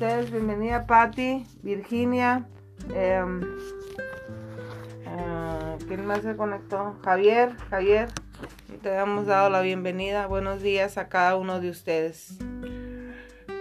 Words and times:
ustedes. 0.00 0.30
Bienvenida 0.30 0.86
Patti, 0.86 1.44
Virginia. 1.62 2.46
Em, 2.94 3.42
ah, 5.06 5.76
¿Quién 5.86 6.06
más 6.06 6.22
se 6.22 6.36
conectó? 6.36 6.96
Javier, 7.04 7.54
Javier. 7.68 8.08
Te 8.82 8.96
hemos 8.96 9.26
dado 9.26 9.50
la 9.50 9.60
bienvenida. 9.60 10.26
Buenos 10.26 10.62
días 10.62 10.96
a 10.96 11.10
cada 11.10 11.36
uno 11.36 11.60
de 11.60 11.68
ustedes. 11.68 12.38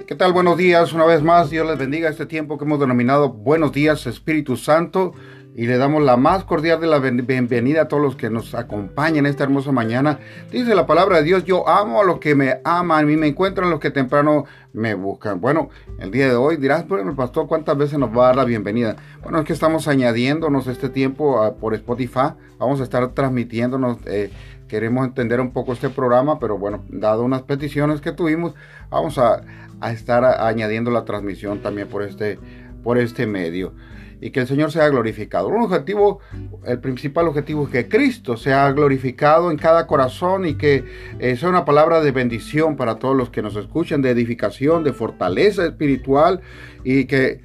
¿Qué 0.07 0.15
tal? 0.15 0.31
Buenos 0.31 0.55
días. 0.55 0.93
Una 0.93 1.03
vez 1.03 1.21
más, 1.21 1.49
Dios 1.49 1.67
les 1.67 1.77
bendiga 1.77 2.09
este 2.09 2.25
tiempo 2.25 2.57
que 2.57 2.63
hemos 2.63 2.79
denominado 2.79 3.33
Buenos 3.33 3.73
días, 3.73 4.07
Espíritu 4.07 4.55
Santo 4.55 5.11
y 5.59 5.67
le 5.67 5.77
damos 5.77 6.01
la 6.01 6.15
más 6.15 6.45
cordial 6.45 6.79
de 6.79 6.87
la 6.87 6.99
bienvenida 6.99 7.81
a 7.81 7.87
todos 7.89 8.01
los 8.01 8.15
que 8.15 8.29
nos 8.29 8.55
acompañan 8.55 9.25
esta 9.25 9.43
hermosa 9.43 9.73
mañana. 9.73 10.17
Dice 10.49 10.73
la 10.73 10.87
palabra 10.87 11.17
de 11.17 11.23
Dios, 11.23 11.43
yo 11.43 11.67
amo 11.67 11.99
a 11.99 12.05
los 12.05 12.19
que 12.19 12.33
me 12.33 12.61
aman, 12.63 13.03
a 13.03 13.05
mí 13.05 13.17
me 13.17 13.27
encuentran 13.27 13.69
los 13.69 13.81
que 13.81 13.91
temprano 13.91 14.45
me 14.71 14.93
buscan. 14.93 15.41
Bueno, 15.41 15.67
el 15.99 16.11
día 16.11 16.29
de 16.29 16.35
hoy 16.35 16.55
dirás, 16.55 16.87
bueno, 16.87 17.13
pastor, 17.13 17.45
¿cuántas 17.47 17.77
veces 17.77 17.99
nos 17.99 18.09
va 18.09 18.23
a 18.23 18.27
dar 18.27 18.35
la 18.37 18.45
bienvenida? 18.45 18.95
Bueno, 19.21 19.39
es 19.39 19.45
que 19.45 19.51
estamos 19.51 19.89
añadiéndonos 19.89 20.65
este 20.67 20.87
tiempo 20.87 21.53
por 21.59 21.73
Spotify, 21.73 22.35
vamos 22.57 22.79
a 22.79 22.83
estar 22.83 23.09
transmitiéndonos. 23.09 23.97
Eh, 24.05 24.31
queremos 24.69 25.05
entender 25.05 25.41
un 25.41 25.51
poco 25.51 25.73
este 25.73 25.89
programa, 25.89 26.39
pero 26.39 26.57
bueno, 26.57 26.85
dado 26.87 27.25
unas 27.25 27.41
peticiones 27.41 27.99
que 27.99 28.13
tuvimos, 28.13 28.53
vamos 28.89 29.17
a, 29.17 29.41
a 29.81 29.91
estar 29.91 30.23
añadiendo 30.23 30.89
la 30.89 31.03
transmisión 31.03 31.61
también 31.61 31.89
por 31.89 32.03
este, 32.03 32.39
por 32.81 32.97
este 32.97 33.27
medio 33.27 33.73
y 34.21 34.31
que 34.31 34.41
el 34.41 34.47
Señor 34.47 34.71
sea 34.71 34.89
glorificado. 34.89 35.47
Un 35.47 35.61
objetivo, 35.61 36.19
el 36.65 36.79
principal 36.79 37.27
objetivo 37.27 37.65
es 37.65 37.69
que 37.69 37.87
Cristo 37.87 38.37
sea 38.37 38.71
glorificado 38.71 39.51
en 39.51 39.57
cada 39.57 39.87
corazón 39.87 40.45
y 40.45 40.55
que 40.55 40.83
eh, 41.19 41.35
sea 41.37 41.49
una 41.49 41.65
palabra 41.65 42.01
de 42.01 42.11
bendición 42.11 42.75
para 42.75 42.95
todos 42.95 43.15
los 43.15 43.29
que 43.29 43.41
nos 43.41 43.55
escuchan, 43.55 44.01
de 44.01 44.11
edificación, 44.11 44.83
de 44.83 44.93
fortaleza 44.93 45.65
espiritual 45.65 46.41
y 46.83 47.05
que 47.05 47.41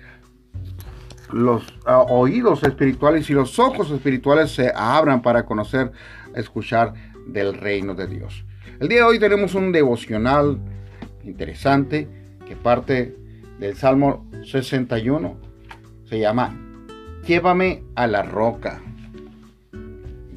los 1.33 1.64
ah, 1.86 2.02
oídos 2.08 2.62
espirituales 2.62 3.28
y 3.30 3.33
los 3.33 3.58
ojos 3.58 3.91
espirituales 3.91 4.52
se 4.52 4.72
abran 4.75 5.22
para 5.22 5.45
conocer, 5.45 5.92
escuchar 6.34 6.95
del 7.27 7.55
reino 7.55 7.95
de 7.95 8.06
Dios. 8.06 8.45
El 8.80 8.89
día 8.89 8.98
de 8.98 9.05
hoy 9.05 9.19
tenemos 9.19 9.55
un 9.55 9.72
devocional 9.72 10.58
interesante 11.25 12.08
que 12.47 12.56
parte 12.56 13.17
del 13.58 13.77
Salmo 13.77 14.28
61. 14.45 15.36
Se 16.05 16.19
llama 16.19 16.64
Llévame 17.27 17.83
a 17.94 18.06
la 18.06 18.22
roca. 18.22 18.83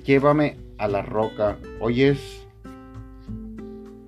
Llévame 0.05 0.55
a 0.77 0.87
la 0.87 1.01
roca. 1.01 1.57
Hoy 1.81 2.03
es 2.03 2.47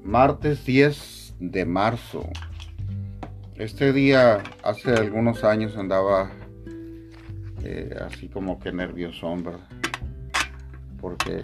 martes 0.02 0.66
10 0.66 1.36
de 1.42 1.66
marzo. 1.66 2.30
Este 3.56 3.92
día, 3.92 4.42
hace 4.64 4.94
algunos 4.94 5.44
años, 5.44 5.76
andaba 5.76 6.32
eh, 7.66 7.94
así 8.00 8.30
como 8.30 8.58
que 8.62 8.72
nervioso, 8.72 9.36
¿verdad? 9.36 9.60
Porque, 11.02 11.44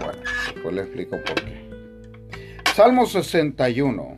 bueno, 0.00 0.22
después 0.54 0.74
le 0.74 0.80
explico 0.80 1.18
por 1.18 1.34
qué. 1.34 1.68
Salmo 2.74 3.04
61. 3.04 4.16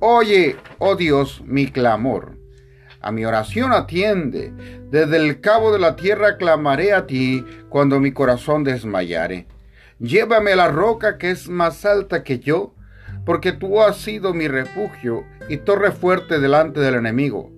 Oye, 0.00 0.56
oh 0.78 0.96
Dios, 0.96 1.42
mi 1.46 1.68
clamor 1.68 2.45
a 3.06 3.12
mi 3.12 3.24
oración 3.24 3.72
atiende. 3.72 4.52
Desde 4.90 5.16
el 5.16 5.40
cabo 5.40 5.72
de 5.72 5.78
la 5.78 5.94
tierra 5.94 6.38
clamaré 6.38 6.92
a 6.92 7.06
ti 7.06 7.44
cuando 7.68 8.00
mi 8.00 8.10
corazón 8.10 8.64
desmayare. 8.64 9.46
Llévame 10.00 10.52
a 10.52 10.56
la 10.56 10.68
roca 10.68 11.16
que 11.16 11.30
es 11.30 11.48
más 11.48 11.84
alta 11.84 12.24
que 12.24 12.40
yo, 12.40 12.74
porque 13.24 13.52
tú 13.52 13.80
has 13.80 13.98
sido 13.98 14.34
mi 14.34 14.48
refugio 14.48 15.24
y 15.48 15.58
torre 15.58 15.92
fuerte 15.92 16.40
delante 16.40 16.80
del 16.80 16.96
enemigo. 16.96 17.55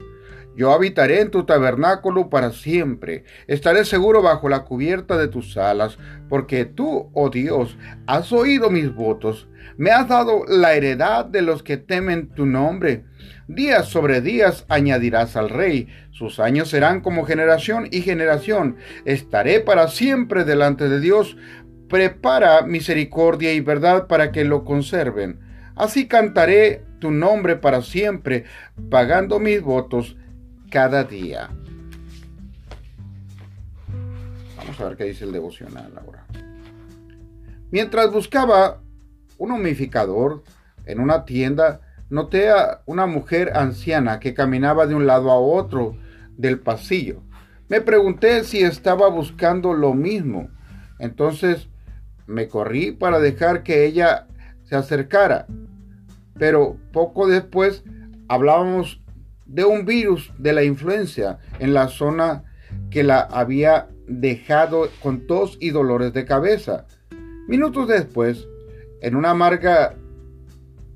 Yo 0.59 0.73
habitaré 0.73 1.21
en 1.21 1.31
tu 1.31 1.45
tabernáculo 1.45 2.31
para 2.31 2.51
siempre, 2.51 3.23
estaré 3.47 3.85
seguro 3.85 4.23
bajo 4.23 4.49
la 4.49 4.65
cubierta 4.65 5.17
de 5.17 5.29
tus 5.29 5.57
alas, 5.57 5.99
porque 6.29 6.65
tú, 6.65 7.13
oh 7.15 7.31
Dios, 7.31 7.79
has 8.09 8.33
oído 8.33 8.69
mis 8.69 8.93
votos, 8.93 9.47
me 9.77 9.93
has 9.93 10.09
dado 10.09 10.43
la 10.49 10.75
heredad 10.75 11.27
de 11.27 11.43
los 11.43 11.63
que 11.63 11.77
temen 11.77 12.31
tu 12.31 12.45
nombre. 12.45 13.05
Días 13.47 13.87
sobre 13.87 14.21
días 14.21 14.67
añadirás 14.69 15.37
al 15.37 15.49
rey, 15.49 15.87
sus 16.11 16.41
años 16.41 16.71
serán 16.71 17.03
como 17.03 17.25
generación 17.25 17.87
y 17.93 18.01
generación. 18.01 18.79
Estaré 19.05 19.61
para 19.61 19.87
siempre 19.87 20.43
delante 20.43 20.89
de 20.89 20.99
Dios. 20.99 21.37
Prepara 21.89 22.63
misericordia 22.63 23.53
y 23.55 23.61
verdad 23.61 24.09
para 24.09 24.33
que 24.33 24.45
lo 24.45 24.65
conserven. 24.65 25.39
Así 25.77 26.09
cantaré 26.09 26.83
tu 26.99 27.13
nombre 27.13 27.55
para 27.55 27.81
siempre, 27.83 28.43
pagando 28.91 29.39
mis 29.39 29.63
votos 29.63 30.17
cada 30.71 31.05
día. 31.05 31.49
Vamos 34.57 34.81
a 34.81 34.89
ver 34.89 34.97
qué 34.97 35.05
dice 35.05 35.25
el 35.25 35.33
devocional 35.33 35.93
ahora. 35.97 36.27
Mientras 37.71 38.11
buscaba 38.11 38.81
un 39.39 39.53
humificador 39.53 40.43
en 40.87 41.01
una 41.01 41.25
tienda, 41.25 41.81
noté 42.11 42.51
a 42.51 42.83
una 42.87 43.07
mujer 43.07 43.53
anciana 43.55 44.21
que 44.21 44.35
caminaba 44.35 44.87
de 44.87 44.95
un 44.95 45.07
lado 45.07 45.31
a 45.31 45.39
otro 45.39 45.97
del 46.37 46.61
pasillo. 46.61 47.23
Me 47.69 47.81
pregunté 47.81 48.45
si 48.45 48.63
estaba 48.63 49.09
buscando 49.09 49.75
lo 49.75 49.93
mismo. 49.95 50.49
Entonces 50.99 51.69
me 52.27 52.49
corrí 52.49 52.93
para 52.93 53.21
dejar 53.21 53.63
que 53.63 53.85
ella 53.85 54.27
se 54.65 54.77
acercara. 54.77 55.47
Pero 56.39 56.79
poco 56.93 57.29
después 57.29 57.85
hablábamos 58.29 58.98
de 59.49 59.65
un 59.65 59.85
virus 59.85 60.33
de 60.39 60.53
la 60.53 60.63
influencia 60.63 61.39
en 61.59 61.75
la 61.75 61.89
zona 61.89 62.45
que 62.91 63.03
la 63.03 63.21
había 63.21 63.89
dejado 64.07 64.89
con 65.03 65.27
tos 65.27 65.57
y 65.61 65.71
dolores 65.71 66.13
de 66.13 66.25
cabeza. 66.25 66.87
Minutos 67.49 67.89
después, 67.89 68.47
en 69.01 69.17
una 69.17 69.31
amarga 69.31 69.97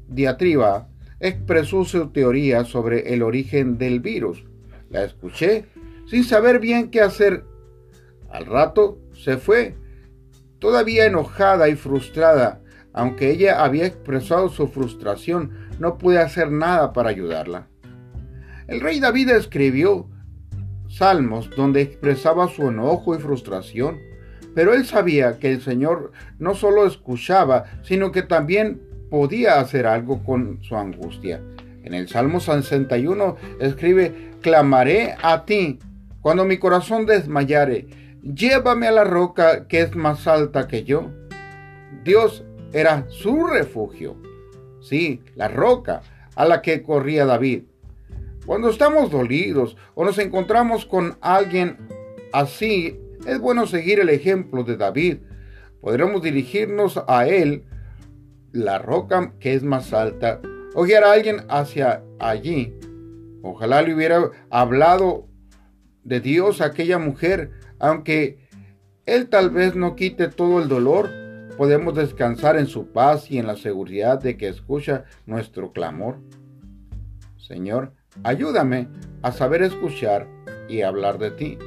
diatriba, 0.08 0.88
expresó 1.18 1.84
su 1.84 2.10
teoría 2.10 2.64
sobre 2.64 3.14
el 3.14 3.22
origen 3.22 3.78
del 3.78 4.00
virus. 4.00 4.44
La 4.90 5.04
escuché 5.04 5.64
sin 6.06 6.24
saber 6.24 6.58
bien 6.58 6.90
qué 6.90 7.00
hacer. 7.00 7.44
Al 8.30 8.46
rato 8.46 8.98
se 9.14 9.38
fue, 9.38 9.76
todavía 10.58 11.06
enojada 11.06 11.68
y 11.68 11.76
frustrada. 11.76 12.60
Aunque 12.92 13.30
ella 13.30 13.64
había 13.64 13.86
expresado 13.86 14.50
su 14.50 14.68
frustración, 14.68 15.52
no 15.78 15.96
pude 15.96 16.18
hacer 16.18 16.50
nada 16.50 16.92
para 16.92 17.08
ayudarla. 17.08 17.68
El 18.68 18.80
rey 18.80 19.00
David 19.00 19.30
escribió 19.30 20.08
salmos 20.88 21.50
donde 21.56 21.82
expresaba 21.82 22.48
su 22.48 22.68
enojo 22.68 23.16
y 23.16 23.18
frustración, 23.18 23.98
pero 24.54 24.74
él 24.74 24.84
sabía 24.84 25.38
que 25.38 25.50
el 25.50 25.62
Señor 25.62 26.12
no 26.38 26.54
solo 26.54 26.86
escuchaba, 26.86 27.64
sino 27.82 28.12
que 28.12 28.22
también 28.22 28.82
podía 29.10 29.60
hacer 29.60 29.86
algo 29.86 30.22
con 30.24 30.62
su 30.62 30.76
angustia. 30.76 31.40
En 31.84 31.94
el 31.94 32.08
Salmo 32.08 32.40
61 32.40 33.36
escribe, 33.60 34.30
clamaré 34.40 35.16
a 35.22 35.44
ti 35.44 35.78
cuando 36.20 36.44
mi 36.44 36.58
corazón 36.58 37.06
desmayare, 37.06 37.88
llévame 38.22 38.86
a 38.86 38.92
la 38.92 39.04
roca 39.04 39.66
que 39.66 39.80
es 39.80 39.96
más 39.96 40.26
alta 40.28 40.68
que 40.68 40.84
yo. 40.84 41.10
Dios 42.04 42.44
era 42.72 43.06
su 43.10 43.46
refugio, 43.46 44.16
sí, 44.80 45.20
la 45.34 45.48
roca 45.48 46.02
a 46.36 46.44
la 46.44 46.62
que 46.62 46.82
corría 46.82 47.26
David. 47.26 47.64
Cuando 48.46 48.70
estamos 48.70 49.10
dolidos 49.10 49.76
o 49.94 50.04
nos 50.04 50.18
encontramos 50.18 50.84
con 50.84 51.16
alguien 51.20 51.78
así, 52.32 52.98
es 53.26 53.38
bueno 53.38 53.66
seguir 53.66 54.00
el 54.00 54.08
ejemplo 54.08 54.64
de 54.64 54.76
David. 54.76 55.18
Podremos 55.80 56.22
dirigirnos 56.22 57.00
a 57.06 57.28
él 57.28 57.64
la 58.50 58.78
roca 58.78 59.32
que 59.38 59.54
es 59.54 59.62
más 59.62 59.92
alta, 59.92 60.40
o 60.74 60.82
guiar 60.84 61.04
a 61.04 61.12
alguien 61.12 61.44
hacia 61.48 62.02
allí. 62.18 62.74
Ojalá 63.42 63.82
le 63.82 63.94
hubiera 63.94 64.30
hablado 64.50 65.28
de 66.04 66.20
Dios 66.20 66.60
a 66.60 66.66
aquella 66.66 66.98
mujer, 66.98 67.50
aunque 67.78 68.38
Él 69.06 69.28
tal 69.28 69.50
vez 69.50 69.74
no 69.74 69.96
quite 69.96 70.28
todo 70.28 70.60
el 70.60 70.68
dolor, 70.68 71.10
podemos 71.56 71.94
descansar 71.94 72.56
en 72.56 72.66
su 72.66 72.92
paz 72.92 73.30
y 73.30 73.38
en 73.38 73.46
la 73.46 73.56
seguridad 73.56 74.20
de 74.20 74.36
que 74.36 74.48
escucha 74.48 75.04
nuestro 75.26 75.72
clamor. 75.72 76.18
Señor, 77.36 77.92
ayúdame 78.22 78.88
a 79.22 79.32
saber 79.32 79.62
escuchar 79.62 80.26
y 80.68 80.82
hablar 80.82 81.18
de 81.18 81.30
ti. 81.30 81.58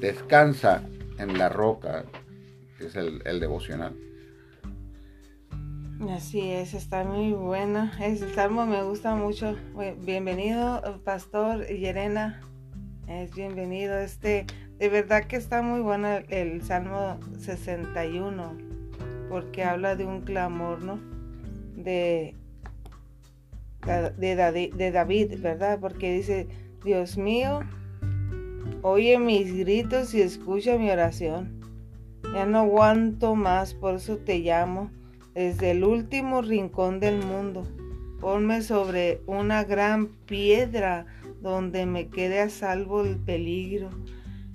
Descansa 0.00 0.82
en 1.18 1.38
la 1.38 1.48
roca, 1.48 2.04
que 2.78 2.86
es 2.86 2.96
el, 2.96 3.22
el 3.24 3.40
devocional. 3.40 3.94
Así 6.10 6.50
es, 6.50 6.74
está 6.74 7.04
muy 7.04 7.32
buena. 7.32 7.92
el 8.00 8.18
salmo 8.34 8.66
me 8.66 8.82
gusta 8.82 9.14
mucho. 9.14 9.56
Bienvenido, 10.04 11.00
Pastor 11.04 11.66
Yerena. 11.68 12.40
Es 13.06 13.32
bienvenido. 13.34 13.96
Este, 13.98 14.46
de 14.78 14.88
verdad 14.88 15.24
que 15.24 15.36
está 15.36 15.62
muy 15.62 15.80
bueno 15.80 16.08
el, 16.28 16.60
Salmo 16.62 17.20
61, 17.38 18.58
porque 19.28 19.62
habla 19.62 19.94
de 19.94 20.04
un 20.04 20.22
clamor, 20.22 20.82
¿no? 20.82 20.98
De, 21.76 22.34
de 23.86 24.90
David, 24.92 25.40
¿verdad? 25.40 25.78
Porque 25.80 26.14
dice, 26.14 26.48
Dios 26.84 27.16
mío, 27.16 27.60
oye 28.82 29.18
mis 29.18 29.56
gritos 29.56 30.14
y 30.14 30.22
escucha 30.22 30.78
mi 30.78 30.90
oración. 30.90 31.60
Ya 32.34 32.46
no 32.46 32.60
aguanto 32.60 33.34
más, 33.34 33.74
por 33.74 33.96
eso 33.96 34.16
te 34.16 34.38
llamo 34.38 34.90
desde 35.34 35.72
el 35.72 35.84
último 35.84 36.42
rincón 36.42 37.00
del 37.00 37.24
mundo. 37.24 37.64
Ponme 38.20 38.62
sobre 38.62 39.20
una 39.26 39.64
gran 39.64 40.08
piedra 40.26 41.06
donde 41.40 41.86
me 41.86 42.08
quede 42.08 42.40
a 42.40 42.48
salvo 42.48 43.04
el 43.04 43.16
peligro. 43.16 43.90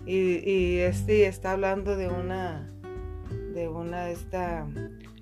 Y, 0.06 0.78
este 0.78 1.28
está 1.28 1.52
hablando 1.52 1.98
de 1.98 2.08
una, 2.08 2.72
de 3.54 3.68
una, 3.68 4.10
esta, 4.10 4.66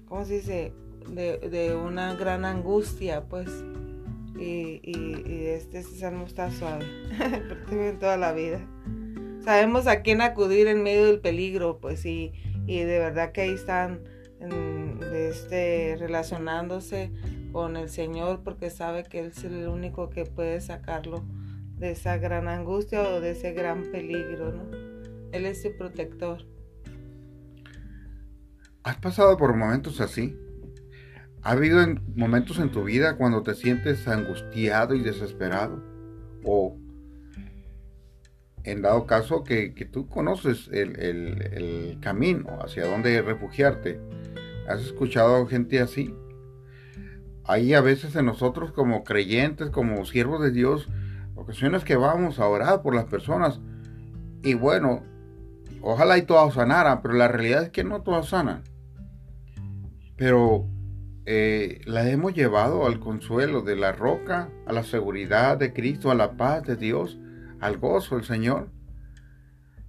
¿cómo 0.08 0.26
se 0.26 0.34
dice? 0.36 0.74
De, 1.10 1.76
una 1.76 2.14
gran 2.16 2.46
angustia, 2.46 3.24
pues. 3.24 3.50
Y, 4.38 4.82
este, 5.48 5.82
salmo 5.84 6.26
está 6.26 6.52
suave, 6.52 6.86
en 7.72 8.00
toda 8.00 8.18
la 8.18 8.34
vida. 8.34 8.60
Sabemos 9.44 9.88
a 9.88 10.02
quién 10.02 10.22
acudir 10.22 10.68
en 10.68 10.84
medio 10.84 11.06
del 11.06 11.20
peligro, 11.20 11.80
pues, 11.80 12.06
y, 12.06 12.34
y 12.66 12.80
de 12.80 13.00
verdad 13.00 13.32
que 13.32 13.42
ahí 13.42 13.52
están 13.54 14.02
este, 15.14 15.96
relacionándose 15.98 17.12
con 17.52 17.78
el 17.78 17.90
Señor 17.90 18.44
porque 18.44 18.70
sabe 18.70 19.04
que 19.04 19.20
Él 19.20 19.28
es 19.28 19.44
el 19.44 19.68
único 19.68 20.10
que 20.10 20.26
puede 20.26 20.60
sacarlo 20.62 21.24
de 21.78 21.92
esa 21.92 22.18
gran 22.18 22.48
angustia 22.48 23.02
o 23.02 23.22
de 23.22 23.32
ese 23.32 23.54
gran 23.54 23.84
peligro, 23.92 24.52
¿no? 24.52 24.64
Él 25.32 25.46
es 25.46 25.62
su 25.62 25.76
protector. 25.78 26.46
¿Has 28.84 28.98
pasado 28.98 29.36
por 29.38 29.56
momentos 29.56 30.00
así? 30.00 30.38
¿Ha 31.46 31.52
habido 31.52 31.86
momentos 32.16 32.58
en 32.58 32.72
tu 32.72 32.84
vida 32.86 33.18
cuando 33.18 33.44
te 33.44 33.54
sientes 33.54 34.08
angustiado 34.08 34.96
y 34.96 35.02
desesperado? 35.02 35.80
¿O 36.44 36.76
en 38.64 38.82
dado 38.82 39.06
caso 39.06 39.44
que, 39.44 39.70
tú 39.92 40.10
conoces 40.10 40.68
el, 40.70 41.00
el, 41.00 42.00
camino 42.02 42.58
hacia 42.64 42.88
dónde 42.88 43.22
refugiarte? 43.22 44.02
¿Has 44.68 44.82
escuchado 44.82 45.46
gente 45.46 45.80
así? 45.80 46.16
Hay 47.44 47.76
a 47.76 47.82
veces 47.82 48.16
en 48.16 48.26
nosotros 48.26 48.72
como 48.72 49.04
creyentes, 49.04 49.70
como 49.70 50.04
siervos 50.06 50.42
de 50.42 50.50
Dios, 50.50 50.88
ocasiones 51.36 51.84
que 51.84 51.96
vamos 51.96 52.40
a 52.40 52.48
orar 52.48 52.82
por 52.82 52.96
las 52.96 53.06
personas 53.06 53.60
y 54.42 54.56
bueno, 54.56 55.04
ojalá 55.84 56.18
y 56.18 56.24
todas 56.24 56.56
sanaran, 56.56 57.04
pero 57.04 57.14
la 57.14 57.28
realidad 57.28 57.66
es 57.66 57.70
que 57.70 57.84
no 57.84 58.02
todas 58.02 58.30
sanan. 58.30 58.64
Pero 60.18 60.70
eh, 61.26 61.82
la 61.86 62.08
hemos 62.10 62.34
llevado 62.34 62.86
al 62.86 63.00
consuelo 63.00 63.62
de 63.62 63.76
la 63.76 63.92
roca, 63.92 64.50
a 64.66 64.74
la 64.74 64.84
seguridad 64.84 65.58
de 65.58 65.74
Cristo, 65.74 66.12
a 66.12 66.16
la 66.16 66.34
paz 66.34 66.64
de 66.64 66.76
Dios, 66.76 67.18
al 67.60 67.78
gozo 67.78 68.16
del 68.16 68.26
Señor. 68.26 68.70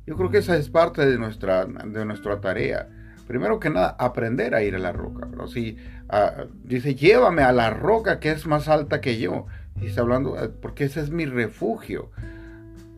Yo 0.07 0.17
creo 0.17 0.31
que 0.31 0.39
esa 0.39 0.57
es 0.57 0.71
parte 0.71 1.05
de 1.05 1.19
nuestra, 1.19 1.67
de 1.67 2.05
nuestra 2.05 2.41
tarea. 2.41 2.89
Primero 3.27 3.59
que 3.59 3.71
nada, 3.71 3.97
aprender 3.99 4.55
a 4.55 4.63
ir 4.63 4.77
a 4.77 4.79
la 4.79 4.93
roca. 4.93 5.27
Pero 5.29 5.49
si 5.49 5.77
ah, 6.09 6.45
dice, 6.63 6.95
llévame 6.95 7.43
a 7.43 7.53
la 7.53 7.71
roca 7.71 8.21
que 8.21 8.31
es 8.31 8.47
más 8.47 8.69
alta 8.69 9.01
que 9.01 9.19
yo. 9.19 9.47
Y 9.81 9.87
está 9.87 10.03
hablando, 10.03 10.37
ah, 10.39 10.49
porque 10.63 10.85
ese 10.85 11.01
es 11.01 11.11
mi 11.11 11.27
refugio. 11.27 12.11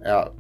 Uh, 0.01 0.31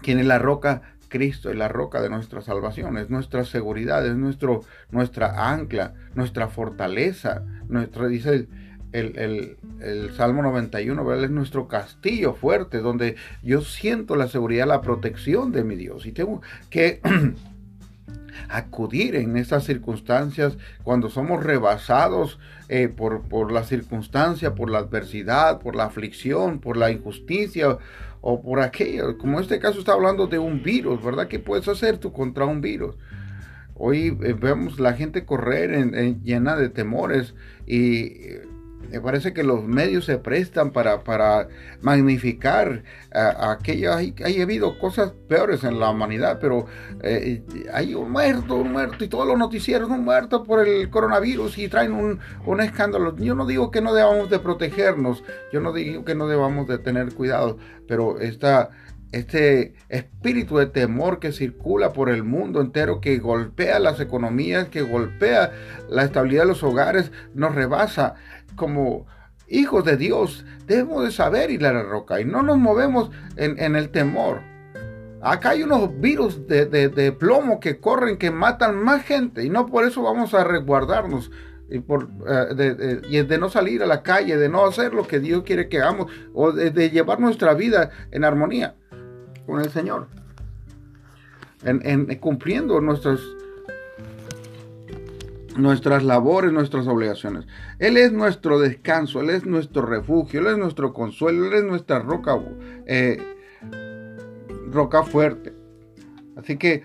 ¿Quién 0.00 0.20
es 0.20 0.26
la 0.26 0.38
roca? 0.38 0.82
Cristo 1.10 1.50
es 1.50 1.56
la 1.56 1.68
roca 1.68 2.00
de 2.00 2.08
nuestra 2.08 2.40
salvación, 2.40 2.96
es 2.96 3.10
nuestra 3.10 3.44
seguridad, 3.44 4.06
es 4.06 4.16
nuestro, 4.16 4.62
nuestra 4.90 5.52
ancla, 5.52 5.92
nuestra 6.14 6.48
fortaleza. 6.48 7.42
Nuestra, 7.68 8.06
dice 8.06 8.48
el, 8.92 9.56
el, 9.80 10.14
Salmo 10.14 10.42
91, 10.42 11.14
es 11.24 11.30
nuestro 11.30 11.68
castillo 11.68 12.34
fuerte, 12.34 12.78
donde 12.78 13.16
yo 13.42 13.60
siento 13.60 14.16
la 14.16 14.28
seguridad, 14.28 14.66
la 14.66 14.80
protección 14.80 15.52
de 15.52 15.64
mi 15.64 15.76
Dios. 15.76 16.06
Y 16.06 16.12
tengo 16.12 16.42
que 16.70 17.00
acudir 18.48 19.16
en 19.16 19.36
estas 19.36 19.64
circunstancias 19.64 20.56
cuando 20.82 21.10
somos 21.10 21.42
rebasados 21.42 22.38
eh, 22.68 22.88
por, 22.88 23.22
por 23.22 23.50
la 23.50 23.64
circunstancia, 23.64 24.54
por 24.54 24.70
la 24.70 24.78
adversidad, 24.78 25.60
por 25.60 25.74
la 25.74 25.84
aflicción, 25.84 26.60
por 26.60 26.76
la 26.76 26.90
injusticia 26.90 27.78
o 28.20 28.42
por 28.42 28.60
aquello. 28.60 29.18
Como 29.18 29.40
este 29.40 29.58
caso 29.58 29.78
está 29.78 29.92
hablando 29.92 30.26
de 30.26 30.38
un 30.38 30.62
virus, 30.62 31.02
¿verdad? 31.02 31.28
¿Qué 31.28 31.38
puedes 31.38 31.68
hacer 31.68 31.98
tú 31.98 32.12
contra 32.12 32.44
un 32.44 32.60
virus? 32.60 32.96
Hoy 33.74 34.18
eh, 34.22 34.34
vemos 34.34 34.78
la 34.78 34.92
gente 34.92 35.24
correr 35.24 35.70
llena 36.22 36.56
de 36.56 36.68
temores 36.68 37.34
y 37.66 38.12
me 38.88 39.00
parece 39.00 39.32
que 39.32 39.44
los 39.44 39.62
medios 39.64 40.04
se 40.04 40.18
prestan 40.18 40.70
para, 40.70 41.04
para 41.04 41.48
magnificar 41.80 42.82
aquello. 43.12 43.94
Hay, 43.94 44.40
habido 44.40 44.78
cosas 44.78 45.12
peores 45.28 45.64
en 45.64 45.78
la 45.78 45.90
humanidad, 45.90 46.38
pero 46.40 46.66
eh, 47.02 47.42
hay 47.72 47.94
un 47.94 48.10
muerto, 48.10 48.56
un 48.56 48.72
muerto, 48.72 49.04
y 49.04 49.08
todos 49.08 49.26
los 49.26 49.38
noticieros, 49.38 49.90
un 49.90 50.04
muerto 50.04 50.42
por 50.42 50.66
el 50.66 50.90
coronavirus 50.90 51.58
y 51.58 51.68
traen 51.68 51.92
un, 51.92 52.18
un 52.46 52.60
escándalo. 52.60 53.16
Yo 53.16 53.34
no 53.34 53.46
digo 53.46 53.70
que 53.70 53.80
no 53.80 53.94
debamos 53.94 54.30
de 54.30 54.38
protegernos, 54.38 55.22
yo 55.52 55.60
no 55.60 55.72
digo 55.72 56.04
que 56.04 56.14
no 56.14 56.26
debamos 56.26 56.66
de 56.66 56.78
tener 56.78 57.14
cuidado, 57.14 57.58
pero 57.86 58.18
esta 58.20 58.70
este 59.12 59.74
espíritu 59.88 60.58
de 60.58 60.66
temor 60.66 61.18
que 61.18 61.32
circula 61.32 61.92
por 61.92 62.10
el 62.10 62.22
mundo 62.22 62.60
entero, 62.60 63.00
que 63.00 63.18
golpea 63.18 63.80
las 63.80 63.98
economías, 64.00 64.68
que 64.68 64.82
golpea 64.82 65.52
la 65.88 66.04
estabilidad 66.04 66.42
de 66.42 66.48
los 66.48 66.62
hogares, 66.62 67.10
nos 67.34 67.54
rebasa 67.54 68.14
como 68.60 69.06
hijos 69.48 69.86
de 69.86 69.96
Dios, 69.96 70.44
debemos 70.66 71.02
de 71.02 71.10
saber 71.10 71.50
ir 71.50 71.64
a 71.64 71.72
la 71.72 71.82
roca 71.82 72.20
y 72.20 72.26
no 72.26 72.42
nos 72.42 72.58
movemos 72.58 73.10
en, 73.36 73.74
el 73.74 73.88
temor. 73.88 74.42
Acá 75.22 75.50
hay 75.50 75.62
unos 75.62 75.98
virus 75.98 76.46
de, 76.46 77.16
plomo 77.18 77.58
que 77.58 77.80
corren, 77.80 78.18
que 78.18 78.30
matan 78.30 78.76
más 78.76 79.02
gente 79.02 79.42
y 79.42 79.48
no 79.48 79.64
por 79.64 79.86
eso 79.86 80.02
vamos 80.02 80.34
a 80.34 80.44
resguardarnos 80.44 81.30
y, 81.70 81.76
eh, 81.78 82.54
de, 82.54 83.24
de, 83.24 83.38
no 83.38 83.48
salir 83.48 83.82
a 83.82 83.86
la 83.86 84.02
calle, 84.02 84.36
de 84.36 84.50
no 84.50 84.66
hacer 84.66 84.92
lo 84.92 85.06
que 85.06 85.20
Dios 85.20 85.42
quiere 85.42 85.70
que 85.70 85.78
hagamos 85.80 86.12
o 86.34 86.52
de, 86.52 86.90
llevar 86.90 87.18
nuestra 87.18 87.54
vida 87.54 87.88
en 88.10 88.24
armonía 88.24 88.74
con 89.46 89.60
el 89.60 89.70
Señor, 89.70 90.08
en, 91.64 91.80
en 91.84 92.14
cumpliendo 92.18 92.78
nuestros 92.82 93.39
nuestras 95.56 96.02
labores, 96.02 96.52
nuestras 96.52 96.86
obligaciones. 96.86 97.46
Él 97.78 97.96
es 97.96 98.12
nuestro 98.12 98.58
descanso, 98.58 99.20
Él 99.20 99.30
es 99.30 99.44
nuestro 99.44 99.82
refugio, 99.82 100.40
Él 100.40 100.46
es 100.48 100.58
nuestro 100.58 100.92
consuelo, 100.92 101.46
Él 101.46 101.54
es 101.54 101.64
nuestra 101.64 101.98
roca, 101.98 102.38
eh, 102.86 103.18
roca 104.70 105.02
fuerte. 105.02 105.52
Así 106.36 106.56
que 106.56 106.84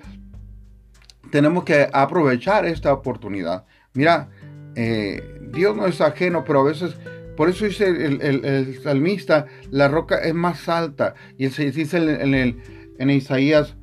tenemos 1.32 1.64
que 1.64 1.88
aprovechar 1.92 2.66
esta 2.66 2.94
oportunidad. 2.94 3.66
Mira, 3.94 4.30
eh, 4.76 5.22
Dios 5.52 5.76
no 5.76 5.86
es 5.86 6.02
ajeno, 6.02 6.44
pero 6.44 6.62
a 6.62 6.64
veces, 6.64 6.96
por 7.38 7.50
eso 7.50 7.66
dice 7.66 7.88
el, 7.88 8.80
salmista, 8.84 9.46
la 9.72 9.88
roca 9.88 10.18
es 10.18 10.34
más 10.34 10.68
alta. 10.68 11.16
Y 11.38 11.50
se 11.50 11.72
dice 11.72 11.98
en, 11.98 12.34
el, 12.34 12.62
en 12.98 13.10
Isaías 13.10 13.76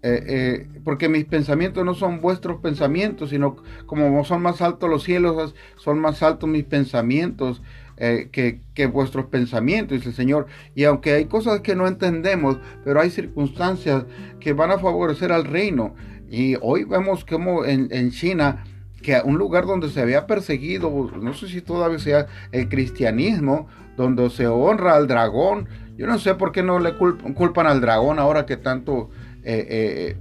eh, 0.00 0.24
eh, 0.28 0.68
porque 0.84 1.08
mis 1.08 1.24
pensamientos 1.24 1.84
no 1.84 1.94
son 1.94 2.20
vuestros 2.20 2.60
pensamientos, 2.60 3.30
sino 3.30 3.56
como 3.86 4.24
son 4.24 4.42
más 4.42 4.62
altos 4.62 4.88
los 4.88 5.02
cielos, 5.02 5.54
son 5.76 5.98
más 5.98 6.22
altos 6.22 6.48
mis 6.48 6.64
pensamientos 6.64 7.62
eh, 7.96 8.28
que, 8.30 8.86
vuestros 8.86 9.26
pensamientos, 9.26 9.98
dice 9.98 10.10
el 10.10 10.14
Señor. 10.14 10.46
Y 10.76 10.84
aunque 10.84 11.14
hay 11.14 11.24
cosas 11.24 11.60
que 11.60 11.74
no 11.74 11.88
entendemos, 11.88 12.58
pero 12.84 13.00
hay 13.00 13.10
circunstancias 13.10 14.04
que 14.38 14.52
van 14.52 14.70
a 14.70 14.78
favorecer 14.78 15.32
al 15.32 15.44
reino. 15.44 15.96
Y 16.30 16.54
hoy 16.60 16.84
vemos 16.84 17.24
como 17.24 17.64
en, 17.64 17.88
en 17.90 18.10
China, 18.12 18.64
que 19.02 19.20
un 19.24 19.36
lugar 19.36 19.66
donde 19.66 19.88
se 19.88 20.00
había 20.00 20.26
perseguido, 20.28 21.10
no 21.20 21.34
sé 21.34 21.48
si 21.48 21.60
todavía 21.60 21.98
sea 21.98 22.26
el 22.52 22.68
cristianismo, 22.68 23.66
donde 23.96 24.30
se 24.30 24.46
honra 24.46 24.94
al 24.94 25.08
dragón. 25.08 25.68
Yo 25.96 26.06
no 26.06 26.18
sé 26.18 26.36
por 26.36 26.52
qué 26.52 26.62
no 26.62 26.78
le 26.78 26.94
culpan 26.94 27.66
al 27.66 27.80
dragón 27.80 28.20
ahora 28.20 28.46
que 28.46 28.56
tanto 28.56 29.10
eh, 29.44 30.16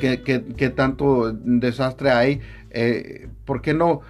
eh, 0.00 0.22
que, 0.56 0.70
tanto 0.70 1.32
desastre 1.32 2.10
hay, 2.10 2.40
eh, 2.70 3.28
¿por 3.44 3.62
qué 3.62 3.74
no... 3.74 4.00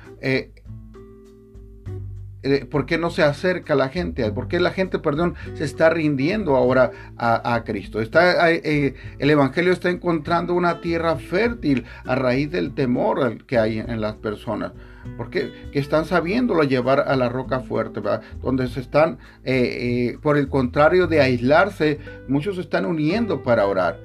¿Por 2.71 2.85
qué 2.85 2.99
no 2.99 3.09
se 3.09 3.23
acerca 3.23 3.75
la 3.75 3.89
gente? 3.89 4.31
¿Por 4.31 4.49
qué 4.49 4.61
la 4.61 4.71
gente, 4.71 4.99
perdón, 4.99 5.35
se 5.55 5.65
está 5.65 5.89
rindiendo 5.89 6.57
ahora 6.57 6.91
a, 7.17 7.63
Cristo? 7.65 8.03
Está, 8.03 8.51
el 8.51 8.95
Evangelio 9.19 9.73
está 9.73 9.89
encontrando 9.89 10.53
una 10.53 10.83
tierra 10.83 11.17
fértil 11.17 11.87
a 12.05 12.15
raíz 12.15 12.51
del 12.51 12.75
temor 12.75 13.47
que 13.47 13.57
hay 13.57 13.79
en 13.79 13.99
las 14.03 14.17
personas 14.17 14.73
porque 15.17 15.53
que 15.73 15.79
están 15.79 16.05
sabiéndolo 16.05 16.63
llevar 16.65 17.01
a 17.01 17.17
la 17.17 17.29
roca 17.29 17.61
fuerte, 17.61 18.01
donde 18.43 18.69
se 18.69 18.81
están, 18.81 19.19
eh, 19.45 20.13
eh, 20.15 20.19
por 20.23 20.37
el 20.37 20.49
contrario 20.49 21.07
de 21.07 21.21
aislarse, 21.21 21.99
muchos 22.29 22.57
se 22.57 22.63
están 22.63 22.87
uniendo 22.87 23.43
para 23.43 23.67
orar. 23.67 24.01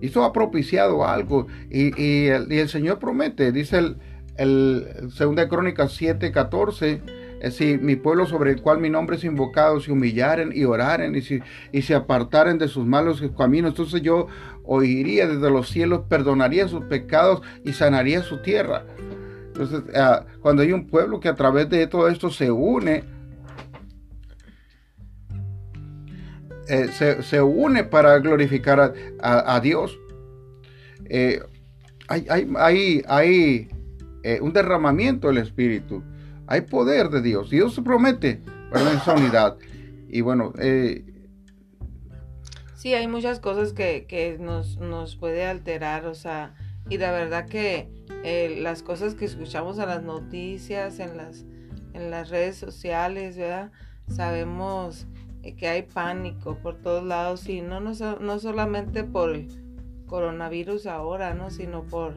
Y 0.00 0.06
eso 0.06 0.24
ha 0.24 0.32
propiciado 0.32 1.06
algo. 1.06 1.46
Y, 1.70 2.26
el, 2.26 2.68
Señor 2.68 2.98
promete, 2.98 3.52
dice 3.52 3.78
el, 3.78 3.96
el 4.36 4.86
2 5.18 5.46
Crónicas 5.48 5.92
7, 5.92 6.30
14, 6.30 7.02
si 7.50 7.78
mi 7.78 7.96
pueblo 7.96 8.26
sobre 8.26 8.52
el 8.52 8.60
cual 8.60 8.78
mi 8.78 8.90
nombre 8.90 9.16
es 9.16 9.24
invocado 9.24 9.80
se 9.80 9.92
humillaren 9.92 10.50
y 10.54 10.64
oraren 10.64 11.14
y, 11.14 11.22
si, 11.22 11.40
y 11.72 11.82
se 11.82 11.94
apartaren 11.94 12.58
de 12.58 12.68
sus 12.68 12.84
malos 12.84 13.22
caminos, 13.36 13.70
entonces 13.70 14.02
yo 14.02 14.26
oiría 14.64 15.26
desde 15.26 15.50
los 15.50 15.68
cielos, 15.68 16.02
perdonaría 16.08 16.68
sus 16.68 16.84
pecados 16.84 17.42
y 17.64 17.72
sanaría 17.72 18.22
su 18.22 18.42
tierra. 18.42 18.84
Entonces, 19.58 19.92
ah, 19.96 20.24
cuando 20.40 20.62
hay 20.62 20.72
un 20.72 20.86
pueblo 20.86 21.18
que 21.18 21.28
a 21.28 21.34
través 21.34 21.68
de 21.68 21.88
todo 21.88 22.08
esto 22.08 22.30
se 22.30 22.48
une, 22.48 23.02
eh, 26.68 26.88
se, 27.22 27.42
une 27.42 27.82
para 27.82 28.20
glorificar 28.20 28.94
a, 29.20 29.60
Dios, 29.60 29.98
eh, 31.06 31.40
hay, 32.06 32.26
hay, 32.56 33.02
hay, 33.08 33.68
eh, 34.22 34.38
un 34.40 34.52
derramamiento 34.52 35.26
del 35.26 35.38
Espíritu, 35.38 36.04
hay 36.46 36.60
poder 36.60 37.08
de 37.08 37.20
Dios, 37.20 37.50
Dios 37.50 37.74
se 37.74 37.82
promete 37.82 38.40
esa 38.94 39.14
unidad. 39.14 39.56
Y 40.08 40.20
bueno, 40.20 40.52
Sí, 42.76 42.94
hay 42.94 43.08
muchas 43.08 43.40
cosas 43.40 43.72
que, 43.72 44.06
que 44.06 44.38
nos, 44.38 44.78
nos 44.78 45.16
puede 45.16 45.44
alterar, 45.44 46.06
o 46.06 46.14
sea, 46.14 46.54
y 46.88 46.98
la 46.98 47.12
verdad 47.12 47.46
que 47.46 47.88
eh, 48.24 48.58
las 48.60 48.82
cosas 48.82 49.14
que 49.14 49.24
escuchamos 49.24 49.78
en 49.78 49.86
las 49.86 50.02
noticias, 50.02 50.98
en 50.98 51.16
las, 51.16 51.44
en 51.92 52.10
las 52.10 52.30
redes 52.30 52.56
sociales, 52.56 53.36
¿verdad? 53.36 53.70
Sabemos 54.08 55.06
eh, 55.42 55.54
que 55.54 55.68
hay 55.68 55.82
pánico 55.82 56.56
por 56.58 56.80
todos 56.80 57.04
lados 57.04 57.48
y 57.48 57.60
no, 57.60 57.80
no, 57.80 57.92
no 58.20 58.38
solamente 58.38 59.04
por 59.04 59.34
el 59.34 59.48
coronavirus 60.06 60.86
ahora, 60.86 61.34
¿no? 61.34 61.50
Sino 61.50 61.84
por 61.84 62.16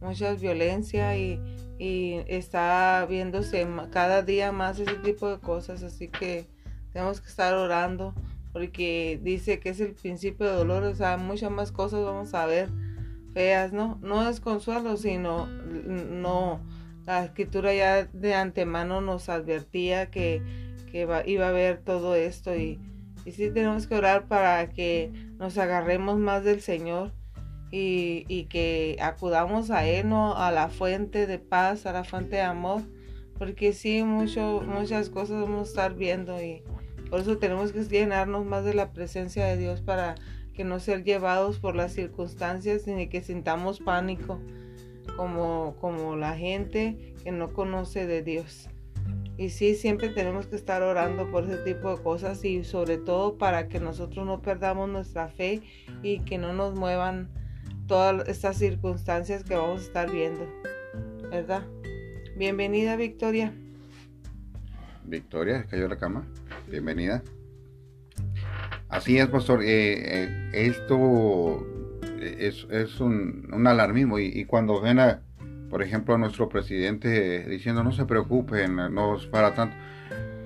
muchas 0.00 0.40
violencia 0.40 1.16
y, 1.16 1.40
y 1.78 2.22
está 2.26 3.06
viéndose 3.08 3.66
cada 3.90 4.22
día 4.22 4.50
más 4.52 4.78
ese 4.78 4.94
tipo 4.94 5.28
de 5.28 5.38
cosas, 5.38 5.82
así 5.82 6.08
que 6.08 6.46
tenemos 6.92 7.20
que 7.20 7.28
estar 7.28 7.54
orando 7.54 8.14
porque 8.52 9.20
dice 9.22 9.58
que 9.60 9.68
es 9.68 9.80
el 9.80 9.92
principio 9.92 10.46
de 10.46 10.52
dolor, 10.52 10.82
o 10.84 10.94
sea, 10.94 11.18
muchas 11.18 11.50
más 11.50 11.72
cosas 11.72 12.02
vamos 12.02 12.32
a 12.32 12.46
ver 12.46 12.70
feas, 13.36 13.70
¿no? 13.70 13.98
No 14.00 14.26
es 14.26 14.40
consuelo, 14.40 14.96
sino 14.96 15.44
no, 15.44 16.58
la 17.04 17.22
escritura 17.22 17.74
ya 17.74 18.04
de 18.06 18.34
antemano 18.34 19.02
nos 19.02 19.28
advertía 19.28 20.10
que, 20.10 20.40
iba 20.94 21.18
a 21.18 21.48
haber 21.50 21.82
todo 21.82 22.14
esto 22.14 22.56
y, 22.56 22.80
y 23.26 23.32
sí 23.32 23.50
tenemos 23.50 23.86
que 23.86 23.96
orar 23.96 24.26
para 24.26 24.70
que 24.70 25.12
nos 25.36 25.58
agarremos 25.58 26.18
más 26.18 26.44
del 26.44 26.62
Señor 26.62 27.12
y, 27.70 28.24
y, 28.28 28.44
que 28.44 28.96
acudamos 29.02 29.70
a 29.70 29.84
Él, 29.86 30.08
¿no? 30.08 30.34
A 30.34 30.50
la 30.50 30.70
fuente 30.70 31.26
de 31.26 31.38
paz, 31.38 31.84
a 31.84 31.92
la 31.92 32.04
fuente 32.04 32.36
de 32.36 32.42
amor, 32.42 32.80
porque 33.36 33.74
sí, 33.74 34.02
mucho, 34.02 34.62
muchas 34.66 35.10
cosas 35.10 35.42
vamos 35.42 35.68
a 35.68 35.70
estar 35.70 35.94
viendo 35.94 36.42
y 36.42 36.62
por 37.10 37.20
eso 37.20 37.36
tenemos 37.36 37.72
que 37.72 37.84
llenarnos 37.84 38.46
más 38.46 38.64
de 38.64 38.72
la 38.72 38.94
presencia 38.94 39.44
de 39.44 39.58
Dios 39.58 39.82
para 39.82 40.14
que 40.56 40.64
no 40.64 40.80
ser 40.80 41.04
llevados 41.04 41.58
por 41.58 41.76
las 41.76 41.92
circunstancias 41.92 42.86
ni 42.86 43.08
que 43.08 43.22
sintamos 43.22 43.78
pánico 43.78 44.40
como, 45.16 45.76
como 45.80 46.16
la 46.16 46.34
gente 46.34 47.14
que 47.22 47.30
no 47.30 47.52
conoce 47.52 48.06
de 48.06 48.22
Dios. 48.22 48.68
Y 49.36 49.50
sí, 49.50 49.74
siempre 49.74 50.08
tenemos 50.08 50.46
que 50.46 50.56
estar 50.56 50.82
orando 50.82 51.30
por 51.30 51.44
ese 51.44 51.58
tipo 51.58 51.94
de 51.94 52.02
cosas 52.02 52.42
y 52.44 52.64
sobre 52.64 52.96
todo 52.96 53.36
para 53.36 53.68
que 53.68 53.80
nosotros 53.80 54.26
no 54.26 54.40
perdamos 54.40 54.88
nuestra 54.88 55.28
fe 55.28 55.60
y 56.02 56.20
que 56.20 56.38
no 56.38 56.54
nos 56.54 56.74
muevan 56.74 57.28
todas 57.86 58.26
estas 58.26 58.56
circunstancias 58.56 59.44
que 59.44 59.54
vamos 59.54 59.82
a 59.82 59.84
estar 59.84 60.10
viendo. 60.10 60.48
¿Verdad? 61.30 61.66
Bienvenida, 62.36 62.96
Victoria. 62.96 63.52
Victoria, 65.04 65.66
cayó 65.68 65.86
la 65.86 65.98
cama. 65.98 66.26
Bienvenida. 66.68 67.22
Así 68.88 69.18
es, 69.18 69.26
pastor. 69.28 69.62
Eh, 69.62 70.24
eh, 70.24 70.50
esto 70.52 71.66
es, 72.20 73.00
un, 73.00 73.66
alarmismo 73.66 74.18
y, 74.18 74.44
cuando 74.44 74.80
ven, 74.80 75.00
a, 75.00 75.22
por 75.70 75.82
ejemplo, 75.82 76.14
a 76.14 76.18
nuestro 76.18 76.48
presidente 76.48 77.44
diciendo 77.48 77.82
no 77.82 77.92
se 77.92 78.04
preocupen, 78.04 78.76
no 78.76 79.16
es 79.16 79.26
para 79.26 79.54
tanto, 79.54 79.76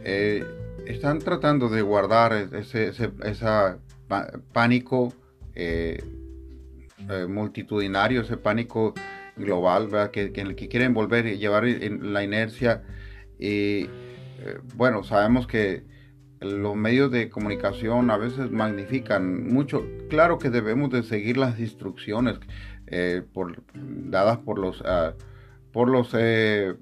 eh, 0.04 0.44
están 0.86 1.18
tratando 1.18 1.68
de 1.68 1.82
guardar 1.82 2.32
ese, 2.32 2.88
ese 2.88 3.46
pánico 4.52 5.12
multitudinario, 7.28 8.22
ese 8.22 8.38
pánico 8.38 8.94
global, 9.36 10.10
Que, 10.10 10.32
que, 10.32 10.54
que, 10.56 10.68
quieren 10.68 10.94
volver 10.94 11.26
y 11.26 11.38
llevar 11.38 11.64
la 11.64 12.24
inercia. 12.24 12.82
Y 13.38 13.86
bueno, 14.76 15.04
sabemos 15.04 15.46
que 15.46 15.84
los 16.40 16.74
medios 16.74 17.10
de 17.10 17.28
comunicación 17.28 18.10
a 18.10 18.16
veces 18.16 18.50
magnifican 18.50 19.48
mucho. 19.48 19.84
Claro 20.08 20.38
que 20.38 20.50
debemos 20.50 20.90
de 20.90 21.02
seguir 21.02 21.36
las 21.36 21.60
instrucciones 21.60 22.40
eh, 22.86 23.22
dadas 23.76 24.38
por 24.38 24.58
los, 24.58 24.82
ah, 24.86 25.12
por 25.72 25.88
los 25.88 26.10
eh, 26.14 26.74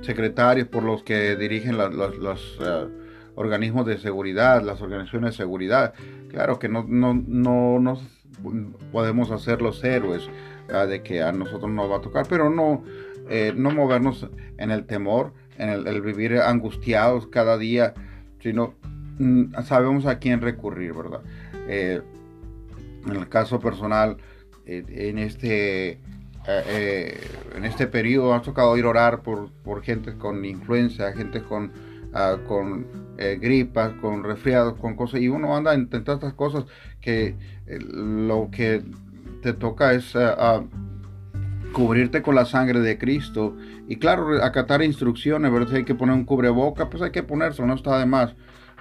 secretarios, 0.00 0.68
por 0.68 0.82
los 0.82 1.02
que 1.02 1.36
dirigen 1.36 1.76
los, 1.76 2.58
ah, 2.60 2.86
organismos 3.34 3.84
de 3.86 3.98
seguridad, 3.98 4.62
las 4.62 4.80
organizaciones 4.80 5.32
de 5.32 5.36
seguridad. 5.36 5.94
Claro 6.30 6.58
que 6.58 6.68
no, 6.68 6.84
no, 6.88 7.14
no, 7.14 8.00
podemos 8.90 9.30
hacer 9.30 9.60
los 9.60 9.84
héroes 9.84 10.28
ah, 10.72 10.86
de 10.86 11.02
que 11.02 11.22
a 11.22 11.30
nosotros 11.32 11.70
nos 11.70 11.90
va 11.90 11.98
a 11.98 12.00
tocar, 12.00 12.26
pero 12.28 12.48
no, 12.48 12.84
eh, 13.28 13.52
no 13.54 13.70
movernos 13.70 14.28
en 14.56 14.70
el 14.70 14.86
temor, 14.86 15.34
en 15.58 15.68
el 15.68 16.00
vivir 16.00 16.38
angustiados 16.38 17.26
cada 17.26 17.58
día, 17.58 17.94
sino 18.40 18.74
sabemos 19.64 20.06
a 20.06 20.18
quién 20.18 20.40
recurrir, 20.40 20.92
¿verdad? 20.92 21.20
Eh, 21.68 22.02
en 23.06 23.16
el 23.16 23.28
caso 23.28 23.60
personal, 23.60 24.16
eh, 24.66 24.84
en 24.88 25.18
este 25.18 26.00
eh, 26.46 27.20
en 27.54 27.64
este 27.64 27.86
periodo 27.86 28.34
ha 28.34 28.42
tocado 28.42 28.76
ir 28.76 28.84
a 28.84 28.88
orar 28.88 29.22
por, 29.22 29.50
por 29.62 29.82
gente 29.82 30.16
con 30.16 30.44
influenza, 30.44 31.12
gente 31.12 31.42
con, 31.42 31.72
uh, 32.12 32.46
con 32.46 32.86
gripas, 33.40 33.92
con 33.94 34.24
resfriados, 34.24 34.78
con 34.78 34.94
cosas, 34.94 35.20
y 35.20 35.28
uno 35.28 35.56
anda 35.56 35.72
en 35.72 35.88
tantas 35.88 36.34
cosas 36.34 36.64
que 37.00 37.34
lo 37.66 38.50
que 38.50 38.82
te 39.40 39.54
toca 39.54 39.94
es 39.94 40.14
cubrirte 41.72 42.22
con 42.22 42.34
la 42.34 42.44
sangre 42.44 42.80
de 42.80 42.98
Cristo. 42.98 43.56
Y 43.88 43.96
claro, 43.96 44.42
acatar 44.42 44.82
instrucciones, 44.82 45.52
¿verdad? 45.52 45.68
Si 45.68 45.76
hay 45.76 45.84
que 45.84 45.94
poner 45.94 46.14
un 46.14 46.24
cubreboca, 46.24 46.88
pues 46.88 47.02
hay 47.02 47.10
que 47.10 47.22
ponerse, 47.22 47.62
no 47.64 47.74
está 47.74 47.98
de 47.98 48.06
más. 48.06 48.34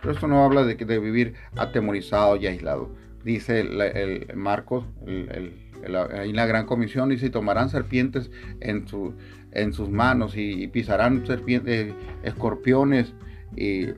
Pero 0.03 0.15
esto 0.15 0.27
no 0.27 0.43
habla 0.43 0.65
de, 0.65 0.75
vivir 1.00 1.33
atemorizado 1.55 2.36
y 2.36 2.45
aislado. 2.45 2.89
Dice 3.24 3.62
el, 3.62 4.27
Marcos, 4.36 4.83
el, 5.07 5.53
en 5.86 6.36
la 6.36 6.45
gran 6.45 6.65
comisión, 6.65 7.07
dice, 7.07 7.29
tomarán 7.29 7.69
serpientes 7.69 8.29
en, 8.60 8.86
su, 8.86 9.13
en 9.53 9.72
sus 9.72 9.89
manos 9.89 10.33
y, 10.36 10.67
pisarán 10.67 11.25
serpientes, 11.25 11.93
escorpiones 12.24 13.13
y, 13.55 13.93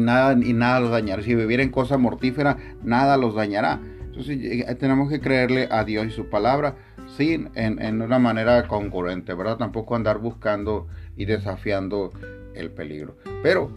nada, 0.00 0.34
nada 0.34 0.80
los 0.80 0.90
dañará. 0.90 1.22
Si 1.22 1.32
vivieren 1.36 1.70
cosas 1.70 2.00
mortíferas, 2.00 2.56
nada 2.82 3.16
los 3.16 3.36
dañará. 3.36 3.80
Entonces 4.06 4.36
eh, 4.42 4.74
tenemos 4.80 5.08
que 5.10 5.20
creerle 5.20 5.68
a 5.70 5.84
Dios 5.84 6.08
y 6.08 6.10
su 6.10 6.28
palabra, 6.28 6.74
sí, 7.16 7.46
en, 7.54 7.80
en 7.80 8.02
una 8.02 8.18
manera 8.18 8.66
concurrente, 8.66 9.32
¿verdad? 9.32 9.58
Tampoco 9.58 9.94
andar 9.94 10.18
buscando 10.18 10.88
y 11.16 11.26
desafiando 11.26 12.10
el 12.56 12.72
peligro. 12.72 13.16
Pero 13.44 13.72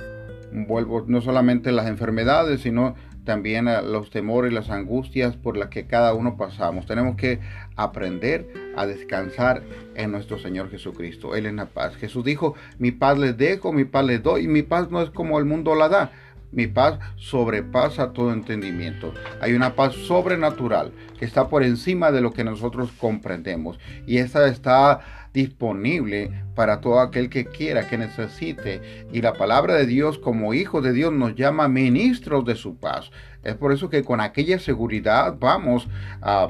vuelvo 0.53 1.03
no 1.07 1.21
solamente 1.21 1.71
las 1.71 1.87
enfermedades, 1.87 2.61
sino 2.61 2.95
también 3.23 3.67
a 3.67 3.81
los 3.81 4.09
temores, 4.09 4.51
las 4.51 4.69
angustias 4.69 5.35
por 5.37 5.57
las 5.57 5.69
que 5.69 5.87
cada 5.87 6.13
uno 6.13 6.35
pasamos. 6.37 6.85
Tenemos 6.85 7.15
que 7.15 7.39
aprender 7.75 8.47
a 8.75 8.85
descansar 8.85 9.63
en 9.95 10.11
nuestro 10.11 10.37
Señor 10.39 10.69
Jesucristo. 10.69 11.35
Él 11.35 11.45
es 11.45 11.53
la 11.53 11.67
paz. 11.67 11.95
Jesús 11.95 12.23
dijo, 12.23 12.55
mi 12.79 12.91
paz 12.91 13.17
les 13.17 13.37
dejo, 13.37 13.71
mi 13.71 13.85
paz 13.85 14.05
les 14.05 14.21
doy, 14.21 14.43
y 14.43 14.47
mi 14.47 14.63
paz 14.63 14.89
no 14.91 15.01
es 15.01 15.09
como 15.09 15.39
el 15.39 15.45
mundo 15.45 15.75
la 15.75 15.89
da. 15.89 16.11
Mi 16.51 16.67
paz 16.67 16.99
sobrepasa 17.15 18.13
todo 18.13 18.31
entendimiento. 18.31 19.11
Hay 19.41 19.53
una 19.53 19.75
paz 19.75 19.95
sobrenatural 19.95 20.93
que 21.17 21.25
está 21.25 21.47
por 21.47 21.63
encima 21.63 22.11
de 22.11 22.21
lo 22.21 22.31
que 22.31 22.43
nosotros 22.43 22.91
comprendemos. 22.99 23.79
Y 24.05 24.17
esa 24.17 24.47
está 24.47 25.22
disponible 25.33 26.31
para 26.55 26.79
todo 26.79 26.99
aquel 26.99 27.29
que 27.29 27.45
quiera, 27.45 27.87
que 27.87 27.97
necesite. 27.97 29.05
Y 29.11 29.21
la 29.21 29.33
palabra 29.33 29.75
de 29.75 29.85
Dios 29.85 30.19
como 30.19 30.53
hijo 30.53 30.81
de 30.81 30.93
Dios 30.93 31.11
nos 31.11 31.35
llama 31.35 31.67
ministros 31.67 32.45
de 32.45 32.55
su 32.55 32.77
paz. 32.77 33.11
Es 33.43 33.55
por 33.55 33.73
eso 33.73 33.89
que 33.89 34.03
con 34.03 34.21
aquella 34.21 34.59
seguridad 34.59 35.35
vamos 35.39 35.87
a 36.21 36.49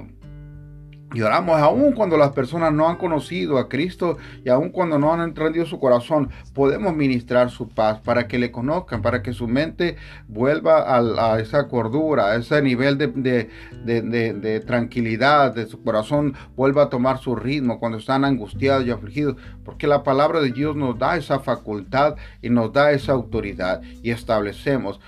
Y 1.14 1.22
oramos 1.22 1.60
aún 1.62 1.94
cuando 1.94 2.18
las 2.18 2.32
personas 2.32 2.74
no 2.74 2.90
han 2.90 2.98
conocido 2.98 3.58
a 3.58 3.70
Cristo 3.70 4.18
y 4.44 4.50
aún 4.50 4.70
cuando 4.70 4.98
no 4.98 5.14
han 5.14 5.22
entendido 5.22 5.66
su 5.66 5.80
corazón, 5.80 6.30
podemos 6.54 6.96
ministrar 6.96 7.52
su 7.52 7.70
paz 7.70 8.00
para 8.00 8.28
que 8.28 8.40
le 8.40 8.52
conozcan, 8.52 9.02
para 9.02 9.22
que 9.22 9.34
su 9.34 9.48
mente 9.48 9.96
vuelva 10.28 10.98
a, 10.98 11.40
esa 11.40 11.68
cordura, 11.68 12.32
a 12.32 12.36
ese 12.36 12.62
nivel 12.62 12.98
de, 12.98 13.50
de, 13.84 14.60
tranquilidad, 14.66 15.54
de 15.54 15.68
su 15.68 15.84
corazón 15.84 16.34
vuelva 16.56 16.84
a 16.84 16.90
tomar 16.90 17.20
su 17.20 17.36
ritmo 17.36 17.80
cuando 17.80 18.00
están 18.00 18.26
angustiados 18.26 18.86
y 18.86 18.92
afligidos, 18.92 19.38
porque 19.64 19.88
la 19.88 20.04
palabra 20.04 20.42
de 20.42 20.52
Dios 20.52 20.76
nos 20.76 20.98
da 20.98 21.18
esa 21.18 21.40
facultad 21.40 22.16
y 22.42 22.50
nos 22.50 22.74
da 22.74 22.92
esa 22.92 23.12
autoridad 23.12 23.82
y 24.02 24.12
establecemos 24.12 25.00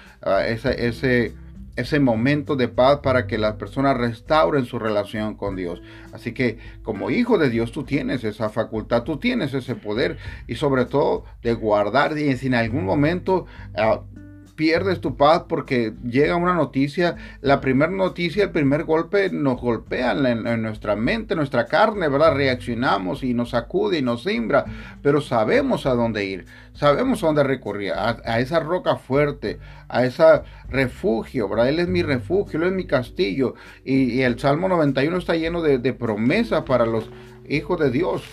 ese... 0.46 0.88
ese 0.88 1.45
ese 1.76 2.00
momento 2.00 2.56
de 2.56 2.68
paz 2.68 3.00
para 3.04 3.28
que 3.28 3.38
las 3.38 3.56
personas 3.56 3.98
restauren 3.98 4.66
su 4.66 4.80
relación 4.80 5.36
con 5.36 5.56
Dios. 5.56 5.82
Así 6.14 6.34
que 6.34 6.58
como 6.84 7.10
hijo 7.10 7.38
de 7.38 7.50
Dios 7.50 7.72
tú 7.72 7.84
tienes 7.84 8.24
esa 8.24 8.50
facultad, 8.50 9.04
tú 9.04 9.18
tienes 9.18 9.54
ese 9.54 9.76
poder 9.76 10.18
y 10.48 10.56
sobre 10.56 10.86
todo 10.86 11.26
de 11.42 11.54
guardar 11.54 12.18
y 12.18 12.36
si 12.38 12.48
en 12.48 12.56
algún 12.56 12.86
momento 12.86 13.46
ah, 13.78 14.02
pierdes 14.56 15.02
tu 15.02 15.18
paz 15.18 15.44
porque 15.48 15.94
llega 16.04 16.36
una 16.36 16.54
noticia, 16.54 17.16
la 17.42 17.62
primera 17.62 17.92
noticia, 17.92 18.44
el 18.44 18.52
primer 18.52 18.84
golpe 18.84 19.30
nos 19.30 19.60
golpea 19.60 20.12
en, 20.14 20.62
nuestra 20.62 20.96
mente, 20.96 21.36
nuestra 21.36 21.66
carne, 21.66 22.08
¿verdad? 22.08 22.36
Reaccionamos 22.36 23.24
y 23.24 23.34
nos 23.34 23.52
sacude 23.52 24.00
y 24.00 24.02
nos 24.02 24.24
simbra, 24.24 24.66
pero 25.02 25.22
sabemos 25.22 25.86
a 25.86 25.94
dónde 25.94 26.26
ir, 26.26 26.46
sabemos 26.74 27.24
a 27.24 27.28
dónde 27.28 27.44
recurrir, 27.44 27.94
a, 27.94 28.40
esa 28.40 28.60
roca 28.60 28.96
fuerte, 28.96 29.60
a 29.90 30.06
ese 30.06 30.24
refugio, 30.70 31.50
¿verdad? 31.50 31.70
Él 31.70 31.80
es 31.80 31.88
mi 31.88 32.02
refugio, 32.02 32.60
Él 32.62 32.68
es 32.68 32.74
mi 32.74 32.86
castillo. 32.86 33.56
Y, 33.84 34.22
el 34.22 34.40
Salmo 34.40 34.70
91 34.70 35.18
está 35.18 35.36
lleno 35.36 35.62
de, 35.62 35.78
de 35.78 35.94
promesas 35.94 36.64
para 36.64 36.86
los 36.86 37.10
hijos 37.48 37.80
de 37.80 37.92
Dios. 37.92 38.24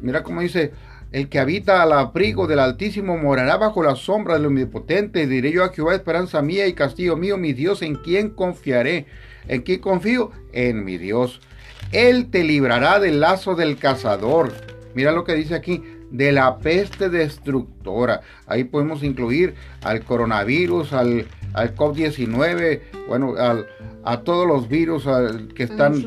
Mira 0.00 0.22
cómo 0.22 0.40
dice, 0.40 0.72
el 1.12 1.28
que 1.28 1.38
habita 1.38 1.82
al 1.82 1.92
abrigo 1.92 2.46
del 2.46 2.58
Altísimo 2.58 3.18
morará 3.18 3.58
bajo 3.58 3.82
la 3.82 3.96
sombra 3.96 4.34
del 4.34 4.46
Omnipotente. 4.46 5.26
Diré 5.26 5.52
yo 5.52 5.62
a 5.62 5.68
Jehová, 5.68 5.94
esperanza 5.94 6.40
mía 6.40 6.66
y 6.66 6.72
castillo 6.72 7.16
mío, 7.16 7.36
mi 7.36 7.52
Dios, 7.52 7.82
¿en 7.82 7.96
quién 7.96 8.30
confiaré? 8.30 9.06
¿En 9.46 9.60
quién 9.60 9.80
confío? 9.80 10.30
En 10.52 10.84
mi 10.84 10.96
Dios. 10.96 11.40
Él 11.92 12.30
te 12.30 12.44
librará 12.44 12.98
del 12.98 13.20
lazo 13.20 13.54
del 13.54 13.76
cazador. 13.76 14.52
Mira 14.94 15.12
lo 15.12 15.24
que 15.24 15.34
dice 15.34 15.54
aquí, 15.54 15.82
de 16.10 16.32
la 16.32 16.58
peste 16.58 17.10
destructora. 17.10 18.22
Ahí 18.46 18.64
podemos 18.64 19.02
incluir 19.02 19.54
al 19.82 20.04
coronavirus, 20.04 20.94
al, 20.94 21.26
al 21.52 21.74
COVID-19, 21.74 22.80
bueno, 23.08 23.34
a 24.04 24.20
todos 24.20 24.46
los 24.46 24.68
virus 24.68 25.04
que 25.54 25.64
están 25.64 26.02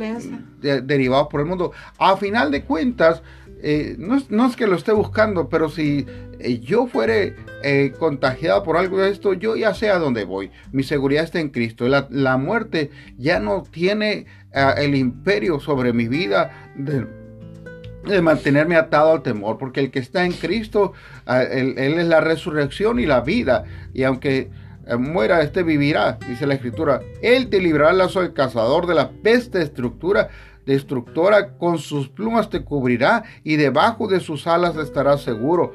derivados 0.62 1.28
por 1.28 1.42
el 1.42 1.48
mundo. 1.48 1.72
A 1.98 2.18
final 2.18 2.52
de 2.52 2.64
cuentas, 2.64 3.22
eh, 3.68 3.96
no, 3.98 4.46
es, 4.46 4.56
que 4.56 4.68
lo 4.68 4.76
esté 4.76 4.92
buscando, 4.92 5.50
pero 5.50 5.70
si 5.70 6.06
eh, 6.38 6.60
yo 6.60 6.86
fuere 6.86 7.36
eh, 7.64 7.94
contagiado 7.98 8.62
por 8.62 8.78
algo 8.78 9.00
de 9.00 9.10
esto, 9.10 9.34
yo 9.34 9.56
ya 9.56 9.74
sé 9.74 9.90
a 9.90 9.98
dónde 9.98 10.24
voy. 10.24 10.52
Mi 10.72 10.84
seguridad 10.84 11.24
está 11.24 11.40
en 11.40 11.50
Cristo. 11.50 11.88
La, 11.88 12.38
muerte 12.38 12.92
ya 13.18 13.40
no 13.40 13.64
tiene 13.64 14.28
ah, 14.54 14.76
el 14.78 14.94
imperio 14.94 15.60
sobre 15.60 15.94
mi 15.94 16.08
vida 16.08 16.70
de, 16.76 18.22
mantenerme 18.22 18.76
atado 18.76 19.14
al 19.14 19.24
temor, 19.24 19.58
porque 19.58 19.80
el 19.80 19.90
que 19.90 19.98
está 19.98 20.26
en 20.26 20.34
Cristo, 20.34 20.94
ah, 21.26 21.42
él, 21.42 21.76
es 21.76 22.06
la 22.06 22.22
resurrección 22.22 23.00
y 23.00 23.08
la 23.08 23.22
vida. 23.22 23.64
Y 23.96 24.04
aunque 24.04 24.52
muera, 25.00 25.42
este 25.42 25.64
vivirá, 25.64 26.20
dice 26.30 26.46
la 26.46 26.54
escritura. 26.54 27.02
Él 27.24 27.50
te 27.50 27.60
librará 27.60 28.06
del 28.06 28.34
cazador, 28.34 28.86
de 28.86 28.94
la 28.94 29.10
peste 29.10 29.64
estructura 29.64 30.30
destructora, 30.66 31.58
con 31.58 31.78
sus 31.78 32.10
plumas 32.10 32.50
te 32.50 32.64
cubrirá 32.64 33.24
y 33.44 33.56
debajo 33.56 34.08
de 34.08 34.20
sus 34.20 34.48
alas 34.48 34.76
estarás 34.78 35.22
seguro. 35.22 35.74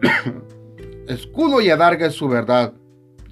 Escudo 1.08 1.60
y 1.60 1.70
adarga 1.70 2.06
es 2.06 2.14
su 2.14 2.28
verdad. 2.28 2.74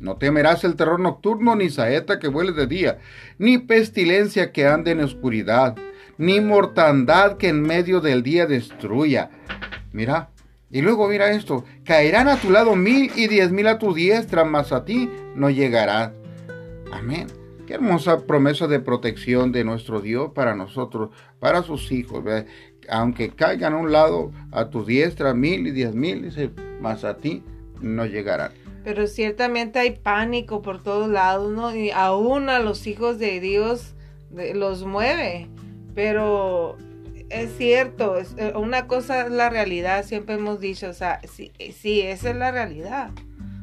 No 0.01 0.17
temerás 0.17 0.65
el 0.65 0.77
terror 0.77 1.01
nocturno, 1.01 1.57
ni 1.57 1.71
saeta 1.71 2.19
que 2.19 2.29
vuele 2.29 2.53
de 2.53 2.67
día, 2.67 2.99
ni 3.39 3.59
pestilencia 3.59 4.53
que 4.53 4.67
ande 4.67 4.93
en 4.93 5.01
oscuridad, 5.01 5.77
ni 6.19 6.41
mortandad 6.41 7.37
que 7.37 7.49
en 7.49 7.63
medio 7.63 8.01
del 8.01 8.23
día 8.23 8.47
destruya. 8.47 9.31
Mira, 9.93 10.31
y 10.71 10.83
luego 10.83 11.09
mira 11.09 11.31
esto, 11.31 11.65
caerán 11.85 12.29
a 12.29 12.37
tu 12.37 12.51
lado 12.51 12.77
mil 12.77 13.11
y 13.17 13.27
diez 13.27 13.51
mil 13.51 13.67
a 13.67 13.79
tu 13.79 13.95
diestra, 13.95 14.45
mas 14.45 14.73
a 14.73 14.85
ti 14.85 15.11
no 15.35 15.51
llegará. 15.51 16.13
Amén. 16.93 17.27
Qué 17.69 17.75
hermosa 17.75 18.25
promesa 18.25 18.67
de 18.67 18.81
protección 18.81 19.53
de 19.53 19.63
nuestro 19.63 20.01
Dios 20.01 20.31
para 20.35 20.55
nosotros, 20.55 21.11
para 21.39 21.63
sus 21.63 21.93
hijos. 21.93 22.25
Aunque 22.89 23.29
caigan 23.29 23.75
a 23.75 23.77
un 23.77 23.93
lado 23.93 24.33
a 24.53 24.71
tu 24.71 24.87
diestra 24.87 25.35
mil 25.35 25.67
y 25.67 25.73
diez 25.73 25.95
mil, 25.95 26.33
más 26.81 27.05
a 27.05 27.19
ti 27.19 27.43
no 27.83 28.07
llegarán. 28.07 28.53
Pero 28.85 29.07
ciertamente 29.07 29.79
hay 29.79 29.91
pánico 29.91 30.63
por 30.63 30.83
todos 30.83 31.11
lados, 31.11 31.53
¿no? 31.53 31.77
Y 31.77 31.91
aún 31.91 32.49
a 32.49 32.59
los 32.59 32.87
hijos 32.87 33.19
de 33.19 33.39
Dios 33.39 33.95
los 34.31 34.87
mueve. 34.87 35.51
Pero 35.95 36.79
es 37.29 37.55
cierto, 37.59 38.15
eh, 38.39 38.55
una 38.57 38.87
cosa 38.87 39.27
es 39.27 39.31
la 39.31 39.51
realidad, 39.51 40.07
siempre 40.07 40.37
hemos 40.37 40.59
dicho, 40.59 40.89
o 40.89 40.95
sea, 40.95 41.21
sí, 41.31 41.53
sí, 41.79 42.01
esa 42.01 42.31
es 42.31 42.37
la 42.37 42.51
realidad, 42.51 43.11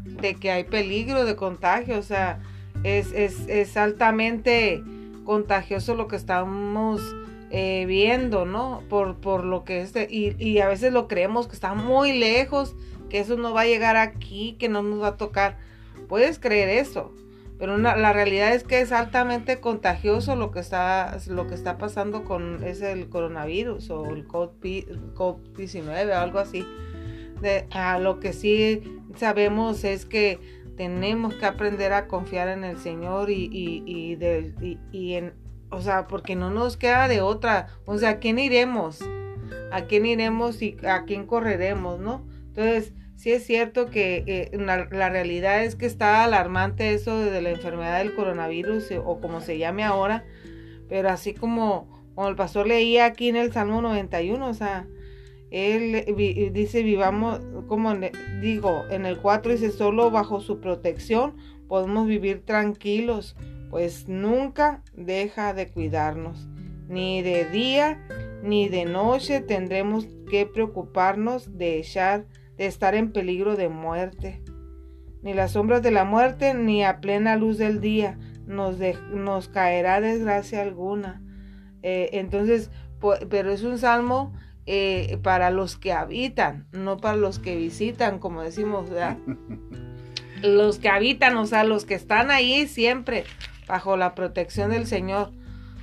de 0.06 0.36
que 0.36 0.52
hay 0.52 0.64
peligro 0.64 1.26
de 1.26 1.36
contagio, 1.36 1.98
o 1.98 2.04
sea, 2.04 2.44
es, 2.86 3.78
altamente 3.78 4.84
contagioso 5.24 5.96
lo 5.96 6.08
que 6.08 6.16
estamos 6.16 7.02
eh, 7.50 7.86
viendo, 7.88 8.46
¿no? 8.46 8.84
Por, 8.90 9.16
por 9.16 9.44
lo 9.44 9.64
que 9.64 9.82
es, 9.82 9.94
y, 10.10 10.60
a 10.60 10.68
veces 10.68 10.94
lo 10.94 11.08
creemos 11.08 11.48
que 11.48 11.56
está 11.56 11.74
muy 11.74 12.18
lejos, 12.18 12.76
que 13.10 13.20
eso 13.20 13.38
no 13.38 13.54
va 13.54 13.62
a 13.62 13.66
llegar 13.66 13.96
aquí, 13.96 14.56
que 14.60 14.70
no 14.70 14.84
nos 14.84 15.02
va 15.02 15.08
a 15.08 15.18
tocar. 15.18 15.58
Puedes 16.08 16.38
creer 16.38 16.70
eso, 16.70 17.12
pero 17.58 17.78
la 17.78 18.14
realidad 18.14 18.54
es 18.54 18.64
que 18.64 18.82
es 18.82 18.92
altamente 18.92 19.60
contagioso 19.60 20.36
lo 20.36 20.52
que 20.52 20.60
está, 20.60 21.18
lo 21.28 21.48
que 21.48 21.56
está 21.56 21.78
pasando 21.78 22.24
con 22.24 22.64
es 22.64 22.82
el 22.82 23.10
coronavirus 23.10 23.90
o 23.90 24.06
el 24.14 24.28
COVID-19 24.28 26.10
o 26.10 26.20
algo 26.20 26.40
así. 26.40 26.66
De, 27.42 27.68
a 27.72 28.00
lo 28.00 28.20
que 28.20 28.34
sí 28.34 29.02
sabemos 29.16 29.84
es 29.84 30.06
que 30.06 30.40
tenemos 30.76 31.34
que 31.36 31.46
aprender 31.46 31.94
a 31.94 32.08
confiar 32.08 32.48
en 32.50 32.64
el 32.64 32.78
Señor 32.78 33.30
y, 33.30 33.50
y, 33.52 34.18
y, 34.92 35.14
en, 35.14 35.34
o 35.70 35.82
sea, 35.82 36.08
porque 36.08 36.36
no 36.36 36.50
nos 36.50 36.78
queda 36.78 37.08
de 37.08 37.22
otra, 37.22 37.68
o 37.86 37.98
sea, 37.98 38.10
¿a 38.12 38.20
quién 38.20 38.40
iremos? 38.40 39.02
¿A 39.72 39.82
quién 39.86 40.06
iremos 40.06 40.62
y 40.62 40.78
a 40.88 41.06
quién 41.06 41.26
correremos, 41.26 42.00
no? 42.00 42.26
Entonces, 42.48 42.94
sí 43.16 43.32
es 43.32 43.46
cierto 43.46 43.88
que 43.88 44.24
eh, 44.28 44.58
la, 44.58 44.86
realidad 44.86 45.64
es 45.64 45.76
que 45.76 45.86
está 45.86 46.24
alarmante 46.24 46.94
eso 46.94 47.20
de 47.20 47.42
la 47.42 47.50
enfermedad 47.50 48.00
del 48.00 48.16
coronavirus 48.16 48.92
eh, 48.92 49.02
o 49.04 49.20
como 49.20 49.42
se 49.42 49.58
llame 49.58 49.84
ahora, 49.84 50.26
pero 50.88 51.10
así 51.10 51.34
como, 51.34 51.90
como 52.14 52.28
el 52.30 52.36
pastor 52.36 52.68
leía 52.68 53.06
aquí 53.06 53.30
en 53.30 53.36
el 53.36 53.52
Salmo 53.52 53.82
91, 53.82 54.48
o 54.48 54.54
sea, 54.54 54.88
él 55.56 56.52
dice, 56.52 56.84
vivamos, 56.84 57.40
como 57.68 57.94
digo, 58.42 58.84
en 58.90 59.06
el 59.06 59.20
4 59.20 59.54
dice, 59.54 59.72
solo 59.72 60.12
bajo 60.12 60.42
su 60.42 60.60
protección 60.60 61.36
podemos 61.70 62.08
vivir 62.08 62.44
tranquilos, 62.46 63.38
pues 63.70 64.10
nunca 64.10 64.84
deja 64.94 65.54
de 65.54 65.70
cuidarnos. 65.70 66.48
Ni 66.90 67.22
de 67.22 67.46
día 67.46 68.06
ni 68.44 68.68
de 68.68 68.84
noche 68.84 69.40
tendremos 69.40 70.08
que 70.30 70.46
preocuparnos 70.46 71.58
de 71.58 71.80
echar, 71.80 72.26
de 72.58 72.66
estar 72.66 72.94
en 72.94 73.14
peligro 73.14 73.56
de 73.56 73.70
muerte. 73.70 74.44
Ni 75.22 75.34
las 75.34 75.52
sombras 75.52 75.82
de 75.82 75.92
la 75.92 76.04
muerte, 76.04 76.54
ni 76.54 76.84
a 76.84 77.00
plena 77.00 77.38
luz 77.38 77.58
del 77.58 77.80
día 77.80 78.20
nos, 78.46 78.78
nos 79.12 79.48
caerá 79.48 80.02
desgracia 80.02 80.62
alguna. 80.62 81.22
Eh, 81.82 82.10
entonces, 82.12 82.72
pero 83.30 83.52
es 83.52 83.64
un 83.64 83.78
salmo 83.78 84.34
eh, 84.66 85.20
para 85.22 85.52
los 85.52 85.78
que 85.78 85.94
habitan, 85.94 86.68
no 86.72 86.98
para 86.98 87.16
los 87.16 87.40
que 87.40 87.56
visitan, 87.56 88.20
como 88.20 88.42
decimos, 88.42 88.90
¿verdad? 88.90 89.18
los 90.42 90.80
que 90.80 90.90
habitan, 90.90 91.38
o 91.38 91.46
sea, 91.46 91.64
los 91.64 91.86
que 91.86 91.96
están 91.96 92.32
ahí 92.32 92.68
siempre 92.68 93.26
bajo 93.68 93.98
la 93.98 94.16
protección 94.16 94.72
del 94.72 94.88
Señor, 94.88 95.32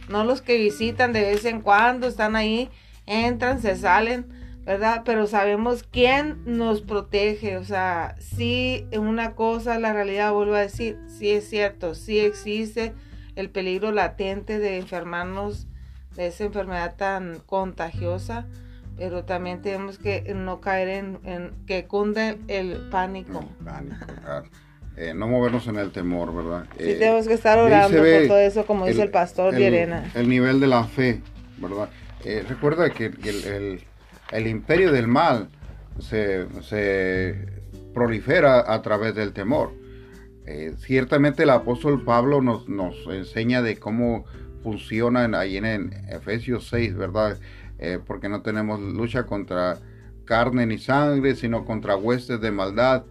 no 0.09 0.25
los 0.25 0.43
que 0.43 0.59
visitan 0.59 1.13
de 1.13 1.23
vez 1.23 1.45
en 1.45 1.61
cuando, 1.61 2.07
están 2.07 2.37
ahí, 2.37 2.71
entran, 3.07 3.61
se 3.61 3.77
salen, 3.77 4.27
¿verdad? 4.65 5.03
Pero 5.05 5.27
sabemos 5.27 5.83
quién 5.83 6.43
nos 6.45 6.83
protege, 6.83 7.57
o 7.57 7.65
sea, 7.65 8.17
si 8.19 8.87
una 8.97 9.35
cosa, 9.35 9.79
la 9.79 9.93
realidad, 9.93 10.33
vuelvo 10.33 10.55
a 10.55 10.61
decir, 10.61 10.99
sí 11.09 11.31
es 11.31 11.49
cierto, 11.49 11.95
sí 11.95 12.21
existe 12.21 12.95
el 13.35 13.51
peligro 13.51 13.93
latente 13.93 14.59
de 14.59 14.79
enfermarnos 14.79 15.67
de 16.15 16.27
esa 16.27 16.45
enfermedad 16.45 16.97
tan 16.97 17.41
contagiosa, 17.41 18.47
pero 18.97 19.25
también 19.25 19.63
tenemos 19.63 19.99
que 19.99 20.33
no 20.35 20.61
caer 20.61 20.89
en, 21.25 21.53
que 21.67 21.87
cunde 21.87 22.39
el 22.49 22.89
pánico. 22.91 23.45
Eh, 24.97 25.15
no 25.15 25.27
movernos 25.27 25.67
en 25.69 25.77
el 25.77 25.91
temor, 25.91 26.35
¿verdad? 26.35 26.67
Sí, 26.79 26.97
tenemos 26.99 27.27
que 27.27 27.35
estar 27.35 27.59
orando 27.59 27.97
por 27.97 28.27
todo 28.27 28.39
eso, 28.39 28.67
como 28.67 28.87
dice 28.87 29.03
el 29.03 29.11
pastor 29.11 29.55
el, 29.55 29.61
Yerena. 29.61 30.11
El 30.15 30.29
nivel 30.29 30.61
de 30.61 30.67
la 30.67 30.85
fe, 30.85 31.23
¿verdad? 31.59 31.89
Eh, 32.25 32.45
recuerda 32.47 32.91
que 32.91 33.07
el, 34.33 34.47
imperio 34.47 34.93
del 34.93 35.09
mal 35.09 35.49
se, 35.99 36.47
prolifera 37.95 38.73
a 38.73 38.83
través 38.83 39.15
del 39.15 39.33
temor. 39.33 39.73
Eh, 40.45 40.75
ciertamente 40.79 41.45
el 41.45 41.51
apóstol 41.51 42.05
Pablo 42.05 42.43
nos, 42.43 42.69
nos, 42.69 42.97
enseña 43.07 43.63
de 43.63 43.79
cómo 43.79 44.25
funcionan 44.63 45.35
ahí 45.35 45.57
en, 45.57 45.93
Efesios 46.09 46.69
6, 46.69 46.97
¿verdad? 46.97 47.39
Eh, 47.85 47.99
porque 48.07 48.29
no 48.29 48.43
tenemos 48.43 48.79
lucha 48.81 49.25
contra 49.25 49.79
carne 50.25 50.67
ni 50.67 50.79
sangre, 50.79 51.35
sino 51.35 51.65
contra 51.65 51.97
huestes 51.97 52.41
de 52.41 52.53
maldad, 52.53 53.03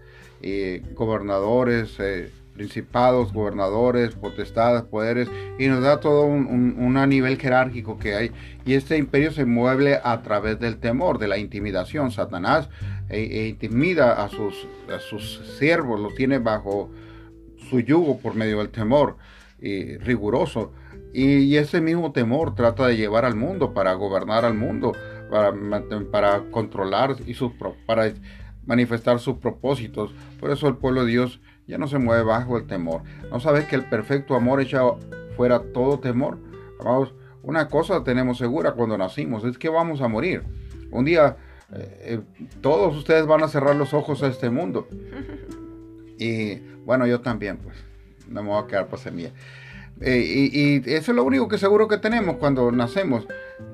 gobernadores, 0.95 1.99
principados, 2.53 3.33
gobernadores, 3.33 4.15
potestades, 4.15 4.83
poderes, 4.83 5.29
y 5.59 5.67
nos 5.67 5.81
da 5.81 5.99
todo 5.99 6.23
un, 6.23 6.93
nivel 7.09 7.37
jerárquico 7.37 7.99
que 7.99 8.15
hay. 8.15 8.31
Y 8.65 8.75
este 8.75 8.97
imperio 8.97 9.31
se 9.33 9.43
mueve 9.43 9.99
a 10.01 10.21
través 10.21 10.57
del 10.57 10.77
temor, 10.77 11.19
de 11.19 11.27
la 11.27 11.37
intimidación. 11.37 12.11
Satanás 12.11 12.69
e, 13.09 13.19
e 13.19 13.47
intimida 13.49 14.23
a 14.23 14.29
sus, 14.29 14.67
a 14.93 14.99
sus 14.99 15.57
siervos, 15.59 15.99
los 15.99 16.15
tiene 16.15 16.39
bajo 16.39 16.89
su 17.69 17.81
yugo 17.81 18.19
por 18.19 18.35
medio 18.35 18.59
del 18.59 18.69
temor 18.69 19.17
y 19.59 19.97
riguroso. 19.97 20.71
Y, 21.13 21.55
ese 21.57 21.81
mismo 21.81 22.11
temor 22.11 22.55
trata 22.55 22.87
de 22.87 22.97
llevar 22.97 23.25
al 23.25 23.35
mundo, 23.35 23.73
para 23.73 23.93
gobernar 23.93 24.45
al 24.45 24.53
mundo, 24.53 24.93
para, 25.29 25.53
para 26.11 26.43
controlar 26.51 27.15
y 27.25 27.33
sus, 27.33 27.51
para 27.85 28.13
manifestar 28.65 29.19
sus 29.19 29.37
propósitos. 29.37 30.13
Por 30.39 30.51
eso 30.51 30.67
el 30.67 30.77
pueblo 30.77 31.03
de 31.03 31.11
Dios 31.11 31.41
ya 31.67 31.77
no 31.77 31.87
se 31.87 31.97
mueve 31.97 32.23
bajo 32.23 32.57
el 32.57 32.67
temor. 32.67 33.03
¿No 33.29 33.39
sabes 33.39 33.65
que 33.65 33.75
el 33.75 33.85
perfecto 33.89 34.35
amor 34.35 34.61
echa 34.61 34.81
fuera 35.35 35.59
todo 35.73 35.99
temor? 35.99 36.37
Vamos, 36.83 37.13
una 37.43 37.67
cosa 37.67 38.03
tenemos 38.03 38.37
segura 38.37 38.73
cuando 38.73 38.97
nacimos, 38.97 39.43
es 39.43 39.57
que 39.57 39.69
vamos 39.69 40.01
a 40.01 40.07
morir. 40.07 40.43
Un 40.91 41.05
día 41.05 41.37
eh, 41.73 41.97
eh, 42.01 42.47
todos 42.61 42.95
ustedes 42.95 43.25
van 43.25 43.43
a 43.43 43.47
cerrar 43.47 43.75
los 43.75 43.93
ojos 43.93 44.23
a 44.23 44.27
este 44.27 44.49
mundo. 44.49 44.87
Y 46.23 46.59
bueno, 46.85 47.07
yo 47.07 47.21
también, 47.21 47.57
pues, 47.57 47.75
no 48.27 48.43
me 48.43 48.49
voy 48.49 48.63
a 48.63 48.67
quedar 48.67 48.87
por 48.87 48.99
semilla. 48.99 49.31
Eh, 50.01 50.49
y, 50.51 50.77
eso 50.91 51.11
es 51.11 51.15
lo 51.15 51.23
único 51.23 51.47
que 51.47 51.57
seguro 51.57 51.87
que 51.87 51.97
tenemos 51.97 52.37
cuando 52.37 52.71
nacemos. 52.71 53.27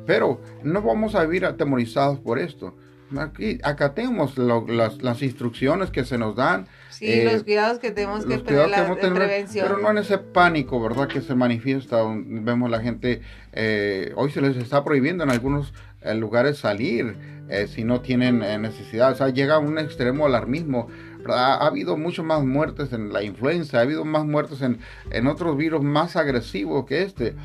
Pero 0.05 0.41
no 0.63 0.81
vamos 0.81 1.15
a 1.15 1.23
vivir 1.23 1.45
atemorizados 1.45 2.19
por 2.19 2.39
esto. 2.39 2.75
Aquí, 3.15 3.57
acatemos 3.63 4.37
las, 4.37 5.01
las, 5.01 5.21
instrucciones 5.21 5.91
que 5.91 6.03
se 6.03 6.17
nos 6.17 6.35
dan. 6.35 6.67
Sí, 6.89 7.23
los 7.23 7.43
cuidados 7.43 7.79
que 7.79 7.91
tenemos 7.91 8.25
que 8.25 8.37
tener, 8.39 8.69
la, 8.69 8.95
prevención. 8.95 9.65
Pero 9.65 9.79
no 9.79 9.91
en 9.91 9.99
ese 9.99 10.17
pánico, 10.17 10.81
¿verdad? 10.81 11.07
Que 11.07 11.21
se 11.21 11.33
manifiesta. 11.33 12.03
Vemos 12.05 12.69
la 12.69 12.81
gente, 12.81 13.21
eh, 13.53 14.11
hoy 14.15 14.31
se 14.31 14.41
les 14.41 14.57
está 14.57 14.83
prohibiendo 14.83 15.23
en 15.23 15.29
algunos 15.29 15.73
eh, 16.01 16.15
lugares 16.15 16.57
salir 16.57 17.15
eh, 17.49 17.67
si 17.67 17.85
no 17.85 18.01
tienen 18.01 18.39
necesidad. 18.61 19.13
O 19.13 19.15
sea, 19.15 19.29
llega 19.29 19.55
a 19.55 19.59
un 19.59 19.77
extremo 19.79 20.25
alarmismo. 20.25 20.89
Ha, 21.27 21.55
ha, 21.55 21.67
habido 21.67 21.97
mucho 21.97 22.23
más 22.23 22.43
muertes 22.43 22.93
en 22.93 23.11
la 23.11 23.23
influenza, 23.23 23.79
ha 23.79 23.81
habido 23.81 24.05
más 24.05 24.25
muertes 24.25 24.61
en, 24.61 24.79
en 25.11 25.27
otros 25.27 25.57
virus 25.57 25.83
más 25.83 26.15
agresivos 26.15 26.85
que 26.85 27.03
este. 27.03 27.35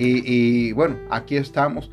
Y, 0.00 0.72
bueno, 0.72 0.96
aquí 1.10 1.36
estamos. 1.36 1.90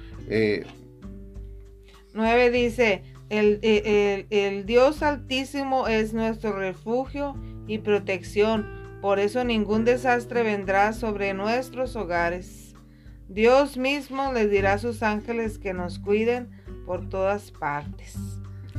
9 2.13 2.51
dice, 2.51 3.03
el, 3.29 3.59
el, 3.63 4.65
Dios 4.65 5.01
altísimo 5.01 5.87
es 5.87 6.13
nuestro 6.13 6.53
refugio 6.53 7.35
y 7.67 7.79
protección, 7.79 8.67
por 9.01 9.17
eso 9.19 9.43
ningún 9.43 9.85
desastre 9.85 10.43
vendrá 10.43 10.93
sobre 10.93 11.33
nuestros 11.33 11.95
hogares. 11.95 12.75
Dios 13.27 13.75
mismo 13.75 14.31
les 14.31 14.51
dirá 14.51 14.73
a 14.73 14.77
sus 14.77 15.01
ángeles 15.01 15.57
que 15.57 15.73
nos 15.73 15.97
cuiden 15.97 16.49
por 16.85 17.09
todas 17.09 17.51
partes. 17.51 18.15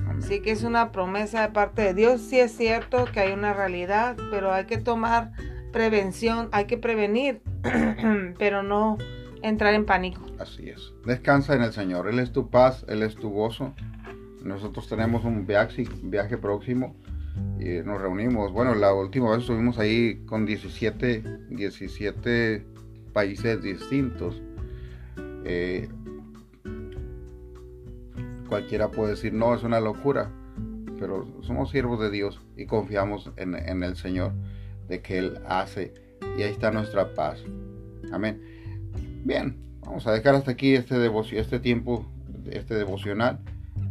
Así 0.07 0.41
que 0.41 0.51
es 0.51 0.63
una 0.63 0.93
promesa 0.93 1.43
de 1.43 1.49
parte 1.53 1.83
de 1.83 1.95
Dios. 1.95 2.21
Sí 2.21 2.39
es 2.39 2.53
cierto 2.57 3.05
que 3.13 3.21
hay 3.21 3.33
una 3.33 3.53
realidad, 3.53 4.17
pero 4.31 4.53
hay 4.53 4.65
que 4.65 4.79
tomar 4.79 5.33
prevención, 5.73 6.49
hay 6.53 6.65
que 6.65 6.79
prevenir, 6.79 7.43
pero 8.39 8.63
no 8.63 8.99
entrar 9.43 9.75
en 9.75 9.85
pánico. 9.85 10.23
Así 10.39 10.69
es. 10.69 10.93
Descansa 11.05 11.55
en 11.55 11.63
el 11.63 11.73
Señor. 11.73 12.09
Él 12.09 12.19
es 12.19 12.33
tu 12.33 12.51
paz, 12.51 12.85
Él 12.89 13.03
es 13.03 13.15
tu 13.15 13.31
gozo. 13.31 13.75
Nosotros 14.43 14.89
tenemos 14.89 15.25
un 15.25 15.47
viaje, 15.47 15.87
viaje 16.03 16.39
próximo 16.39 16.95
y 17.59 17.81
nos 17.85 18.01
reunimos. 18.01 18.53
Bueno, 18.53 18.75
la 18.75 18.95
última 18.95 19.31
vez 19.31 19.41
estuvimos 19.41 19.79
ahí 19.79 20.23
con 20.27 20.47
17, 20.47 21.23
17 21.51 22.67
países 23.13 23.63
distintos. 23.63 24.41
Eh, 25.45 25.89
cualquiera 28.47 28.91
puede 28.91 29.11
decir, 29.11 29.33
no, 29.33 29.55
es 29.55 29.63
una 29.63 29.81
locura, 29.81 30.31
pero 30.99 31.27
somos 31.43 31.71
siervos 31.71 32.01
de 32.01 32.11
Dios 32.11 32.41
y 32.57 32.67
confiamos 32.67 33.31
en, 33.37 33.55
en 33.55 33.83
el 33.83 33.97
Señor, 33.97 34.33
de 34.89 35.03
que 35.03 35.19
Él 35.19 35.41
hace 35.47 35.93
y 36.37 36.43
ahí 36.43 36.51
está 36.51 36.71
nuestra 36.71 37.15
paz. 37.15 37.43
Amén. 38.13 38.41
Bien, 39.25 39.57
vamos 39.81 40.07
a 40.07 40.13
dejar 40.13 40.35
hasta 40.35 40.53
aquí 40.53 40.75
este, 40.75 40.97
este 41.33 41.59
tiempo, 41.59 42.07
este 42.51 42.75
devocional, 42.75 43.41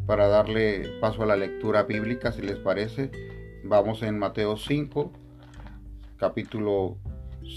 para 0.05 0.27
darle 0.27 0.99
paso 1.01 1.23
a 1.23 1.25
la 1.25 1.35
lectura 1.35 1.83
bíblica, 1.83 2.31
si 2.31 2.41
les 2.41 2.57
parece. 2.57 3.11
Vamos 3.63 4.03
en 4.03 4.19
Mateo 4.19 4.57
5, 4.57 5.11
capítulo 6.17 6.97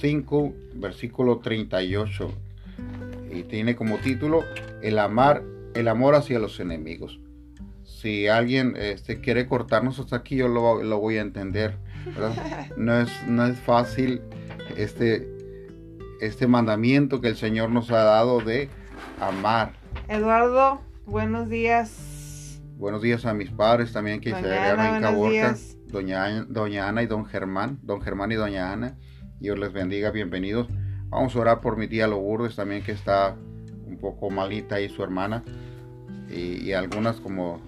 5, 0.00 0.52
versículo 0.74 1.38
38. 1.38 2.32
Y 3.30 3.42
tiene 3.42 3.76
como 3.76 3.98
título 3.98 4.42
El 4.82 4.98
amar, 4.98 5.42
el 5.74 5.88
amor 5.88 6.14
hacia 6.14 6.38
los 6.38 6.60
enemigos. 6.60 7.20
Si 7.84 8.28
alguien 8.28 8.74
este, 8.76 9.20
quiere 9.20 9.46
cortarnos 9.46 9.98
hasta 9.98 10.16
aquí, 10.16 10.36
yo 10.36 10.48
lo, 10.48 10.82
lo 10.82 11.00
voy 11.00 11.18
a 11.18 11.22
entender. 11.22 11.76
No, 12.76 12.98
es, 13.00 13.10
no 13.26 13.44
es 13.44 13.58
fácil 13.58 14.22
este, 14.76 15.28
este 16.20 16.46
mandamiento 16.46 17.20
que 17.20 17.28
el 17.28 17.36
Señor 17.36 17.70
nos 17.70 17.90
ha 17.90 18.02
dado 18.02 18.40
de 18.40 18.70
amar. 19.20 19.72
Eduardo, 20.08 20.80
buenos 21.04 21.48
días. 21.48 22.60
Buenos 22.76 23.02
días 23.02 23.26
a 23.26 23.34
mis 23.34 23.50
padres 23.50 23.92
también 23.92 24.20
que 24.20 24.30
se 24.30 24.38
en 24.38 25.02
Caborca, 25.02 25.56
doña, 25.88 26.44
doña 26.44 26.88
Ana 26.88 27.02
y 27.02 27.06
don 27.06 27.26
Germán, 27.26 27.80
don 27.82 28.00
Germán 28.00 28.30
y 28.30 28.36
doña 28.36 28.72
Ana. 28.72 28.96
Dios 29.40 29.58
les 29.58 29.72
bendiga, 29.72 30.12
bienvenidos. 30.12 30.68
Vamos 31.08 31.34
a 31.34 31.40
orar 31.40 31.60
por 31.60 31.76
mi 31.76 31.88
tía 31.88 32.06
Lourdes 32.06 32.54
también 32.54 32.82
que 32.84 32.92
está 32.92 33.36
un 33.88 33.96
poco 33.96 34.30
malita 34.30 34.80
y 34.80 34.88
su 34.88 35.02
hermana. 35.02 35.42
Y, 36.30 36.72
algunas 36.72 37.20
como 37.20 37.60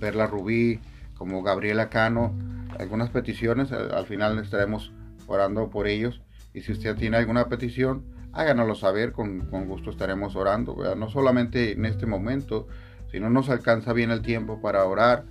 Perla 0.00 0.26
Rubí, 0.26 0.80
como 1.16 1.42
Gabriela 1.42 1.88
Cano, 1.88 2.34
algunas 2.78 3.10
peticiones. 3.10 3.70
al 3.72 4.06
final 4.06 4.38
estaremos 4.38 4.92
orando 5.26 5.70
por 5.70 5.86
ellos. 5.86 6.20
Y 6.52 6.62
si 6.62 6.72
usted 6.72 6.96
tiene 6.96 7.16
alguna 7.16 7.48
petición, 7.48 8.04
háganoslo 8.32 8.74
saber, 8.74 9.12
con, 9.12 9.48
gusto 9.68 9.90
estaremos 9.90 10.34
orando. 10.34 10.76
No 10.96 11.08
solamente 11.08 11.72
en 11.72 11.84
este 11.84 12.06
momento, 12.06 12.66
si 13.10 13.20
no 13.20 13.30
nos 13.30 13.48
alcanza 13.48 13.92
bien 13.92 14.10
el 14.10 14.22
tiempo 14.22 14.60
para 14.60 14.84
orar, 14.84 15.24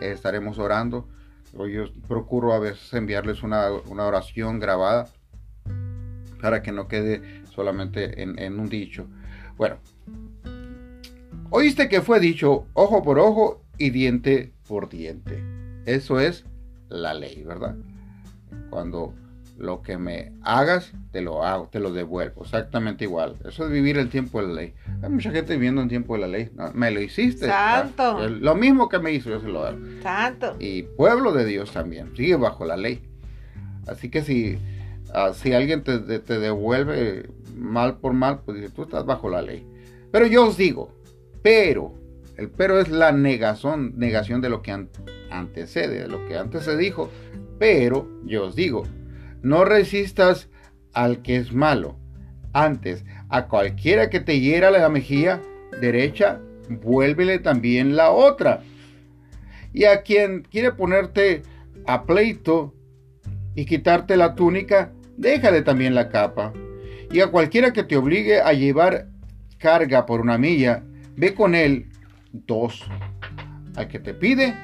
eh, 0.00 0.10
estaremos 0.10 0.58
orando. 0.58 1.08
Yo 1.52 1.84
procuro 2.08 2.52
a 2.52 2.58
veces 2.58 2.92
enviarles 2.94 3.42
una, 3.42 3.70
oración 3.70 4.58
grabada 4.58 5.08
para 6.42 6.62
que 6.62 6.72
no 6.72 6.88
quede 6.88 7.44
solamente 7.46 8.22
en, 8.22 8.38
en 8.38 8.58
un 8.58 8.68
dicho. 8.68 9.06
Bueno, 9.56 9.76
oíste 11.54 11.88
que 11.88 12.02
fue 12.02 12.18
dicho 12.18 12.66
ojo 12.72 13.04
por 13.04 13.20
ojo 13.20 13.62
y 13.78 13.90
diente 13.90 14.52
por 14.66 14.88
diente. 14.88 15.40
Eso 15.86 16.18
es 16.18 16.44
la 16.88 17.14
ley, 17.14 17.44
¿verdad? 17.44 17.76
Cuando 18.70 19.14
lo 19.56 19.80
que 19.80 19.96
me 19.96 20.32
hagas, 20.42 20.92
te 21.12 21.20
lo 21.20 21.44
hago, 21.44 21.68
te 21.68 21.78
lo 21.78 21.92
devuelvo. 21.92 22.42
Exactamente 22.42 23.04
igual. 23.04 23.36
Eso 23.46 23.66
es 23.66 23.70
vivir 23.70 23.98
el 23.98 24.08
tiempo 24.08 24.40
de 24.40 24.48
la 24.48 24.54
ley. 24.54 24.74
Hay 25.00 25.10
mucha 25.10 25.30
gente 25.30 25.54
viviendo 25.54 25.80
en 25.80 25.88
tiempo 25.88 26.14
de 26.14 26.20
la 26.22 26.26
ley. 26.26 26.50
me 26.74 26.90
lo 26.90 27.00
hiciste. 27.00 27.46
Santo. 27.46 28.28
Lo 28.28 28.56
mismo 28.56 28.88
que 28.88 28.98
me 28.98 29.12
hizo, 29.12 29.30
yo 29.30 29.40
se 29.40 29.46
lo 29.46 29.64
hago. 29.64 29.78
Santo. 30.02 30.56
Y 30.58 30.82
pueblo 30.82 31.32
de 31.32 31.44
Dios 31.44 31.70
también. 31.70 32.16
Sigue 32.16 32.34
bajo 32.34 32.64
la 32.64 32.76
ley. 32.76 33.00
Así 33.86 34.10
que 34.10 34.22
si, 34.22 34.58
ah, 35.14 35.32
si 35.34 35.52
alguien 35.52 35.84
te, 35.84 36.00
devuelve 36.00 37.30
mal 37.54 37.98
por 37.98 38.12
mal, 38.12 38.40
pues 38.44 38.72
tú 38.74 38.82
estás 38.82 39.06
bajo 39.06 39.28
la 39.28 39.40
ley. 39.40 39.64
Pero 40.10 40.26
yo 40.26 40.48
os 40.48 40.56
digo, 40.56 40.90
pero, 41.44 41.92
el 42.38 42.48
pero 42.48 42.80
es 42.80 42.88
la 42.88 43.12
negación, 43.12 43.92
negación 43.98 44.40
de 44.40 44.48
lo 44.48 44.62
que 44.62 44.72
antecede, 45.30 46.00
de 46.00 46.08
lo 46.08 46.26
que 46.26 46.38
antes 46.38 46.64
se 46.64 46.74
dijo. 46.74 47.10
Pero 47.58 48.08
yo 48.24 48.46
os 48.46 48.56
digo, 48.56 48.84
no 49.42 49.66
resistas 49.66 50.48
al 50.94 51.20
que 51.20 51.36
es 51.36 51.52
malo. 51.52 51.98
Antes, 52.54 53.04
a 53.28 53.46
cualquiera 53.46 54.08
que 54.08 54.20
te 54.20 54.40
hiera 54.40 54.70
la 54.70 54.88
mejilla 54.88 55.42
derecha, 55.82 56.40
vuélvele 56.70 57.40
también 57.40 57.94
la 57.94 58.10
otra. 58.10 58.62
Y 59.74 59.84
a 59.84 60.00
quien 60.00 60.44
quiere 60.50 60.72
ponerte 60.72 61.42
a 61.86 62.06
pleito 62.06 62.74
y 63.54 63.66
quitarte 63.66 64.16
la 64.16 64.34
túnica, 64.34 64.94
déjale 65.18 65.60
también 65.60 65.94
la 65.94 66.08
capa. 66.08 66.54
Y 67.12 67.20
a 67.20 67.26
cualquiera 67.26 67.74
que 67.74 67.84
te 67.84 67.98
obligue 67.98 68.40
a 68.40 68.54
llevar 68.54 69.08
carga 69.58 70.06
por 70.06 70.22
una 70.22 70.38
milla, 70.38 70.84
ve 71.16 71.34
con 71.34 71.54
él 71.54 71.88
dos. 72.32 72.84
Al 73.76 73.88
que 73.88 73.98
te 73.98 74.14
pide, 74.14 74.56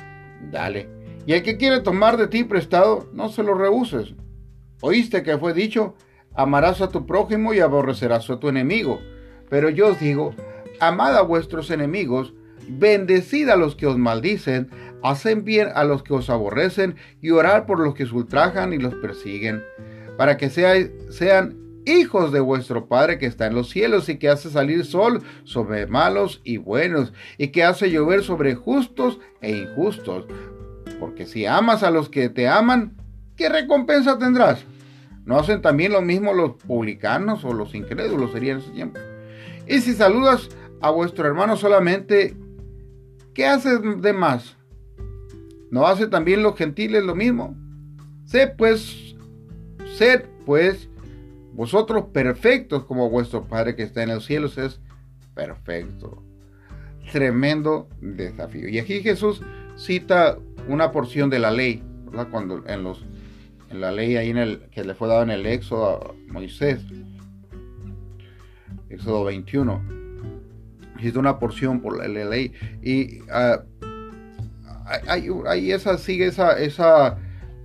dale. 0.50 0.88
Y 1.26 1.34
al 1.34 1.42
que 1.42 1.56
quiere 1.56 1.80
tomar 1.80 2.16
de 2.16 2.28
ti 2.28 2.44
prestado, 2.44 3.08
no 3.12 3.28
se 3.28 3.42
lo 3.42 3.54
rehuses. 3.54 4.14
Oíste 4.80 5.22
que 5.22 5.38
fue 5.38 5.52
dicho, 5.52 5.94
amarás 6.34 6.80
a 6.80 6.88
tu 6.88 7.06
prójimo 7.06 7.52
y 7.52 7.60
aborrecerás 7.60 8.30
a 8.30 8.38
tu 8.38 8.48
enemigo. 8.48 9.00
Pero 9.48 9.68
yo 9.68 9.88
os 9.88 10.00
digo, 10.00 10.34
amad 10.80 11.16
a 11.16 11.22
vuestros 11.22 11.70
enemigos, 11.70 12.34
bendecid 12.68 13.48
a 13.48 13.56
los 13.56 13.76
que 13.76 13.86
os 13.86 13.98
maldicen, 13.98 14.70
hacen 15.02 15.44
bien 15.44 15.68
a 15.74 15.84
los 15.84 16.02
que 16.02 16.14
os 16.14 16.30
aborrecen 16.30 16.96
y 17.20 17.30
orad 17.30 17.66
por 17.66 17.80
los 17.80 17.94
que 17.94 18.04
os 18.04 18.12
ultrajan 18.12 18.72
y 18.72 18.78
los 18.78 18.94
persiguen, 18.94 19.62
para 20.16 20.36
que 20.36 20.50
sean 20.50 21.69
hijos 21.90 22.33
de 22.33 22.40
vuestro 22.40 22.87
Padre 22.87 23.18
que 23.18 23.26
está 23.26 23.46
en 23.46 23.55
los 23.55 23.70
cielos 23.70 24.09
y 24.09 24.18
que 24.18 24.29
hace 24.29 24.50
salir 24.50 24.85
sol 24.85 25.22
sobre 25.44 25.87
malos 25.87 26.40
y 26.44 26.57
buenos 26.57 27.12
y 27.38 27.48
que 27.48 27.64
hace 27.64 27.90
llover 27.90 28.22
sobre 28.22 28.55
justos 28.55 29.18
e 29.40 29.50
injustos. 29.50 30.26
Porque 30.98 31.26
si 31.26 31.46
amas 31.46 31.83
a 31.83 31.90
los 31.90 32.09
que 32.09 32.29
te 32.29 32.48
aman, 32.48 32.96
¿qué 33.37 33.48
recompensa 33.48 34.18
tendrás? 34.18 34.64
¿No 35.24 35.38
hacen 35.38 35.62
también 35.62 35.92
lo 35.92 36.03
mismo 36.03 36.33
los 36.33 36.53
publicanos 36.53 37.44
o 37.44 37.53
los 37.53 37.74
incrédulos 37.74 38.33
sería 38.33 38.53
en 38.53 38.59
ese 38.59 38.70
tiempo? 38.70 38.98
Y 39.66 39.81
si 39.81 39.94
saludas 39.94 40.48
a 40.81 40.90
vuestro 40.90 41.26
hermano 41.26 41.57
solamente, 41.57 42.37
¿qué 43.35 43.46
haces 43.46 43.81
de 44.03 44.12
más? 44.12 44.57
¿No 45.70 45.87
hace 45.87 46.09
también 46.09 46.42
los 46.42 46.57
gentiles 46.57 47.05
lo 47.05 47.14
mismo? 47.14 47.57
Sé 48.24 48.48
pues, 48.48 49.14
sed 49.96 50.24
pues 50.44 50.89
vosotros 51.52 52.06
perfectos 52.12 52.84
como 52.84 53.10
vuestro 53.10 53.44
Padre 53.44 53.74
que 53.76 53.82
está 53.82 54.02
en 54.02 54.10
los 54.10 54.24
cielos 54.24 54.58
es 54.58 54.80
perfecto. 55.34 56.22
Tremendo 57.12 57.88
desafío. 58.00 58.68
Y 58.68 58.78
aquí 58.78 59.02
Jesús 59.02 59.42
cita 59.76 60.38
una 60.68 60.92
porción 60.92 61.30
de 61.30 61.38
la 61.38 61.50
ley, 61.50 61.82
¿verdad? 62.04 62.28
Cuando 62.30 62.66
en 62.66 62.84
los 62.84 63.04
en 63.70 63.80
la 63.80 63.92
ley 63.92 64.16
ahí 64.16 64.30
en 64.30 64.38
el 64.38 64.60
que 64.70 64.84
le 64.84 64.94
fue 64.94 65.08
dado 65.08 65.22
en 65.22 65.30
el 65.30 65.46
Éxodo 65.46 66.12
a 66.12 66.32
Moisés. 66.32 66.82
Éxodo 68.88 69.24
21. 69.24 69.80
Cita 71.00 71.18
una 71.18 71.38
porción 71.38 71.80
por 71.80 71.96
la, 71.96 72.08
ley 72.08 72.52
y 72.82 73.20
uh, 73.22 73.64
hay, 75.46 75.72
esa 75.72 75.96
sigue 75.96 76.26
esa 76.26 76.58
esa 76.58 77.16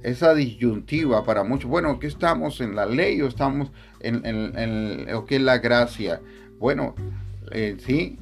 esa 0.06 0.36
disyuntiva 0.36 1.26
para 1.26 1.44
muchos. 1.44 1.70
Bueno, 1.70 1.98
¿qué 2.00 2.06
estamos 2.06 2.62
en 2.62 2.76
la 2.76 2.86
ley 2.86 3.20
o 3.22 3.28
estamos 3.28 3.72
en, 4.00 4.24
en, 4.24 5.08
qué 5.28 5.38
es 5.38 5.42
la 5.42 5.58
gracia? 5.58 6.22
Bueno, 6.60 6.94
eh, 7.52 7.76
sí, 7.80 8.20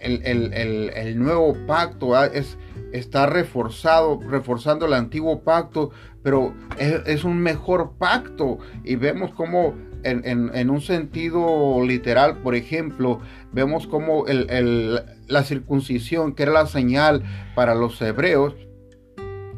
el, 0.00 1.18
nuevo 1.18 1.56
pacto 1.66 2.14
ah, 2.14 2.26
es, 2.26 2.56
está 2.92 3.26
reforzado, 3.26 4.20
reforzando 4.28 4.86
el 4.86 4.92
antiguo 4.92 5.40
pacto, 5.40 5.90
pero 6.22 6.54
es, 6.78 7.24
un 7.24 7.38
mejor 7.38 7.94
pacto. 7.98 8.58
Y 8.84 8.94
vemos 8.94 9.32
como 9.32 9.74
en, 10.04 10.70
un 10.70 10.80
sentido 10.80 11.84
literal, 11.84 12.38
por 12.42 12.54
ejemplo, 12.54 13.18
vemos 13.50 13.88
como 13.88 14.24
la 14.28 15.42
circuncisión, 15.42 16.32
que 16.36 16.44
era 16.44 16.52
la 16.52 16.66
señal 16.66 17.24
para 17.56 17.74
los 17.74 18.00
hebreos, 18.00 18.54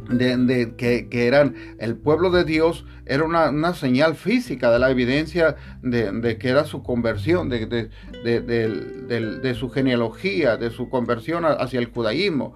de, 0.08 0.74
que, 0.76 1.26
eran 1.26 1.54
el 1.78 1.96
pueblo 1.96 2.30
de 2.30 2.44
Dios, 2.44 2.84
era 3.06 3.24
una, 3.24 3.74
señal 3.74 4.14
física 4.14 4.70
de 4.70 4.78
la 4.78 4.90
evidencia 4.90 5.56
de, 5.82 6.38
que 6.38 6.48
era 6.48 6.64
su 6.64 6.82
conversión, 6.82 7.48
de, 7.48 7.90
de, 8.24 9.54
su 9.54 9.70
genealogía, 9.70 10.56
de 10.56 10.70
su 10.70 10.88
conversión 10.88 11.44
hacia 11.44 11.80
el 11.80 11.86
judaísmo. 11.86 12.54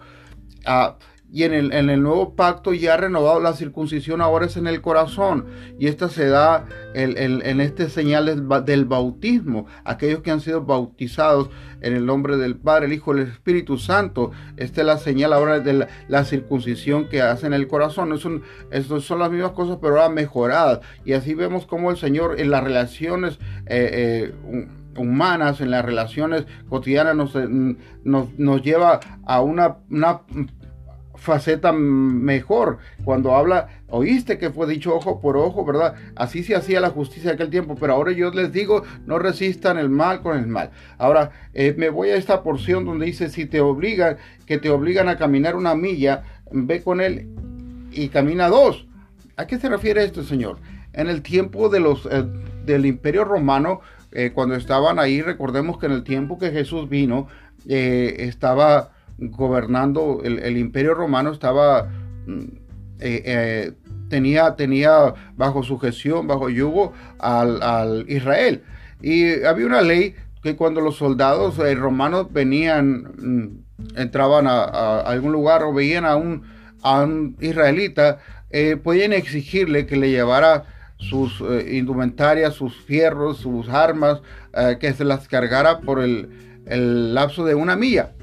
Ah, 0.65 0.97
y 1.31 1.43
en 1.43 1.53
el, 1.53 1.73
en 1.75 1.91
el, 1.91 2.03
nuevo 2.03 2.35
pacto 2.35 2.73
ya 2.73 2.97
renovado 2.97 3.39
la 3.39 3.53
circuncisión 3.53 4.23
ahora 4.23 4.47
es 4.47 4.57
en 4.57 4.67
el 4.67 4.81
corazón. 4.81 5.47
Y 5.79 5.87
esta 5.87 6.09
se 6.09 6.27
da 6.27 6.65
en 6.95 7.61
este 7.61 7.91
señal 7.91 8.25
del, 8.65 8.85
bautismo. 8.87 9.67
Aquellos 9.85 10.23
que 10.23 10.31
han 10.31 10.41
sido 10.41 10.65
bautizados 10.65 11.51
en 11.83 11.95
el 11.95 12.07
nombre 12.07 12.39
del 12.39 12.57
Padre, 12.57 12.87
el 12.87 12.95
Hijo 12.95 13.13
el 13.13 13.21
Espíritu 13.21 13.77
Santo. 13.77 14.31
Esta 14.57 14.81
es 14.81 14.87
la 14.87 14.97
señal 14.97 15.35
ahora 15.35 15.61
de 15.61 15.87
la, 16.09 16.25
circuncisión 16.25 17.09
que 17.09 17.21
hace 17.21 17.47
en 17.47 17.53
el 17.53 17.69
corazón. 17.69 18.13
Es 18.15 18.25
un, 18.25 18.43
son 19.01 19.19
las 19.19 19.31
mismas 19.31 19.53
cosas, 19.53 19.79
pero 19.83 20.01
ahora 20.01 20.09
mejoradas. 20.09 20.81
Y 21.05 21.13
así 21.13 21.35
vemos 21.35 21.67
cómo 21.67 21.91
el 21.91 21.99
Señor 21.99 22.41
en 22.41 22.51
las 22.51 22.65
relaciones... 22.65 23.39
Eh, 23.67 24.33
eh, 24.33 24.69
humanas, 24.97 25.61
en 25.61 25.71
las 25.71 25.85
relaciones 25.85 26.45
cotidianas, 26.69 27.15
nos, 27.15 27.33
nos, 28.03 28.37
nos 28.37 28.63
lleva 28.63 28.99
a 29.25 29.41
una 29.41 29.77
faceta 31.19 31.73
mejor. 31.73 32.79
Cuando 33.05 33.35
habla, 33.35 33.69
oíste 33.89 34.39
que 34.39 34.51
fue 34.51 34.67
dicho 34.67 34.95
ojo 34.95 35.21
por 35.21 35.37
ojo, 35.37 35.65
¿verdad? 35.65 35.95
Así 36.15 36.43
se 36.43 36.55
hacía 36.55 36.81
la 36.81 36.91
justicia 36.91 37.31
de 37.31 37.35
aquel 37.35 37.51
tiempo, 37.51 37.77
pero 37.79 37.95
ahora 37.95 38.13
yo 38.13 38.31
les 38.31 38.53
digo, 38.53 38.85
no 39.05 39.19
resistan 39.19 39.79
el 39.79 39.91
mal 39.91 40.23
con 40.23 40.39
el 40.39 40.47
mal. 40.47 40.71
Ahora, 40.97 41.33
eh, 41.55 41.75
me 41.77 41.91
voy 41.91 42.11
a 42.11 42.17
esta 42.17 42.43
porción 42.43 42.85
donde 42.85 43.07
dice, 43.07 43.29
si 43.29 43.47
te 43.47 43.61
obligan, 43.61 44.17
que 44.47 44.59
te 44.59 44.71
obligan 44.71 45.09
a 45.09 45.19
caminar 45.19 45.57
una 45.57 45.75
milla, 45.75 46.23
ve 46.51 46.83
con 46.83 47.01
él 47.01 47.29
y 47.93 48.09
camina 48.09 48.49
dos. 48.49 48.87
¿A 49.37 49.47
qué 49.47 49.59
se 49.59 49.69
refiere 49.69 50.05
esto, 50.05 50.23
Señor? 50.23 50.59
En 50.93 51.09
el 51.09 51.23
tiempo 51.23 51.69
de 51.69 51.81
los, 51.81 52.07
eh, 52.11 52.25
del 52.65 52.87
imperio 52.87 53.25
romano, 53.25 53.81
eh, 54.13 54.31
cuando 54.35 54.55
estaban 54.55 54.99
ahí, 54.99 55.21
recordemos 55.21 55.79
que 55.79 55.87
en 55.87 55.93
el 55.93 56.05
tiempo 56.05 56.39
que 56.39 56.51
Jesús 56.51 56.89
vino, 56.89 57.27
estaba 57.67 58.93
gobernando 59.19 60.21
el, 60.25 60.57
imperio 60.57 60.95
romano 60.95 61.33
estaba, 61.33 61.89
mm, 62.27 62.41
eh, 63.01 63.23
eh, 63.25 63.73
tenía, 64.09 64.55
tenía 64.57 65.15
bajo 65.37 65.63
sujeción, 65.63 66.27
bajo 66.27 66.49
yugo 66.49 66.93
al, 67.19 68.05
Israel. 68.09 68.63
Y 69.03 69.43
había 69.45 69.67
una 69.67 69.83
ley 69.83 70.15
que 70.43 70.57
cuando 70.57 70.81
los 70.81 70.97
soldados 70.97 71.59
eh, 71.59 71.75
romanos 71.75 72.33
venían, 72.33 73.13
mm, 73.19 73.97
entraban 73.97 74.47
a, 74.47 75.01
algún 75.01 75.33
lugar 75.33 75.63
o 75.65 75.73
veían 75.73 76.05
a 76.05 76.17
un, 76.17 76.45
a 76.83 77.03
un 77.03 77.37
israelita, 77.41 78.19
podían 78.83 79.13
exigirle 79.13 79.85
que 79.85 79.97
le 79.97 80.11
llevara 80.11 80.65
sus 80.97 81.43
indumentarias, 81.71 82.55
sus 82.55 82.75
fierros, 82.75 83.37
sus 83.37 83.69
armas, 83.69 84.23
que 84.81 84.95
se 84.95 85.05
las 85.05 85.29
cargara 85.29 85.81
por 85.81 86.01
el, 86.01 86.31
el 86.65 87.15
lapso 87.15 87.45
de 87.45 87.55
una 87.55 87.77
milla. 87.77 88.15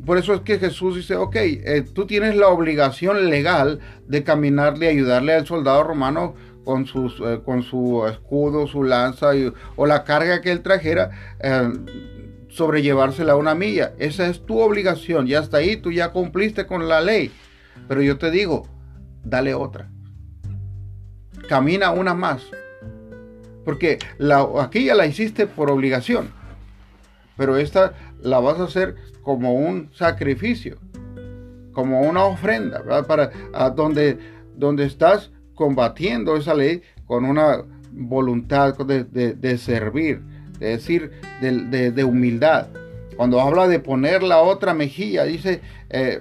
Por 0.00 0.18
eso 0.18 0.34
es 0.34 0.40
que 0.40 0.58
Jesús 0.58 0.96
dice, 0.96 1.16
ok, 1.16 1.36
eh, 1.36 1.84
tú 1.92 2.06
tienes 2.06 2.36
la 2.36 2.48
obligación 2.48 3.30
legal 3.30 3.78
de 4.08 4.24
caminarle 4.24 4.86
y 4.86 4.88
ayudarle 4.88 5.34
al 5.34 5.46
soldado 5.46 5.84
romano 5.84 6.34
con, 6.64 6.86
sus, 6.86 7.20
eh, 7.20 7.40
con 7.44 7.62
su 7.62 8.06
escudo, 8.06 8.66
su 8.66 8.82
lanza 8.82 9.30
o 9.76 9.86
la 9.86 10.04
carga 10.04 10.40
que 10.40 10.50
él 10.50 10.62
trajera, 10.62 11.36
eh, 11.40 11.72
sobrellevársela 12.48 13.36
una 13.36 13.54
milla. 13.54 13.92
Esa 13.98 14.26
es 14.26 14.44
tu 14.44 14.58
obligación. 14.58 15.26
Ya 15.26 15.38
hasta 15.38 15.58
ahí 15.58 15.76
tú 15.76 15.92
ya 15.92 16.10
cumpliste 16.10 16.66
con 16.66 16.88
la 16.88 17.00
ley. 17.00 17.30
Pero 17.86 18.02
yo 18.02 18.18
te 18.18 18.30
digo, 18.30 18.66
dale 19.22 19.54
otra. 19.54 19.90
Camina 21.48 21.90
una 21.90 22.14
más. 22.14 22.46
Porque 23.64 23.98
la, 24.18 24.46
aquí 24.60 24.86
ya 24.86 24.94
la 24.94 25.06
hiciste 25.06 25.46
por 25.46 25.70
obligación. 25.70 26.30
Pero 27.36 27.56
esta 27.56 27.94
la 28.20 28.40
vas 28.40 28.60
a 28.60 28.64
hacer 28.64 28.96
como 29.24 29.54
un 29.54 29.90
sacrificio, 29.92 30.76
como 31.72 32.02
una 32.02 32.24
ofrenda, 32.24 32.84
Para 33.08 33.30
donde, 33.70 34.18
donde 34.54 34.84
estás 34.84 35.32
combatiendo 35.54 36.36
esa 36.36 36.54
ley 36.54 36.82
con 37.06 37.24
una 37.24 37.64
voluntad 37.90 38.76
de, 38.76 39.58
servir, 39.58 40.20
de 40.58 40.68
decir, 40.68 41.10
de, 41.40 42.04
humildad. 42.04 42.68
Cuando 43.16 43.40
habla 43.40 43.66
de 43.66 43.80
poner 43.80 44.22
la 44.22 44.40
otra 44.40 44.74
mejilla, 44.74 45.24
dice, 45.24 45.60
eh, 45.88 46.20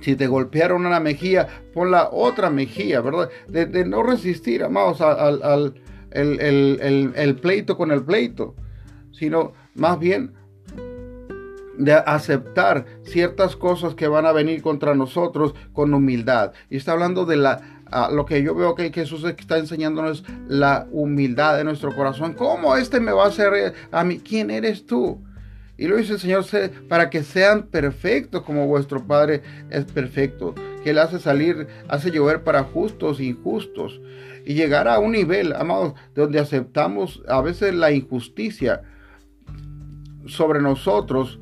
si 0.00 0.16
te 0.16 0.26
golpearon 0.26 0.84
una 0.84 1.00
mejilla, 1.00 1.46
pon 1.72 1.90
la 1.90 2.08
otra 2.10 2.50
mejilla, 2.50 3.00
¿verdad? 3.00 3.30
De, 3.46 3.84
no 3.84 4.02
resistir, 4.02 4.64
amados, 4.64 5.00
al, 5.00 5.42
al 5.42 5.74
el 6.10 7.38
pleito 7.40 7.76
con 7.76 7.92
el 7.92 8.02
pleito 8.02 8.54
sino 9.18 9.52
más 9.78 9.98
bien 9.98 10.34
de 11.78 11.92
aceptar 11.92 12.84
ciertas 13.04 13.56
cosas 13.56 13.94
que 13.94 14.08
van 14.08 14.26
a 14.26 14.32
venir 14.32 14.62
contra 14.62 14.94
nosotros 14.94 15.54
con 15.72 15.94
humildad. 15.94 16.52
Y 16.68 16.76
está 16.76 16.92
hablando 16.92 17.24
de 17.24 17.36
la 17.36 17.60
lo 18.12 18.26
que 18.26 18.42
yo 18.42 18.54
veo 18.54 18.74
que 18.74 18.92
Jesús 18.92 19.24
está 19.24 19.56
enseñándonos 19.56 20.22
la 20.46 20.86
humildad 20.90 21.56
de 21.56 21.64
nuestro 21.64 21.94
corazón. 21.96 22.34
¿Cómo 22.34 22.76
este 22.76 23.00
me 23.00 23.12
va 23.12 23.24
a 23.24 23.28
hacer 23.28 23.74
a 23.90 24.04
mí? 24.04 24.18
¿Quién 24.18 24.50
eres 24.50 24.84
tú? 24.84 25.24
Y 25.78 25.86
lo 25.86 25.96
dice 25.96 26.14
el 26.14 26.18
Señor 26.18 26.44
para 26.88 27.08
que 27.08 27.22
sean 27.22 27.62
perfectos 27.62 28.42
como 28.42 28.66
vuestro 28.66 29.06
Padre 29.06 29.42
es 29.70 29.84
perfecto. 29.84 30.54
que 30.82 30.90
Él 30.90 30.98
hace 30.98 31.18
salir, 31.18 31.68
hace 31.88 32.10
llover 32.10 32.42
para 32.42 32.64
justos 32.64 33.20
e 33.20 33.24
injustos. 33.24 34.00
Y 34.44 34.54
llegar 34.54 34.88
a 34.88 34.98
un 34.98 35.12
nivel, 35.12 35.54
amados, 35.54 35.94
donde 36.14 36.40
aceptamos 36.40 37.22
a 37.28 37.40
veces 37.40 37.74
la 37.74 37.92
injusticia 37.92 38.82
sobre 40.28 40.60
nosotros, 40.60 41.38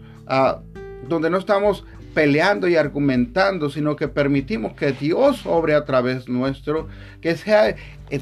donde 1.08 1.30
no 1.30 1.38
estamos 1.38 1.84
peleando 2.16 2.66
y 2.66 2.76
argumentando, 2.76 3.68
sino 3.68 3.94
que 3.94 4.08
permitimos 4.08 4.72
que 4.72 4.92
Dios 4.92 5.44
obre 5.44 5.74
a 5.74 5.84
través 5.84 6.30
nuestro, 6.30 6.88
que 7.20 7.36
sea 7.36 7.76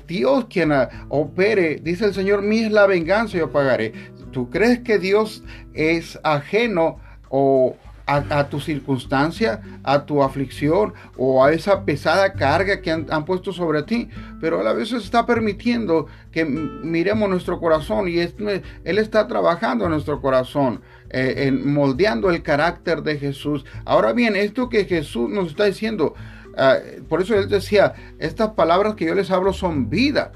Dios 0.08 0.46
quien 0.50 0.72
ah, 0.72 1.06
opere. 1.08 1.76
Dice 1.76 2.06
el 2.06 2.12
Señor, 2.12 2.42
mi 2.42 2.58
es 2.64 2.72
la 2.72 2.88
venganza, 2.88 3.38
yo 3.38 3.52
pagaré. 3.52 3.92
¿Tú 4.32 4.50
crees 4.50 4.80
que 4.80 4.98
Dios 4.98 5.44
es 5.74 6.18
ajeno 6.24 6.98
o 7.28 7.76
a, 8.06 8.48
tu 8.48 8.60
circunstancia, 8.60 9.62
a 9.82 10.04
tu 10.04 10.22
aflicción 10.22 10.92
o 11.16 11.42
a 11.44 11.52
esa 11.52 11.84
pesada 11.84 12.34
carga 12.34 12.82
que 12.82 12.90
han, 12.90 13.24
puesto 13.24 13.52
sobre 13.52 13.82
ti, 13.82 14.08
pero 14.40 14.60
a 14.60 14.62
la 14.62 14.74
vez 14.74 14.92
está 14.92 15.24
permitiendo 15.24 16.06
que 16.30 16.44
miremos 16.44 17.28
nuestro 17.30 17.58
corazón 17.58 18.08
y 18.08 18.18
Él 18.18 18.98
está 18.98 19.26
trabajando 19.26 19.84
en 19.84 19.92
nuestro 19.92 20.20
corazón, 20.20 20.82
eh, 21.10 21.46
en 21.46 21.72
moldeando 21.72 22.30
el 22.30 22.42
carácter 22.42 23.02
de 23.02 23.18
Jesús. 23.18 23.64
Ahora 23.84 24.12
bien, 24.12 24.36
esto 24.36 24.68
que 24.68 24.84
Jesús 24.84 25.30
nos 25.30 25.48
está 25.48 25.64
diciendo, 25.64 26.14
ah, 26.58 26.76
por 27.08 27.22
eso 27.22 27.34
Él 27.34 27.48
decía, 27.48 27.94
estas 28.18 28.50
palabras 28.50 28.96
que 28.96 29.06
yo 29.06 29.14
les 29.14 29.30
hablo 29.30 29.52
son 29.54 29.88
vida. 29.88 30.32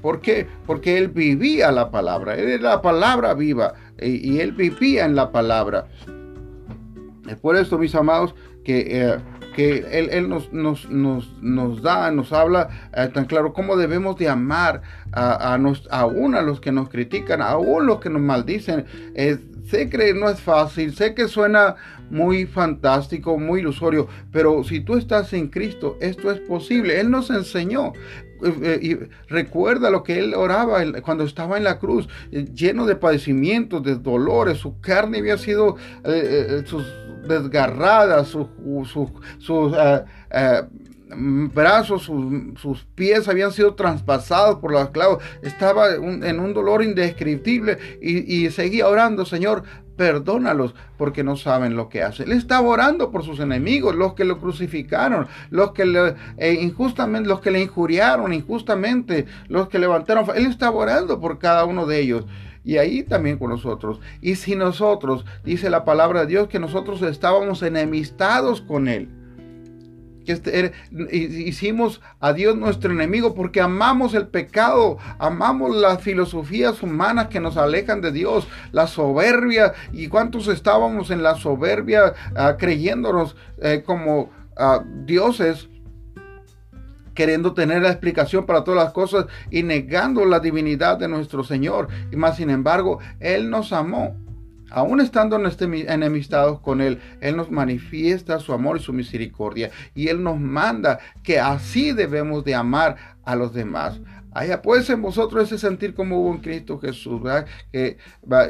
¿Por 0.00 0.20
qué? 0.20 0.46
Porque 0.66 0.96
Él 0.96 1.08
vivía 1.08 1.70
la 1.72 1.90
palabra, 1.90 2.36
Él 2.36 2.48
era 2.48 2.70
la 2.70 2.82
palabra 2.82 3.34
viva 3.34 3.74
y, 4.00 4.34
y 4.34 4.40
Él 4.40 4.52
vivía 4.52 5.04
en 5.04 5.16
la 5.16 5.32
palabra. 5.32 5.88
Es 7.28 7.36
por 7.36 7.56
esto, 7.56 7.78
mis 7.78 7.94
amados, 7.94 8.34
que, 8.64 8.86
eh, 8.90 9.16
que 9.54 9.86
Él, 9.90 10.28
nos, 10.28 10.52
nos, 10.52 10.88
nos, 10.90 11.82
da, 11.82 12.10
nos 12.10 12.32
habla 12.32 12.68
eh, 12.94 13.08
tan 13.12 13.26
claro 13.26 13.52
cómo 13.52 13.76
debemos 13.76 14.16
de 14.18 14.28
amar 14.28 14.82
a, 15.12 15.54
a, 15.54 15.58
nos, 15.58 15.88
aún 15.90 16.34
a 16.34 16.42
los 16.42 16.60
que 16.60 16.72
nos 16.72 16.88
critican, 16.88 17.40
aún 17.42 17.86
los 17.86 18.00
que 18.00 18.10
nos 18.10 18.22
maldicen. 18.22 18.84
sé 19.64 19.88
que 19.88 20.14
no 20.14 20.28
es 20.28 20.40
fácil, 20.40 20.94
sé 20.94 21.14
que 21.14 21.28
suena 21.28 21.76
muy 22.10 22.46
fantástico, 22.46 23.38
muy 23.38 23.60
ilusorio, 23.60 24.08
pero 24.30 24.62
si 24.64 24.80
tú 24.80 24.96
estás 24.96 25.32
en 25.32 25.48
Cristo, 25.48 25.96
esto 26.00 26.30
es 26.30 26.40
posible. 26.40 27.00
Él 27.00 27.10
nos 27.10 27.30
enseñó. 27.30 27.92
Eh, 28.44 29.08
recuerda 29.28 29.88
lo 29.90 30.02
que 30.02 30.18
él 30.18 30.34
oraba 30.34 30.80
cuando 31.02 31.24
estaba 31.24 31.56
en 31.56 31.64
la 31.64 31.78
cruz, 31.78 32.06
lleno 32.30 32.84
de 32.84 32.94
padecimientos, 32.94 33.82
de 33.82 33.96
dolores, 33.96 34.58
su 34.58 34.78
carne 34.80 35.18
había 35.18 35.38
sido, 35.38 35.76
desgarradas, 37.26 38.28
sus, 38.28 38.48
sus, 39.38 39.72
eh, 39.76 40.62
brazos, 41.54 42.02
sus, 42.02 42.84
pies 42.94 43.28
habían 43.28 43.52
sido 43.52 43.74
traspasados 43.74 44.56
por 44.56 44.72
los 44.72 44.90
clavos. 44.90 45.22
Estaba 45.42 45.94
en 45.94 46.40
un 46.40 46.54
dolor 46.54 46.82
indescriptible 46.82 47.78
y, 48.00 48.50
seguía 48.50 48.88
orando, 48.88 49.24
Señor, 49.24 49.62
perdónalos 49.96 50.74
porque 50.98 51.24
no 51.24 51.36
saben 51.36 51.76
lo 51.76 51.88
que 51.88 52.02
hacen. 52.02 52.30
Él 52.30 52.36
estaba 52.36 52.68
orando 52.68 53.10
por 53.10 53.24
sus 53.24 53.40
enemigos, 53.40 53.94
los 53.94 54.14
que 54.14 54.24
lo 54.24 54.38
crucificaron, 54.38 55.26
los 55.50 55.72
que 55.72 55.86
le, 55.86 56.14
eh, 56.36 56.58
injustamente, 56.60 57.28
los 57.28 57.40
que 57.40 57.50
le 57.50 57.62
injuriaron 57.62 58.32
injustamente, 58.32 59.26
los 59.48 59.68
que 59.68 59.78
levantaron. 59.78 60.26
Él 60.34 60.46
estaba 60.46 60.76
orando 60.76 61.18
por 61.20 61.38
cada 61.38 61.64
uno 61.64 61.86
de 61.86 62.00
ellos 62.00 62.26
y 62.66 62.78
ahí 62.78 63.04
también 63.04 63.38
con 63.38 63.50
nosotros. 63.50 64.00
Y 64.20 64.34
si 64.34 64.56
nosotros, 64.56 65.24
dice 65.44 65.70
la 65.70 65.84
palabra 65.84 66.22
de 66.22 66.26
Dios, 66.26 66.48
que 66.48 66.58
nosotros 66.58 67.00
estábamos 67.02 67.62
enemistados 67.62 68.60
con 68.60 68.88
Él. 68.88 69.08
Que 70.24 70.32
este, 70.32 70.72
hicimos 71.12 72.02
a 72.18 72.32
Dios 72.32 72.56
nuestro 72.56 72.92
enemigo 72.92 73.36
porque 73.36 73.60
amamos 73.60 74.14
el 74.14 74.26
pecado, 74.26 74.98
amamos 75.20 75.76
las 75.76 76.02
filosofías 76.02 76.82
humanas 76.82 77.28
que 77.28 77.38
nos 77.38 77.56
alejan 77.56 78.00
de 78.00 78.10
Dios, 78.10 78.48
la 78.72 78.88
soberbia. 78.88 79.72
¿Y 79.92 80.08
cuántos 80.08 80.48
estábamos 80.48 81.12
en 81.12 81.22
la 81.22 81.36
soberbia 81.36 82.14
ah, 82.34 82.56
creyéndonos 82.58 83.36
eh, 83.62 83.84
como 83.86 84.30
ah, 84.56 84.82
dioses? 85.04 85.68
Queriendo 87.16 87.54
tener 87.54 87.82
la 87.82 87.90
explicación 87.90 88.46
para 88.46 88.62
todas 88.62 88.84
las 88.84 88.92
cosas 88.92 89.26
y 89.50 89.64
negando 89.64 90.24
la 90.24 90.38
divinidad 90.38 90.98
de 90.98 91.08
nuestro 91.08 91.42
Señor. 91.42 91.88
Y 92.12 92.16
más 92.16 92.36
sin 92.36 92.50
embargo, 92.50 93.00
Él 93.18 93.50
nos 93.50 93.72
amó. 93.72 94.14
Aún 94.70 95.00
estando 95.00 95.36
enemistados 95.36 96.60
con 96.60 96.80
Él, 96.80 97.00
Él 97.20 97.36
nos 97.36 97.50
manifiesta 97.50 98.40
su 98.40 98.52
amor 98.52 98.76
y 98.76 98.80
su 98.80 98.92
misericordia. 98.92 99.70
Y 99.94 100.08
Él 100.08 100.22
nos 100.22 100.38
manda 100.38 100.98
que 101.22 101.40
así 101.40 101.92
debemos 101.92 102.44
de 102.44 102.54
amar 102.54 102.96
a 103.24 103.34
los 103.36 103.52
demás. 103.54 104.00
Haya 104.36 104.60
pues 104.60 104.90
en 104.90 105.00
vosotros 105.00 105.44
ese 105.44 105.56
sentir 105.56 105.94
como 105.94 106.20
hubo 106.20 106.34
en 106.34 106.42
Cristo 106.42 106.78
Jesús. 106.78 107.22
Que 107.72 107.96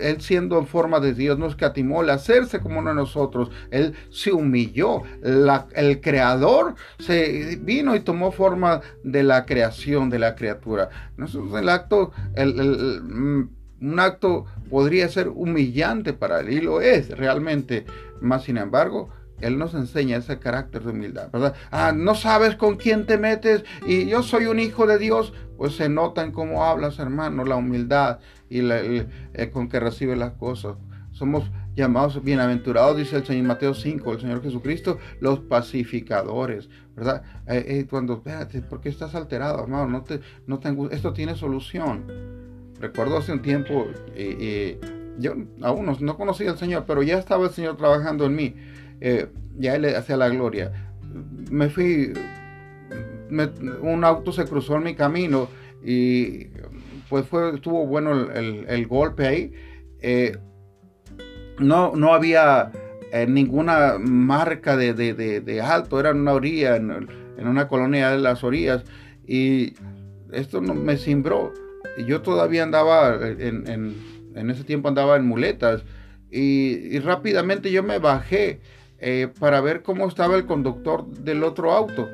Él 0.02 0.20
siendo 0.20 0.58
en 0.58 0.66
forma 0.66 0.98
de 0.98 1.14
Dios 1.14 1.38
no 1.38 1.46
escatimó 1.46 2.02
el 2.02 2.10
hacerse 2.10 2.58
como 2.58 2.80
uno 2.80 2.90
de 2.90 2.96
nosotros. 2.96 3.52
Él 3.70 3.94
se 4.10 4.32
humilló. 4.32 5.04
el 5.22 6.00
Creador 6.00 6.74
se 6.98 7.56
vino 7.62 7.94
y 7.94 8.00
tomó 8.00 8.32
forma 8.32 8.80
de 9.04 9.22
la 9.22 9.46
creación, 9.46 10.10
de 10.10 10.18
la 10.18 10.34
criatura. 10.34 10.90
el 11.16 11.68
acto, 11.68 12.10
mm, 12.36 13.42
un 13.80 14.00
acto 14.00 14.46
podría 14.68 15.08
ser 15.08 15.28
humillante 15.28 16.12
para 16.14 16.40
Él 16.40 16.50
y 16.50 16.60
lo 16.62 16.80
es 16.80 17.16
realmente. 17.16 17.86
Más 18.20 18.42
sin 18.42 18.56
embargo, 18.56 19.10
él 19.40 19.58
nos 19.58 19.74
enseña 19.74 20.16
ese 20.16 20.38
carácter 20.38 20.82
de 20.82 20.90
humildad, 20.90 21.30
¿verdad? 21.30 21.54
Ah, 21.70 21.92
no 21.94 22.14
sabes 22.14 22.56
con 22.56 22.76
quién 22.76 23.06
te 23.06 23.18
metes 23.18 23.64
y 23.86 24.06
yo 24.06 24.22
soy 24.22 24.46
un 24.46 24.58
hijo 24.58 24.86
de 24.86 24.98
Dios, 24.98 25.32
pues 25.56 25.76
se 25.76 25.88
nota 25.88 26.22
en 26.22 26.32
cómo 26.32 26.64
hablas, 26.64 26.98
hermano, 26.98 27.44
la 27.44 27.56
humildad 27.56 28.18
y 28.48 28.60
eh, 28.62 29.50
con 29.52 29.68
que 29.68 29.80
recibes 29.80 30.18
las 30.18 30.32
cosas. 30.32 30.76
Somos 31.12 31.50
llamados 31.74 32.22
bienaventurados, 32.22 32.96
dice 32.96 33.16
el 33.16 33.26
Señor 33.26 33.46
Mateo 33.46 33.74
5, 33.74 34.12
el 34.12 34.20
Señor 34.20 34.42
Jesucristo, 34.42 34.98
los 35.20 35.40
pacificadores, 35.40 36.68
¿verdad? 36.94 37.22
Eh, 37.46 37.64
eh, 37.66 37.86
cuando, 37.88 38.14
espérate, 38.14 38.60
¿por 38.62 38.80
qué 38.80 38.90
estás 38.90 39.14
alterado, 39.14 39.62
hermano? 39.62 39.86
No 39.88 40.02
te, 40.02 40.20
no 40.46 40.58
tengo, 40.58 40.90
esto 40.90 41.12
tiene 41.12 41.34
solución. 41.34 42.04
Recuerdo 42.80 43.16
hace 43.16 43.32
un 43.32 43.40
tiempo, 43.40 43.86
yo 45.18 45.32
aún 45.62 45.86
no, 45.86 45.96
no 45.98 46.16
conocía 46.18 46.50
al 46.50 46.58
Señor, 46.58 46.84
pero 46.86 47.02
ya 47.02 47.18
estaba 47.18 47.46
el 47.46 47.50
Señor 47.50 47.78
trabajando 47.78 48.26
en 48.26 48.36
mí 48.36 48.54
eh, 49.00 49.28
ya 49.56 49.74
él 49.74 49.84
hacía 49.94 50.16
la 50.16 50.28
gloria. 50.28 50.72
Me 51.50 51.68
fui, 51.68 52.12
un 53.80 54.04
auto 54.04 54.32
se 54.32 54.44
cruzó 54.44 54.76
en 54.76 54.84
mi 54.84 54.94
camino 54.94 55.48
y 55.84 56.48
pues 57.08 57.26
fue, 57.26 57.54
estuvo 57.54 57.86
bueno 57.86 58.30
el, 58.32 58.86
golpe 58.86 59.26
ahí. 59.26 59.52
Eh, 60.00 60.36
no, 61.58 61.94
no 61.96 62.12
había 62.12 62.70
eh, 63.12 63.26
ninguna 63.26 63.96
marca 63.98 64.76
de, 64.76 65.60
alto, 65.64 66.00
era 66.00 66.10
en 66.10 66.20
una 66.20 66.34
orilla, 66.34 66.76
en, 66.76 67.08
una 67.38 67.68
colonia 67.68 68.10
de 68.10 68.18
las 68.18 68.42
orillas 68.44 68.84
y 69.26 69.74
esto 70.32 70.60
no, 70.60 70.74
me 70.74 70.96
cimbró. 70.96 71.52
Yo 72.06 72.20
todavía 72.20 72.62
andaba, 72.62 73.16
en, 73.22 73.94
ese 74.50 74.64
tiempo 74.64 74.88
andaba 74.88 75.16
en 75.16 75.26
muletas 75.26 75.82
y 76.30 76.98
rápidamente 76.98 77.70
yo 77.70 77.82
me 77.82 77.98
bajé 77.98 78.60
eh, 79.08 79.28
para 79.38 79.60
ver 79.60 79.84
cómo 79.84 80.08
estaba 80.08 80.34
el 80.34 80.46
conductor 80.46 81.06
del 81.06 81.44
otro 81.44 81.70
auto. 81.70 82.08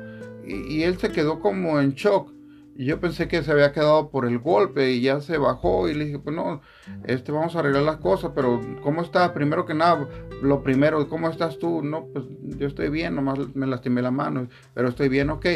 Y, 0.45 0.83
él 0.83 0.99
se 0.99 1.11
quedó 1.11 1.39
como 1.39 1.79
en 1.79 1.93
shock. 1.95 2.31
Y 2.75 2.85
yo 2.85 2.99
pensé 2.99 3.27
que 3.27 3.41
se 3.41 3.51
había 3.51 3.71
quedado 3.71 4.11
por 4.11 4.27
el 4.27 4.37
golpe 4.37 4.91
y 4.91 5.01
ya 5.01 5.19
se 5.19 5.39
bajó 5.39 5.89
y 5.89 5.95
le 5.95 6.05
dije, 6.05 6.19
pues 6.19 6.35
no, 6.35 6.61
este, 7.05 7.31
vamos 7.31 7.55
a 7.55 7.59
arreglar 7.59 7.81
las 7.81 7.97
cosas, 7.97 8.33
pero 8.35 8.61
¿cómo 8.83 9.01
estás? 9.01 9.31
Primero 9.31 9.65
que 9.65 9.73
nada, 9.73 10.07
lo 10.43 10.61
primero, 10.61 11.09
¿cómo 11.09 11.29
estás 11.29 11.57
tú? 11.57 11.81
No, 11.81 12.05
pues 12.13 12.25
yo 12.59 12.67
estoy 12.67 12.89
bien, 12.89 13.15
nomás 13.15 13.39
me 13.55 13.65
lastimé 13.65 14.03
la 14.03 14.11
mano, 14.11 14.47
pero 14.75 14.89
estoy 14.89 15.09
bien, 15.09 15.31
ok. 15.31 15.47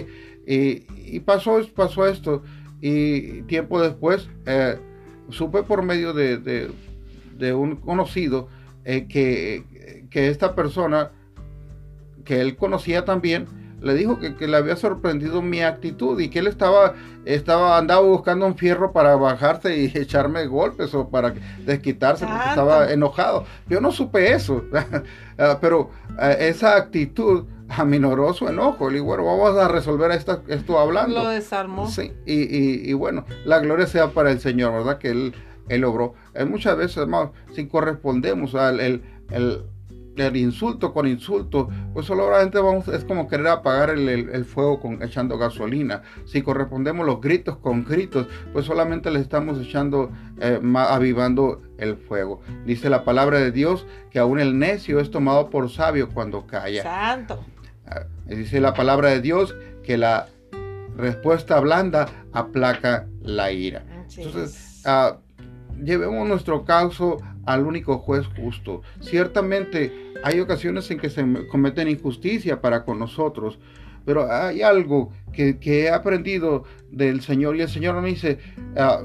Y, 0.48 1.20
pasó, 1.20 1.60
pasó 1.76 2.08
esto. 2.08 2.42
Y 2.82 3.44
tiempo 3.44 3.80
después, 3.80 4.28
eh, 4.48 4.80
supe 5.30 5.62
por 5.62 5.84
medio 5.84 6.14
de, 6.14 6.72
un 7.54 7.76
conocido 7.76 8.48
eh, 8.86 9.08
que, 9.08 10.08
que 10.10 10.30
esta 10.30 10.56
persona 10.56 11.12
que 12.28 12.42
él 12.42 12.58
conocía 12.58 13.06
también, 13.06 13.48
le 13.80 13.94
dijo 13.94 14.20
que, 14.20 14.48
le 14.48 14.58
había 14.58 14.76
sorprendido 14.76 15.42
mi 15.42 15.62
actitud 15.62 16.20
y 16.20 16.30
que 16.30 16.40
él 16.40 16.48
estaba, 16.48 16.96
estaba, 17.26 17.78
andaba 17.78 18.02
buscando 18.02 18.46
un 18.46 18.58
fierro 18.58 18.92
para 18.92 19.16
bajarse 19.16 19.78
y 19.78 19.86
echarme 19.98 20.46
golpes 20.48 20.94
o 20.94 21.10
para 21.10 21.34
desquitarse 21.66 22.26
porque 22.26 22.50
estaba 22.50 22.92
enojado. 22.92 23.46
Yo 23.70 23.80
no 23.80 23.92
supe 23.92 24.34
eso, 24.34 24.64
ah, 25.38 25.58
pero 25.62 25.92
ah, 26.18 26.32
esa 26.34 26.76
actitud 26.76 27.46
aminoró 27.70 28.34
su 28.34 28.48
enojo. 28.48 28.90
Le 28.90 28.96
digo, 28.96 29.06
bueno, 29.06 29.26
vamos 29.26 29.58
a 29.58 29.68
resolver 29.70 30.12
esto, 30.12 30.44
esto 30.48 30.80
hablando. 30.80 31.24
Lo 31.24 31.30
desarmó. 31.30 31.88
Sí, 31.88 32.12
y, 32.26 32.92
bueno, 32.94 33.26
la 33.46 33.60
gloria 33.60 33.88
sea 33.88 34.10
para 34.10 34.32
el 34.32 34.42
Señor, 34.42 34.74
¿verdad? 34.74 34.98
Que 34.98 35.12
Él, 35.12 35.36
él 35.70 35.82
logró. 35.82 36.16
muchas 36.48 36.76
veces, 36.76 36.98
hermano, 36.98 37.32
si 37.54 37.68
correspondemos 37.68 38.56
al 38.56 38.80
el 38.80 39.04
el 39.32 39.64
insulto 40.36 40.94
con 40.94 41.08
insulto, 41.08 41.70
pues 41.94 42.06
solamente 42.06 42.60
vamos, 42.60 42.88
es 42.88 43.04
como 43.04 43.28
querer 43.28 43.48
apagar 43.48 43.92
el, 43.92 44.46
fuego 44.46 44.80
con, 44.80 45.02
echando 45.04 45.38
gasolina. 45.38 46.02
Si 46.26 46.42
correspondemos 46.42 47.06
los 47.06 47.22
gritos 47.22 47.58
con 47.58 47.84
gritos, 47.84 48.28
pues 48.54 48.66
solamente 48.66 49.12
le 49.12 49.20
estamos 49.20 49.60
echando, 49.60 50.12
eh, 50.40 50.60
avivando 50.76 51.62
el 51.78 51.98
fuego. 51.98 52.42
Dice 52.66 52.90
la 52.90 53.04
palabra 53.04 53.40
de 53.40 53.52
Dios 53.52 53.86
que 54.12 54.20
aún 54.20 54.40
el 54.40 54.58
necio 54.58 55.00
es 55.00 55.12
tomado 55.12 55.50
por 55.50 55.70
sabio 55.70 56.10
cuando 56.10 56.48
calla. 56.48 56.84
Santo. 56.84 57.44
Ah, 57.86 58.06
dice 58.26 58.60
la 58.60 58.74
palabra 58.74 59.10
de 59.10 59.22
Dios 59.22 59.56
que 59.84 59.98
la 59.98 60.28
respuesta 60.98 61.60
blanda 61.60 62.08
aplaca 62.34 63.08
la 63.22 63.52
ira. 63.52 63.84
Entonces, 64.16 64.84
uh, 64.86 65.16
llevemos 65.84 66.28
nuestro 66.28 66.66
caso 66.66 67.18
al 67.46 67.66
único 67.66 68.00
juez 68.00 68.26
justo. 68.36 68.82
Ciertamente 69.02 70.14
hay 70.24 70.40
ocasiones 70.40 70.90
en 70.92 71.00
que 71.00 71.10
se 71.10 71.26
cometen 71.50 71.88
injusticia 71.88 72.62
para 72.62 72.84
con 72.84 73.00
nosotros, 73.00 73.60
pero 74.06 74.32
hay 74.32 74.62
algo 74.62 75.12
que, 75.34 75.58
he 75.62 75.90
aprendido 75.90 76.64
del 76.92 77.22
Señor 77.22 77.56
y 77.56 77.62
el 77.62 77.70
Señor 77.70 78.02
me 78.02 78.10
dice, 78.10 78.40
ah, 78.76 79.04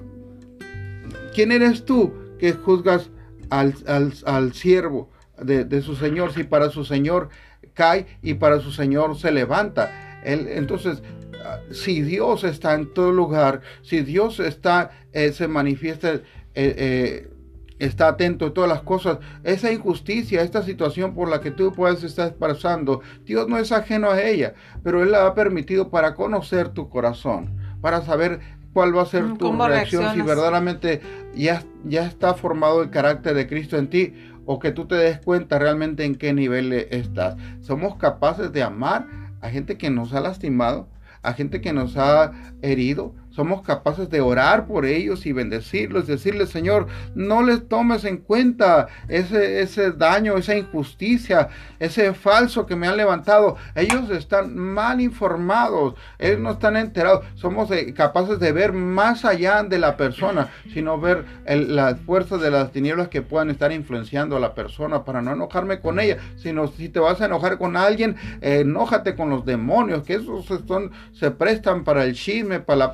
¿quién 1.34 1.52
eres 1.52 1.84
tú 1.84 2.12
que 2.38 2.52
juzgas 2.52 3.10
al, 3.50 4.52
siervo 4.54 5.10
de, 5.40 5.64
de, 5.64 5.82
su 5.82 5.96
Señor 5.96 6.32
si 6.32 6.44
para 6.44 6.70
su 6.70 6.84
Señor 6.84 7.28
cae 7.74 8.06
y 8.22 8.34
para 8.34 8.60
su 8.60 8.70
Señor 8.70 9.18
se 9.18 9.32
levanta? 9.32 10.20
Él, 10.24 10.46
entonces, 10.48 11.02
ah, 11.44 11.58
si 11.70 12.02
Dios 12.02 12.44
está 12.44 12.74
en 12.74 12.92
todo 12.94 13.12
lugar, 13.12 13.60
si 13.82 14.02
Dios 14.02 14.40
está, 14.40 14.90
eh, 15.12 15.32
se 15.32 15.48
manifiesta, 15.48 16.20
eh, 16.54 16.74
eh, 16.76 17.30
está 17.78 18.08
atento 18.08 18.46
a 18.46 18.54
todas 18.54 18.70
las 18.70 18.82
cosas, 18.82 19.18
esa 19.42 19.72
injusticia, 19.72 20.42
esta 20.42 20.62
situación 20.62 21.14
por 21.14 21.28
la 21.28 21.40
que 21.40 21.50
tú 21.50 21.72
puedes 21.72 22.04
estar 22.04 22.34
pasando, 22.34 23.00
Dios 23.24 23.48
no 23.48 23.58
es 23.58 23.72
ajeno 23.72 24.10
a 24.10 24.22
ella, 24.22 24.54
pero 24.84 25.02
Él 25.02 25.10
la 25.10 25.26
ha 25.26 25.34
permitido 25.34 25.90
para 25.90 26.14
conocer 26.14 26.68
tu 26.68 26.88
corazón, 26.88 27.56
para 27.80 28.02
saber 28.02 28.40
cuál 28.72 28.96
va 28.96 29.02
a 29.02 29.06
ser 29.06 29.36
tu 29.36 29.52
reacción, 29.52 30.14
si 30.14 30.22
verdaderamente 30.22 31.00
ya, 31.34 31.64
ya 31.84 32.06
está 32.06 32.34
formado 32.34 32.82
el 32.82 32.90
carácter 32.90 33.34
de 33.34 33.46
Cristo 33.46 33.76
en 33.76 33.88
ti 33.88 34.14
o 34.44 34.58
que 34.58 34.72
tú 34.72 34.86
te 34.86 34.94
des 34.94 35.18
cuenta 35.18 35.58
realmente 35.58 36.04
en 36.04 36.14
qué 36.14 36.32
nivel 36.32 36.72
estás. 36.72 37.36
Somos 37.60 37.96
capaces 37.96 38.52
de 38.52 38.62
amar 38.62 39.06
a 39.40 39.50
gente 39.50 39.76
que 39.76 39.90
nos 39.90 40.12
ha 40.12 40.20
lastimado, 40.20 40.88
a 41.22 41.32
gente 41.34 41.60
que 41.60 41.72
nos 41.72 41.96
ha 41.96 42.32
herido, 42.62 43.14
somos 43.32 43.62
capaces 43.62 44.08
de 44.10 44.20
orar 44.20 44.66
por 44.66 44.84
ellos 44.84 45.26
y 45.26 45.32
bendecirlos, 45.32 46.06
decirles, 46.06 46.50
Señor, 46.50 46.86
no 47.14 47.42
les 47.42 47.66
tomes 47.68 48.04
en 48.04 48.18
cuenta 48.18 48.88
ese, 49.08 49.60
ese 49.62 49.92
daño, 49.92 50.36
esa 50.36 50.56
injusticia, 50.56 51.48
ese 51.78 52.14
falso 52.14 52.66
que 52.66 52.76
me 52.76 52.86
han 52.86 52.96
levantado. 52.96 53.56
Ellos 53.74 54.10
están 54.10 54.56
mal 54.56 55.00
informados, 55.00 55.94
ellos 56.18 56.40
no 56.40 56.52
están 56.52 56.76
enterados. 56.76 57.24
Somos 57.34 57.70
eh, 57.70 57.92
capaces 57.94 58.38
de 58.38 58.52
ver 58.52 58.72
más 58.72 59.24
allá 59.24 59.62
de 59.62 59.78
la 59.78 59.96
persona, 59.96 60.50
sino 60.72 61.00
ver 61.00 61.24
las 61.46 61.98
fuerzas 62.00 62.40
de 62.40 62.50
las 62.50 62.70
tinieblas 62.72 63.08
que 63.08 63.22
puedan 63.22 63.50
estar 63.50 63.72
influenciando 63.72 64.36
a 64.36 64.40
la 64.40 64.54
persona 64.54 65.04
para 65.04 65.22
no 65.22 65.32
enojarme 65.32 65.80
con 65.80 65.98
ella, 66.00 66.18
sino 66.36 66.68
si 66.68 66.88
te 66.88 67.00
vas 67.00 67.20
a 67.20 67.26
enojar 67.26 67.58
con 67.58 67.76
alguien, 67.76 68.16
enójate 68.40 69.14
con 69.14 69.30
los 69.30 69.44
demonios, 69.44 70.02
que 70.02 70.14
esos 70.14 70.46
son, 70.46 70.92
se 71.12 71.30
prestan 71.30 71.84
para 71.84 72.04
el 72.04 72.14
chisme, 72.14 72.60
para 72.60 72.78
la 72.78 72.92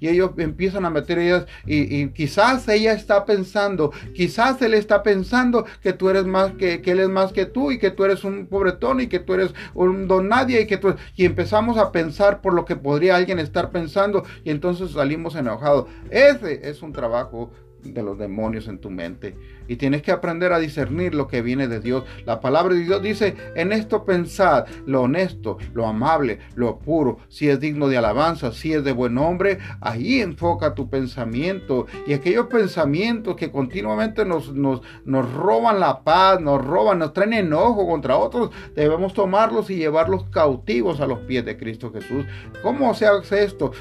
y 0.00 0.08
ellos 0.08 0.30
empiezan 0.36 0.84
a 0.84 0.90
meter 0.90 1.18
ellas 1.18 1.46
y, 1.66 2.08
quizás 2.08 2.68
ella 2.68 2.92
está 2.92 3.24
pensando, 3.24 3.92
quizás 4.14 4.60
él 4.62 4.74
está 4.74 5.02
pensando 5.02 5.64
que 5.82 5.92
tú 5.92 6.08
eres 6.08 6.24
más 6.24 6.52
que, 6.52 6.80
que 6.82 6.92
él 6.92 7.00
es 7.00 7.08
más 7.08 7.32
que 7.32 7.46
tú 7.46 7.70
y 7.70 7.78
que 7.78 7.90
tú 7.90 8.04
eres 8.04 8.24
un 8.24 8.46
pobretón 8.46 9.00
y 9.00 9.06
que 9.06 9.18
tú 9.18 9.34
eres 9.34 9.54
un 9.74 10.08
don 10.08 10.28
nadie 10.28 10.62
y 10.62 10.66
que 10.66 10.78
tú 10.78 10.94
y 11.16 11.24
empezamos 11.24 11.78
a 11.78 11.92
pensar 11.92 12.40
por 12.40 12.54
lo 12.54 12.64
que 12.64 12.76
podría 12.76 13.16
alguien 13.16 13.38
estar 13.38 13.70
pensando 13.70 14.24
y 14.44 14.50
entonces 14.50 14.92
salimos 14.92 15.34
enojados. 15.34 15.86
Ese 16.10 16.68
es 16.68 16.82
un 16.82 16.92
trabajo 16.92 17.50
de 17.82 18.02
los 18.02 18.18
demonios 18.18 18.68
en 18.68 18.78
tu 18.78 18.90
mente. 18.90 19.36
Y 19.68 19.76
tienes 19.76 20.02
que 20.02 20.12
aprender 20.12 20.52
a 20.52 20.58
discernir 20.58 21.14
lo 21.14 21.28
que 21.28 21.42
viene 21.42 21.68
de 21.68 21.80
Dios. 21.80 22.04
La 22.24 22.40
palabra 22.40 22.74
de 22.74 22.84
Dios 22.84 23.02
dice, 23.02 23.34
en 23.54 23.72
esto 23.72 24.04
pensad 24.04 24.66
lo 24.86 25.02
honesto, 25.02 25.58
lo 25.74 25.86
amable, 25.86 26.38
lo 26.54 26.78
puro, 26.78 27.18
si 27.28 27.48
es 27.48 27.60
digno 27.60 27.88
de 27.88 27.98
alabanza, 27.98 28.52
si 28.52 28.72
es 28.72 28.84
de 28.84 28.92
buen 28.92 29.18
hombre, 29.18 29.58
ahí 29.80 30.20
enfoca 30.20 30.74
tu 30.74 30.88
pensamiento. 30.88 31.86
Y 32.06 32.12
aquellos 32.12 32.46
pensamientos 32.46 33.36
que 33.36 33.50
continuamente 33.50 34.24
nos, 34.24 34.52
nos, 34.52 34.82
nos 35.04 35.32
roban 35.32 35.80
la 35.80 36.02
paz, 36.02 36.40
nos 36.40 36.64
roban, 36.64 36.98
nos 36.98 37.12
traen 37.12 37.32
enojo 37.32 37.86
contra 37.86 38.16
otros, 38.16 38.50
debemos 38.74 39.14
tomarlos 39.14 39.70
y 39.70 39.76
llevarlos 39.76 40.24
cautivos 40.30 41.00
a 41.00 41.06
los 41.06 41.20
pies 41.20 41.44
de 41.44 41.56
Cristo 41.56 41.92
Jesús. 41.92 42.24
¿Cómo 42.62 42.94
se 42.94 43.06
hace 43.06 43.44
esto? 43.44 43.72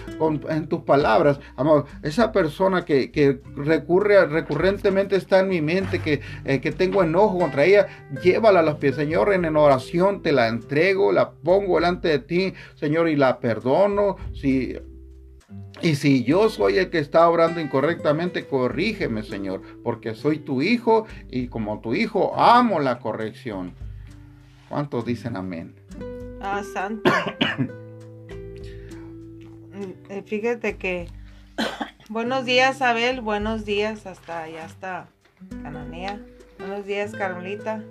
En 0.49 0.67
tus 0.67 0.81
palabras, 0.81 1.39
amor, 1.55 1.85
esa 2.03 2.31
persona 2.31 2.83
que, 2.85 3.11
que 3.11 3.41
recurre, 3.55 4.25
recurrentemente 4.25 5.15
está 5.15 5.39
en 5.39 5.49
mi 5.49 5.61
que, 5.85 6.21
eh, 6.45 6.61
que 6.61 6.71
tengo 6.71 7.03
enojo 7.03 7.39
contra 7.39 7.65
ella, 7.65 7.87
llévala 8.23 8.59
a 8.59 8.63
los 8.63 8.75
pies, 8.75 8.95
Señor, 8.95 9.33
en 9.33 9.55
oración 9.55 10.21
te 10.21 10.31
la 10.31 10.47
entrego, 10.47 11.11
la 11.11 11.31
pongo 11.31 11.75
delante 11.75 12.07
de 12.07 12.19
ti, 12.19 12.53
Señor, 12.75 13.09
y 13.09 13.15
la 13.15 13.39
perdono. 13.39 14.17
Si 14.33 14.75
y 15.81 15.95
si 15.95 16.23
yo 16.23 16.49
soy 16.49 16.77
el 16.77 16.89
que 16.91 16.99
está 16.99 17.27
obrando 17.27 17.59
incorrectamente, 17.59 18.45
corrígeme, 18.45 19.23
Señor, 19.23 19.61
porque 19.83 20.13
soy 20.13 20.37
tu 20.37 20.61
hijo 20.61 21.07
y 21.29 21.47
como 21.47 21.81
tu 21.81 21.95
hijo 21.95 22.39
amo 22.39 22.79
la 22.79 22.99
corrección. 22.99 23.73
¿Cuántos 24.69 25.05
dicen 25.05 25.35
amén? 25.35 25.75
Ah, 26.41 26.63
santo. 26.63 27.11
Eh, 30.09 30.21
fíjate 30.27 30.77
que 30.77 31.07
buenos 32.09 32.45
días, 32.45 32.83
Abel, 32.83 33.21
buenos 33.21 33.65
días, 33.65 34.05
hasta 34.05 34.47
ya 34.47 34.65
está 34.65 35.07
Cananea. 35.49 36.19
Buenos 36.57 36.85
días, 36.85 37.11
Carmelita. 37.13 37.83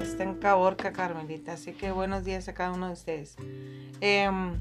Está 0.00 0.24
en 0.24 0.34
Caborca, 0.34 0.92
Carmelita. 0.92 1.54
Así 1.54 1.72
que 1.72 1.90
buenos 1.90 2.24
días 2.24 2.48
a 2.48 2.54
cada 2.54 2.72
uno 2.72 2.88
de 2.88 2.92
ustedes. 2.92 3.36
Em, 4.00 4.60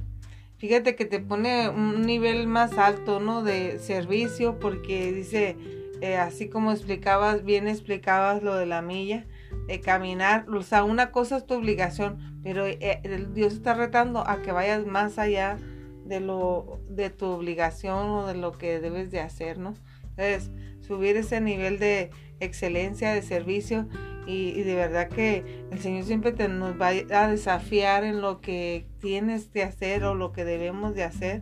fíjate 0.57 0.95
que 0.95 1.05
te 1.05 1.19
pone 1.19 1.69
un 1.69 2.01
nivel 2.05 2.47
más 2.47 2.77
alto, 2.77 3.19
¿no? 3.19 3.43
De 3.43 3.79
servicio, 3.79 4.59
porque 4.59 5.11
dice, 5.11 5.57
eh, 6.01 6.17
así 6.17 6.49
como 6.49 6.71
explicabas, 6.71 7.43
bien 7.43 7.67
explicabas 7.67 8.43
lo 8.43 8.55
de 8.55 8.65
la 8.65 8.81
milla, 8.81 9.25
de 9.67 9.79
caminar. 9.79 10.49
O 10.49 10.61
sea, 10.63 10.83
una 10.83 11.11
cosa 11.11 11.37
es 11.37 11.45
tu 11.45 11.55
obligación, 11.55 12.39
pero 12.43 12.65
eh, 12.65 13.27
Dios 13.33 13.53
está 13.53 13.73
retando 13.73 14.27
a 14.27 14.41
que 14.41 14.51
vayas 14.51 14.85
más 14.85 15.19
allá 15.19 15.57
de 16.05 16.19
lo 16.19 16.79
de 16.89 17.09
tu 17.09 17.25
obligación 17.25 18.09
o 18.09 18.27
de 18.27 18.35
lo 18.35 18.51
que 18.51 18.79
debes 18.79 19.11
de 19.11 19.19
hacer, 19.19 19.57
¿no? 19.57 19.73
Entonces, 20.15 20.51
subir 20.81 21.17
ese 21.17 21.41
nivel 21.41 21.79
de 21.79 22.11
excelencia, 22.39 23.13
de 23.13 23.21
servicio 23.21 23.87
y, 24.25 24.61
de 24.63 24.75
verdad 24.75 25.09
que 25.09 25.65
el 25.71 25.79
Señor 25.79 26.05
siempre 26.05 26.31
te, 26.31 26.47
nos 26.47 26.79
va 26.79 26.89
a 26.89 27.27
desafiar 27.27 28.03
en 28.03 28.21
lo 28.21 28.41
que 28.41 28.85
tienes 28.99 29.47
que 29.47 29.63
hacer 29.63 30.03
o 30.05 30.15
lo 30.15 30.31
que 30.31 30.45
debemos 30.45 30.95
de 30.95 31.03
hacer. 31.03 31.41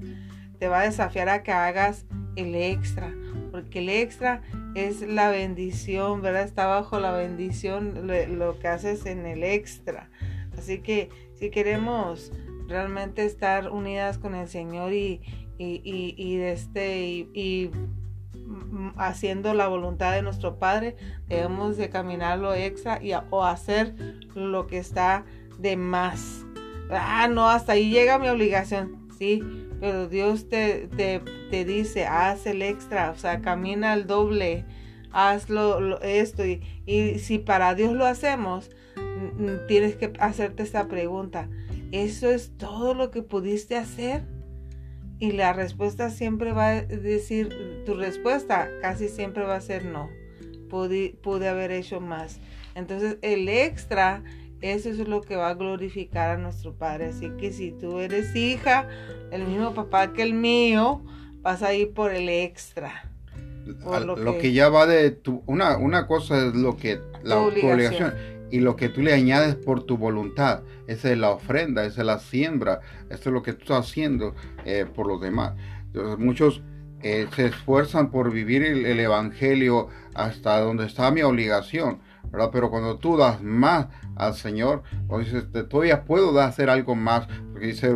Te 0.57 0.67
va 0.67 0.81
a 0.81 0.83
desafiar 0.83 1.29
a 1.29 1.43
que 1.43 1.51
hagas 1.51 2.05
el 2.35 2.55
extra, 2.55 3.13
porque 3.51 3.79
el 3.79 3.89
extra 3.89 4.41
es 4.75 5.01
la 5.01 5.29
bendición, 5.29 6.21
¿verdad? 6.21 6.43
Está 6.43 6.67
bajo 6.67 6.99
la 6.99 7.11
bendición 7.11 8.07
lo, 8.07 8.59
que 8.59 8.67
haces 8.67 9.05
en 9.05 9.25
el 9.25 9.43
extra. 9.43 10.09
Así 10.57 10.79
que 10.79 11.09
si 11.35 11.49
queremos 11.49 12.31
realmente 12.67 13.25
estar 13.25 13.71
unidas 13.71 14.17
con 14.17 14.35
el 14.35 14.47
Señor 14.47 14.93
y, 14.93 15.21
y, 15.57 15.81
y, 16.17 16.37
este, 16.41 17.27
y 17.33 17.69
haciendo 18.97 19.53
la 19.53 19.67
voluntad 19.67 20.13
de 20.13 20.21
nuestro 20.21 20.59
Padre, 20.59 20.95
debemos 21.27 21.77
de 21.77 21.89
caminar 21.89 22.39
lo 22.39 22.53
extra 22.53 23.01
y, 23.03 23.13
o 23.29 23.43
hacer 23.43 23.95
lo 24.35 24.67
que 24.67 24.77
está 24.77 25.25
de 25.59 25.77
más. 25.77 26.45
Ah, 26.89 27.27
no, 27.27 27.49
hasta 27.49 27.73
ahí 27.73 27.89
llega 27.89 28.19
mi 28.19 28.27
obligación, 28.27 29.07
sí, 29.17 29.41
pero 29.79 30.07
Dios 30.07 30.49
te, 30.49 30.87
te, 30.87 31.65
dice, 31.65 32.05
haz 32.05 32.45
el 32.45 32.61
extra, 32.61 33.11
o 33.11 33.15
sea, 33.15 33.41
camina 33.41 33.93
el 33.93 34.07
doble, 34.07 34.65
hazlo 35.11 36.01
esto. 36.01 36.45
Y, 36.45 36.61
y 36.85 37.19
si 37.19 37.39
para 37.39 37.73
Dios 37.75 37.93
lo 37.93 38.05
hacemos, 38.05 38.69
tienes 39.67 39.95
que 39.95 40.13
hacerte 40.19 40.63
esta 40.63 40.87
pregunta, 40.87 41.49
¿eso 41.91 42.29
es 42.29 42.57
todo 42.57 42.93
lo 42.93 43.11
que 43.11 43.21
pudiste 43.21 43.77
hacer? 43.77 44.23
Y 45.21 45.33
la 45.33 45.53
respuesta 45.53 46.09
siempre 46.09 46.51
va 46.51 46.69
a 46.69 46.81
decir, 46.81 47.83
tu 47.85 47.93
respuesta 47.93 48.67
casi 48.81 49.07
siempre 49.07 49.43
va 49.43 49.55
a 49.55 49.61
ser 49.61 49.85
no. 49.85 50.09
Pude, 50.67 51.15
pude 51.21 51.47
haber 51.47 51.69
hecho 51.69 52.01
más. 52.01 52.39
Entonces 52.73 53.19
el 53.21 53.47
extra, 53.47 54.23
eso 54.61 54.89
es 54.89 54.97
lo 54.97 55.21
que 55.21 55.35
va 55.35 55.49
a 55.49 55.53
glorificar 55.53 56.31
a 56.31 56.37
nuestro 56.37 56.73
Padre. 56.73 57.09
Así 57.09 57.29
que 57.39 57.53
si 57.53 57.69
tú 57.71 57.99
eres 57.99 58.35
hija, 58.35 58.87
el 59.31 59.45
mismo 59.45 59.75
papá 59.75 60.11
que 60.11 60.23
el 60.23 60.33
mío, 60.33 61.03
vas 61.43 61.61
a 61.61 61.71
ir 61.75 61.93
por 61.93 62.15
el 62.15 62.27
extra. 62.27 63.07
lo, 63.63 64.39
que... 64.39 64.53
ya 64.53 64.69
va 64.69 64.87
de 64.87 65.11
tu, 65.11 65.43
una, 65.45 65.77
una 65.77 66.07
cosa 66.07 66.47
es 66.47 66.55
lo 66.55 66.77
que 66.77 66.99
la 67.21 67.37
obligación. 67.37 68.11
Y 68.51 68.59
lo 68.59 68.75
que 68.75 68.89
tú 68.89 69.01
le 69.01 69.13
añades 69.13 69.55
por 69.55 69.83
tu 69.83 69.97
voluntad. 69.97 70.61
Esa 70.87 71.11
es 71.11 71.17
la 71.17 71.31
ofrenda, 71.31 71.85
esa 71.85 72.01
es 72.01 72.07
la 72.07 72.19
siembra, 72.19 72.81
esto 73.09 73.29
es 73.29 73.33
lo 73.33 73.41
que 73.41 73.53
tú 73.53 73.61
estás 73.61 73.89
haciendo 73.89 74.35
eh, 74.65 74.85
por 74.93 75.07
los 75.07 75.21
demás. 75.21 75.53
Muchos 76.17 76.61
eh, 77.03 77.27
se 77.35 77.47
esfuerzan 77.47 78.11
por 78.11 78.31
vivir 78.31 78.63
el, 78.63 78.99
Evangelio 78.99 79.87
hasta 80.13 80.59
donde 80.59 80.85
está 80.85 81.09
mi 81.11 81.21
obligación. 81.21 81.99
Pero 82.51 82.69
cuando 82.69 82.97
tú 82.97 83.17
das 83.17 83.41
más 83.41 83.87
al 84.15 84.35
Señor, 84.35 84.83
o 85.07 85.19
dices, 85.19 85.45
todavía 85.69 86.05
puedo 86.05 86.39
hacer 86.39 86.69
algo 86.69 86.95
más, 86.95 87.27
porque 87.51 87.67
dice 87.67 87.89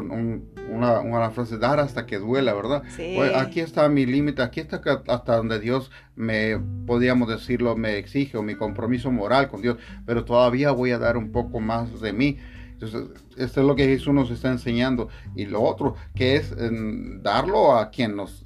una, 0.72 1.00
una, 1.00 1.32
frase, 1.32 1.58
dar 1.58 1.80
hasta 1.80 2.06
que 2.06 2.18
duela, 2.18 2.54
¿verdad? 2.54 2.84
Pues 2.96 3.36
aquí 3.36 3.60
está 3.60 3.88
mi 3.90 4.06
límite, 4.06 4.42
aquí 4.42 4.60
está 4.60 4.82
hasta 5.08 5.38
donde 5.38 5.60
Dios 5.60 5.92
me, 6.16 6.60
podríamos 6.86 7.28
decirlo, 7.28 7.76
me 7.76 7.98
exige, 7.98 8.38
o 8.38 8.44
mi 8.44 8.56
compromiso 8.56 9.12
moral 9.12 9.50
con 9.50 9.62
Dios, 9.62 9.78
pero 10.06 10.26
todavía 10.26 10.72
voy 10.72 10.92
a 10.92 11.00
dar 11.00 11.18
un 11.18 11.32
poco 11.32 11.60
más 11.60 12.02
de 12.02 12.14
mí. 12.14 12.38
Entonces, 12.74 13.04
esto 13.38 13.62
es 13.62 13.68
lo 13.68 13.76
que 13.76 13.86
Jesús 13.86 14.14
nos 14.14 14.30
está 14.32 14.52
enseñando. 14.52 15.08
Y 15.34 15.46
lo 15.46 15.62
otro, 15.62 15.96
que 16.14 16.36
es 16.36 16.54
darlo 17.22 17.78
a 17.78 17.90
quien 17.90 18.18
nos 18.18 18.46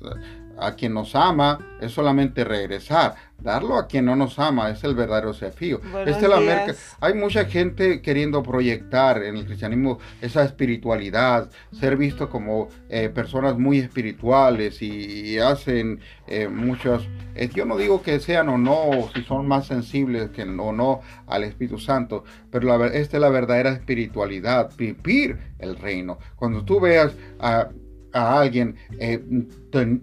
a 0.60 0.76
quien 0.76 0.94
nos 0.94 1.16
ama 1.16 1.60
es 1.82 1.92
solamente 1.92 2.44
regresar. 2.44 3.16
Darlo 3.42 3.78
a 3.78 3.88
quien 3.88 4.04
no 4.04 4.18
nos 4.18 4.38
ama 4.38 4.70
es 4.70 4.84
el 4.84 4.96
verdadero 4.96 5.32
desafío. 5.32 5.80
Esta 6.06 6.20
es 6.20 6.30
la 6.30 6.76
Hay 7.00 7.14
mucha 7.14 7.46
gente 7.46 8.02
queriendo 8.02 8.44
proyectar 8.44 9.24
en 9.24 9.38
el 9.38 9.46
cristianismo 9.46 10.00
esa 10.20 10.44
espiritualidad, 10.44 11.50
ser 11.72 11.96
visto 11.96 12.30
como 12.30 12.68
eh, 12.90 13.08
personas 13.08 13.58
muy 13.58 13.80
espirituales 13.80 14.82
y, 14.82 15.40
hacen 15.40 16.02
eh, 16.28 16.50
muchas... 16.50 17.04
Eh, 17.34 17.50
yo 17.54 17.64
no 17.64 17.78
digo 17.78 18.02
que 18.02 18.20
sean 18.20 18.50
o 18.50 18.58
no, 18.58 19.10
si 19.16 19.24
son 19.24 19.48
más 19.48 19.68
sensibles 19.68 20.32
que 20.32 20.44
o 20.44 20.74
no 20.74 21.00
al 21.28 21.46
Espíritu 21.46 21.80
Santo, 21.80 22.26
pero 22.52 22.78
la, 22.78 22.88
esta 22.88 23.16
es 23.16 23.22
la 23.22 23.30
verdadera 23.30 23.72
espiritualidad, 23.72 24.72
vivir 24.76 25.38
el 25.60 25.78
reino. 25.78 26.20
Cuando 26.36 26.66
tú 26.66 26.82
veas 26.82 27.14
a 27.40 27.70
a 28.12 28.40
alguien 28.40 28.76
eh, 29.00 29.22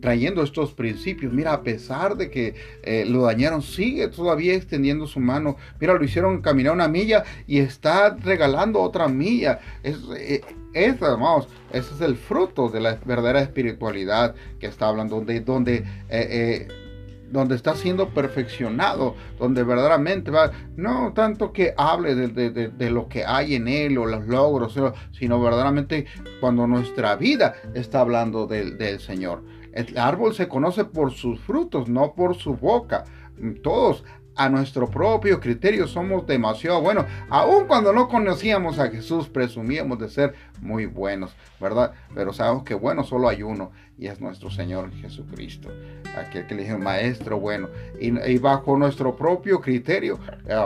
trayendo 0.01 0.43
estos 0.43 0.73
principios. 0.73 1.33
Mira, 1.33 1.53
a 1.53 1.63
pesar 1.63 2.17
de 2.17 2.31
que 2.31 2.55
eh, 2.83 3.05
lo 3.07 3.23
dañaron, 3.23 3.63
sigue 3.63 4.09
todavía 4.09 4.55
extendiendo 4.55 5.07
su 5.07 5.21
mano. 5.21 5.57
Mira, 5.81 5.95
lo 5.95 6.05
hicieron 6.05 6.41
caminar 6.41 6.73
una 6.73 6.89
milla 6.89 7.25
y 7.47 7.59
está 7.59 8.15
regalando 8.15 8.81
otra 8.81 9.09
milla. 9.09 9.61
Es, 9.83 9.99
eh, 10.17 10.43
es, 10.73 10.97
ese 11.73 11.95
es 11.95 12.01
el 12.01 12.17
fruto 12.17 12.69
de 12.69 12.81
la 12.81 12.99
verdadera 13.05 13.41
espiritualidad 13.41 14.35
que 14.61 14.67
está 14.67 14.89
hablando, 14.89 15.17
donde, 15.17 15.41
donde 15.41 15.85
donde 17.31 17.55
está 17.55 17.75
siendo 17.75 18.11
perfeccionado, 18.11 19.15
donde 19.39 19.63
verdaderamente 19.65 20.31
va, 20.31 20.53
no 20.77 21.13
tanto 21.13 21.53
que 21.53 21.75
hable 21.77 22.15
de, 22.15 22.91
lo 22.91 23.09
que 23.09 23.25
hay 23.25 23.55
en 23.55 23.69
él 23.69 23.99
o 23.99 24.07
los 24.07 24.27
logros, 24.27 24.79
sino 25.13 25.41
verdaderamente 25.41 26.07
cuando 26.41 26.67
nuestra 26.67 27.17
vida 27.17 27.55
está 27.75 28.01
hablando 28.01 28.47
del, 28.47 28.79
del 28.79 29.01
Señor. 29.01 29.43
El 29.73 29.99
árbol 29.99 30.35
se 30.35 30.49
conoce 30.49 30.85
por 30.85 31.13
sus 31.13 31.39
frutos, 31.41 31.89
no 31.89 32.15
por 32.15 32.35
su 32.37 32.55
boca. 32.55 33.05
Todos 33.63 34.05
a 34.37 34.49
nuestro 34.49 34.89
propio 34.89 35.41
criterio 35.41 35.89
somos 35.89 36.27
demasiado 36.27 36.81
buenos. 36.81 37.07
Aun 37.31 37.67
cuando 37.67 37.93
no 37.93 38.09
conocíamos 38.09 38.79
a 38.79 38.89
Jesús, 38.89 39.29
presumíamos 39.29 39.99
de 39.99 40.09
ser 40.09 40.35
muy 40.61 40.87
buenos, 40.87 41.35
¿verdad? 41.61 41.93
Pero 42.15 42.33
sabemos 42.33 42.63
que 42.63 42.75
bueno 42.75 43.03
solo 43.03 43.29
hay 43.29 43.43
uno 43.43 43.73
y 43.99 44.07
es 44.07 44.21
nuestro 44.21 44.51
Señor 44.51 44.93
Jesucristo. 44.93 45.71
Aquel 46.17 46.47
que 46.47 46.55
le 46.55 46.65
dijo 46.65 46.79
maestro 46.79 47.41
bueno. 47.41 47.69
Y, 47.99 48.39
bajo 48.39 48.77
nuestro 48.77 49.17
propio 49.17 49.61
criterio, 49.61 50.19
eh, 50.49 50.63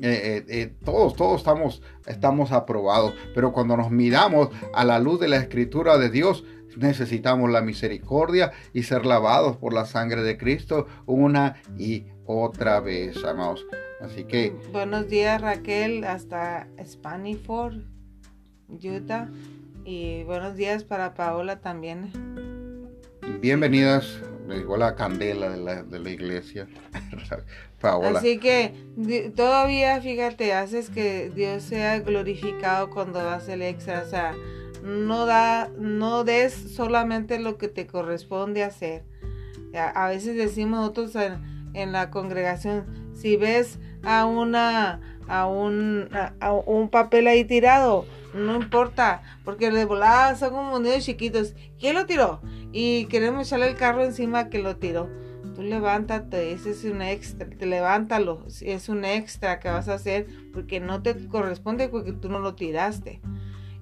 eh, 0.00 0.44
eh, 0.48 0.74
todos, 0.84 1.14
todos 1.14 1.38
estamos, 1.38 1.82
estamos 2.06 2.52
aprobados. 2.52 3.14
Pero 3.34 3.52
cuando 3.52 3.76
nos 3.76 3.90
miramos 3.90 4.48
a 4.74 4.84
la 4.84 4.98
luz 4.98 5.20
de 5.20 5.28
la 5.28 5.36
escritura 5.36 5.98
de 5.98 6.10
Dios, 6.10 6.44
necesitamos 6.76 7.50
la 7.50 7.62
misericordia 7.62 8.52
y 8.72 8.82
ser 8.82 9.06
lavados 9.06 9.56
por 9.56 9.72
la 9.72 9.86
sangre 9.86 10.22
de 10.22 10.36
Cristo 10.36 10.86
una 11.06 11.56
y 11.78 12.06
otra 12.26 12.80
vez, 12.80 13.22
amados. 13.24 13.66
Así 14.00 14.24
que... 14.24 14.54
Buenos 14.72 15.08
días 15.08 15.40
Raquel, 15.40 16.04
hasta 16.04 16.68
Spaniford, 16.78 17.78
Utah. 18.68 19.28
Y 19.84 20.24
buenos 20.24 20.56
días 20.56 20.84
para 20.84 21.14
Paola 21.14 21.60
también. 21.60 22.10
Bienvenidas, 23.40 24.20
llegó 24.48 24.76
la 24.76 24.94
candela 24.94 25.50
de 25.50 25.58
la, 25.58 25.82
de 25.82 25.98
la 25.98 26.10
iglesia. 26.10 26.66
Paola. 27.80 28.18
Así 28.18 28.38
que 28.38 28.72
todavía, 29.36 30.00
fíjate, 30.00 30.54
haces 30.54 30.88
que 30.88 31.30
Dios 31.34 31.62
sea 31.64 32.00
glorificado 32.00 32.88
cuando 32.88 33.18
das 33.22 33.48
el 33.48 33.60
extra. 33.60 34.02
O 34.06 34.08
sea, 34.08 34.34
no, 34.82 35.26
da, 35.26 35.70
no 35.78 36.24
des 36.24 36.52
solamente 36.52 37.38
lo 37.38 37.58
que 37.58 37.68
te 37.68 37.86
corresponde 37.86 38.62
hacer. 38.62 39.04
A, 39.74 40.08
veces 40.08 40.36
decimos 40.36 40.80
nosotros 40.80 41.16
en, 41.74 41.92
la 41.92 42.10
congregación, 42.10 43.12
si 43.14 43.36
ves 43.36 43.78
a 44.02 44.24
una 44.24 45.00
a 45.28 45.46
un, 45.46 46.08
a, 46.40 46.52
un 46.52 46.88
papel 46.88 47.26
ahí 47.26 47.44
tirado, 47.44 48.04
no 48.34 48.56
importa, 48.56 49.22
porque 49.44 49.70
de 49.70 49.84
volada 49.84 50.34
son 50.36 50.50
como 50.50 50.78
niños 50.78 51.04
chiquitos. 51.04 51.54
¿Quién 51.78 51.94
lo 51.94 52.06
tiró? 52.06 52.40
Y 52.72 53.06
queremos 53.06 53.46
echarle 53.46 53.68
el 53.68 53.76
carro 53.76 54.04
encima 54.04 54.48
que 54.48 54.58
lo 54.58 54.76
tiró. 54.76 55.08
Tú 55.54 55.62
levántate, 55.62 56.52
ese 56.52 56.70
es 56.70 56.84
un 56.84 57.00
extra, 57.00 57.48
te 57.48 57.66
levántalo, 57.66 58.44
es 58.60 58.88
un 58.88 59.04
extra 59.04 59.60
que 59.60 59.68
vas 59.68 59.88
a 59.88 59.94
hacer 59.94 60.26
porque 60.52 60.80
no 60.80 61.00
te 61.00 61.28
corresponde 61.28 61.88
porque 61.88 62.12
tú 62.12 62.28
no 62.28 62.40
lo 62.40 62.54
tiraste. 62.56 63.20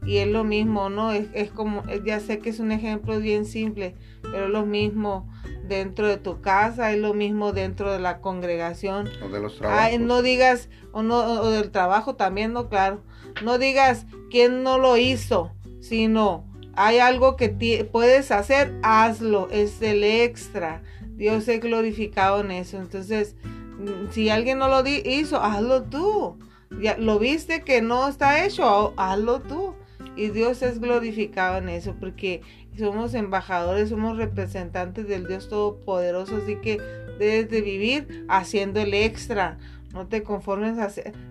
Y 0.05 0.18
es 0.18 0.28
lo 0.28 0.45
mismo, 0.45 0.90
¿no? 0.90 1.12
Es, 1.12 1.28
es 1.32 1.51
como, 1.51 1.82
ya 2.05 2.20
sé 2.20 2.40
que 2.40 2.51
es 2.51 2.59
un 2.59 2.72
ejemplo 2.72 3.18
bien 3.20 3.47
simple, 3.47 3.95
pero 4.20 4.47
es 4.47 4.51
lo 4.51 4.66
mismo 4.66 5.30
dentro 5.73 6.07
de 6.07 6.16
tu 6.16 6.41
casa, 6.41 6.93
es 6.93 6.99
lo 6.99 7.14
mismo 7.14 7.53
dentro 7.53 7.93
de 7.93 7.99
la 7.99 8.20
congregación. 8.20 9.09
O 9.25 9.29
de 9.29 9.41
los 9.41 9.57
trabajos. 9.57 10.01
no 10.01 10.23
digas, 10.23 10.68
o, 10.93 11.03
no, 11.03 11.18
o 11.18 11.51
del 11.51 11.70
trabajo 11.70 12.14
también, 12.14 12.53
no, 12.53 12.68
claro. 12.68 13.03
No 13.43 13.59
digas 13.59 14.07
quién 14.31 14.62
no 14.62 14.79
lo 14.79 14.97
hizo, 14.97 15.53
sino 15.81 16.45
hay 16.75 16.99
algo 16.99 17.37
que 17.37 17.49
puedes 17.91 18.31
hacer, 18.31 18.75
hazlo, 18.83 19.49
es 19.51 19.81
el 19.83 20.05
extra. 20.05 20.83
Dios 21.16 21.49
es 21.49 21.61
glorificado 21.61 22.41
en 22.41 22.51
eso. 22.51 22.79
Entonces, 22.79 23.37
mm, 23.45 24.11
si 24.11 24.31
alguien 24.31 24.59
no 24.59 24.68
lo 24.68 24.83
hizo, 24.87 25.43
hazlo 25.43 25.85
tú. 25.85 26.39
Ya, 26.81 26.97
lo 26.97 27.18
viste 27.18 27.62
que 27.62 27.83
no 27.83 28.09
está 28.09 28.45
hecho, 28.45 28.95
hazlo 28.97 29.41
tú. 29.41 29.75
Y 30.16 30.29
Dios 30.29 30.62
es 30.62 30.81
glorificado 30.81 31.59
en 31.59 31.68
eso 31.68 31.95
porque 31.99 32.43
somos 32.79 33.14
embajadores, 33.14 33.91
somos 33.91 34.16
representantes 34.16 35.07
del 35.07 35.27
Dios 35.27 35.49
Todopoderoso, 35.49 36.37
así 36.43 36.57
que 36.57 36.79
debes 37.18 37.51
de 37.51 37.61
vivir 37.61 38.25
haciendo 38.29 38.81
el 38.81 38.95
extra. 38.95 39.59
No 39.93 40.07
te 40.07 40.23
conformes 40.23 40.79